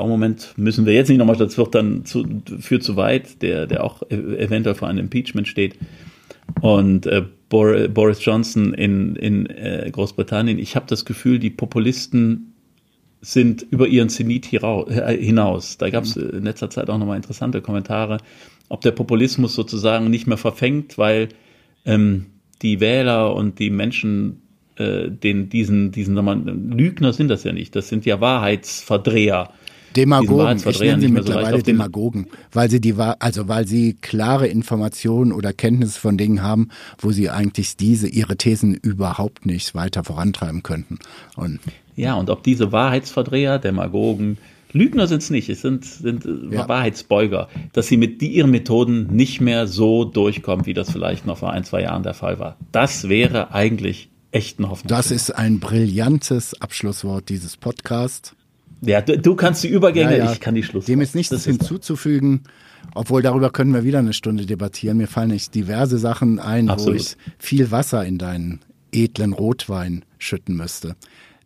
auch 0.00 0.04
im 0.04 0.10
Moment 0.10 0.54
müssen 0.56 0.86
wir 0.86 0.92
jetzt 0.92 1.08
nicht 1.08 1.18
nochmal, 1.18 1.36
das 1.36 1.58
wird 1.58 1.74
dann 1.74 2.04
zu, 2.04 2.24
führt 2.60 2.82
zu 2.82 2.96
weit, 2.96 3.42
der, 3.42 3.66
der 3.66 3.84
auch 3.84 4.02
eventuell 4.10 4.74
vor 4.74 4.88
einem 4.88 5.00
Impeachment 5.00 5.48
steht. 5.48 5.76
Und 6.60 7.06
äh, 7.06 7.22
Boris 7.48 8.24
Johnson 8.24 8.74
in, 8.74 9.16
in 9.16 9.46
äh, 9.46 9.88
Großbritannien, 9.90 10.58
ich 10.58 10.74
habe 10.76 10.86
das 10.88 11.04
Gefühl, 11.04 11.38
die 11.38 11.50
Populisten 11.50 12.54
sind 13.20 13.64
über 13.70 13.86
ihren 13.86 14.08
Zenit 14.08 14.52
äh, 14.52 15.16
hinaus. 15.16 15.78
Da 15.78 15.90
gab 15.90 16.04
es 16.04 16.16
mhm. 16.16 16.30
in 16.30 16.44
letzter 16.44 16.70
Zeit 16.70 16.90
auch 16.90 16.98
nochmal 16.98 17.16
interessante 17.16 17.62
Kommentare, 17.62 18.18
ob 18.68 18.80
der 18.80 18.90
Populismus 18.90 19.54
sozusagen 19.54 20.10
nicht 20.10 20.26
mehr 20.26 20.36
verfängt, 20.36 20.98
weil 20.98 21.28
ähm, 21.84 22.26
die 22.62 22.80
Wähler 22.80 23.34
und 23.34 23.58
die 23.58 23.70
Menschen, 23.70 24.42
äh, 24.76 25.08
den, 25.08 25.48
diesen, 25.48 25.92
diesen, 25.92 26.16
Lügner 26.76 27.12
sind 27.12 27.28
das 27.28 27.44
ja 27.44 27.52
nicht, 27.52 27.76
das 27.76 27.88
sind 27.88 28.04
ja 28.06 28.20
Wahrheitsverdreher. 28.20 29.50
Demagogen, 29.96 30.62
ich 30.66 30.80
nenne 30.80 31.00
sie 31.00 31.08
mittlerweile 31.08 31.58
so 31.58 31.62
Demagogen, 31.62 32.26
weil 32.52 32.70
sie 32.70 32.80
die, 32.80 32.94
also 32.94 33.48
weil 33.48 33.66
sie 33.66 33.94
klare 33.94 34.46
Informationen 34.46 35.32
oder 35.32 35.52
Kenntnisse 35.52 35.98
von 35.98 36.16
Dingen 36.16 36.42
haben, 36.42 36.68
wo 36.98 37.12
sie 37.12 37.30
eigentlich 37.30 37.76
diese, 37.76 38.08
ihre 38.08 38.36
Thesen 38.36 38.74
überhaupt 38.74 39.46
nicht 39.46 39.74
weiter 39.74 40.04
vorantreiben 40.04 40.62
könnten. 40.62 40.98
Und 41.36 41.60
ja, 41.96 42.14
und 42.14 42.30
ob 42.30 42.42
diese 42.42 42.72
Wahrheitsverdreher, 42.72 43.58
Demagogen, 43.58 44.38
Lügner 44.72 45.06
sind 45.06 45.22
es 45.22 45.30
nicht, 45.30 45.48
es 45.48 45.60
sind, 45.60 45.84
sind 45.84 46.24
äh, 46.24 46.54
ja. 46.54 46.68
Wahrheitsbeuger, 46.68 47.48
dass 47.72 47.88
sie 47.88 47.96
mit 47.96 48.22
ihren 48.22 48.50
Methoden 48.50 49.08
nicht 49.14 49.40
mehr 49.40 49.66
so 49.66 50.04
durchkommen, 50.04 50.66
wie 50.66 50.74
das 50.74 50.90
vielleicht 50.90 51.26
noch 51.26 51.38
vor 51.38 51.52
ein, 51.52 51.64
zwei 51.64 51.82
Jahren 51.82 52.02
der 52.02 52.14
Fall 52.14 52.38
war. 52.38 52.56
Das 52.72 53.08
wäre 53.08 53.52
eigentlich 53.52 54.08
echt 54.30 54.58
ein 54.58 54.70
Hoffnung. 54.70 54.88
Das 54.88 55.10
ist 55.10 55.30
ein 55.30 55.60
brillantes 55.60 56.60
Abschlusswort 56.60 57.28
dieses 57.28 57.56
Podcasts. 57.56 58.34
Ja, 58.84 59.00
du, 59.00 59.18
du 59.18 59.36
kannst 59.36 59.62
die 59.62 59.68
Übergänge, 59.68 60.18
ja, 60.18 60.24
ja. 60.24 60.32
ich 60.32 60.40
kann 60.40 60.54
die 60.54 60.62
Schluss. 60.62 60.86
Dem 60.86 61.00
ist 61.00 61.14
nichts 61.14 61.30
das 61.30 61.44
hinzuzufügen, 61.44 62.42
obwohl 62.94 63.22
darüber 63.22 63.50
können 63.50 63.72
wir 63.72 63.84
wieder 63.84 64.00
eine 64.00 64.12
Stunde 64.12 64.44
debattieren. 64.44 64.96
Mir 64.98 65.06
fallen 65.06 65.30
nicht 65.30 65.54
diverse 65.54 65.98
Sachen 65.98 66.40
ein, 66.40 66.68
Absolut. 66.68 66.94
wo 66.94 67.00
ich 67.00 67.16
viel 67.38 67.70
Wasser 67.70 68.04
in 68.04 68.18
deinen 68.18 68.60
edlen 68.92 69.32
Rotwein 69.32 70.04
schütten 70.18 70.56
müsste. 70.56 70.96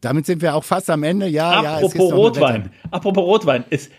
Damit 0.00 0.26
sind 0.26 0.40
wir 0.40 0.54
auch 0.54 0.64
fast 0.64 0.88
am 0.90 1.02
Ende. 1.02 1.26
Ja, 1.28 1.76
Apropos 1.76 2.10
ja, 2.10 2.14
Rotwein. 2.14 2.70
Apropos 2.90 3.24
Rotwein. 3.24 3.64
Ist, 3.70 3.90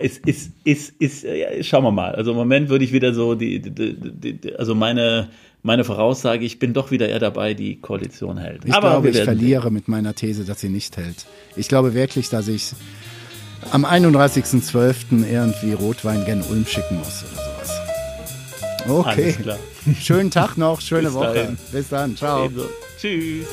ist, 0.00 0.26
ist, 0.26 0.52
ist, 0.64 1.00
ist, 1.00 1.24
ja, 1.24 1.62
schauen 1.62 1.84
wir 1.84 1.90
mal. 1.90 2.14
Also 2.14 2.32
im 2.32 2.36
Moment 2.36 2.68
würde 2.68 2.84
ich 2.84 2.92
wieder 2.92 3.14
so 3.14 3.34
die, 3.34 3.60
die, 3.60 3.94
die, 3.94 4.56
also 4.56 4.74
meine, 4.74 5.30
meine 5.64 5.82
Voraussage, 5.82 6.44
ich 6.44 6.58
bin 6.58 6.74
doch 6.74 6.90
wieder 6.90 7.08
eher 7.08 7.18
dabei, 7.18 7.54
die 7.54 7.80
Koalition 7.80 8.36
hält. 8.38 8.64
Ich 8.66 8.74
Aber 8.74 8.90
glaube, 8.90 9.08
ich 9.08 9.22
verliere 9.22 9.70
mit 9.70 9.88
meiner 9.88 10.14
These, 10.14 10.44
dass 10.44 10.60
sie 10.60 10.68
nicht 10.68 10.96
hält. 10.98 11.24
Ich 11.56 11.68
glaube 11.68 11.94
wirklich, 11.94 12.28
dass 12.28 12.48
ich 12.48 12.72
am 13.72 13.86
31.12. 13.86 15.26
irgendwie 15.26 15.72
Rotwein 15.72 16.26
gen 16.26 16.42
Ulm 16.42 16.66
schicken 16.66 16.98
muss 16.98 17.24
oder 17.32 17.42
sowas. 17.42 19.06
Okay. 19.06 19.34
Schönen 20.00 20.30
Tag 20.30 20.58
noch, 20.58 20.82
schöne 20.82 21.04
Bis 21.08 21.14
Woche. 21.14 21.34
Dahin. 21.34 21.58
Bis 21.72 21.88
dann. 21.88 22.16
Ciao. 22.16 22.44
Ebenso. 22.44 22.68
Tschüss. 23.00 23.46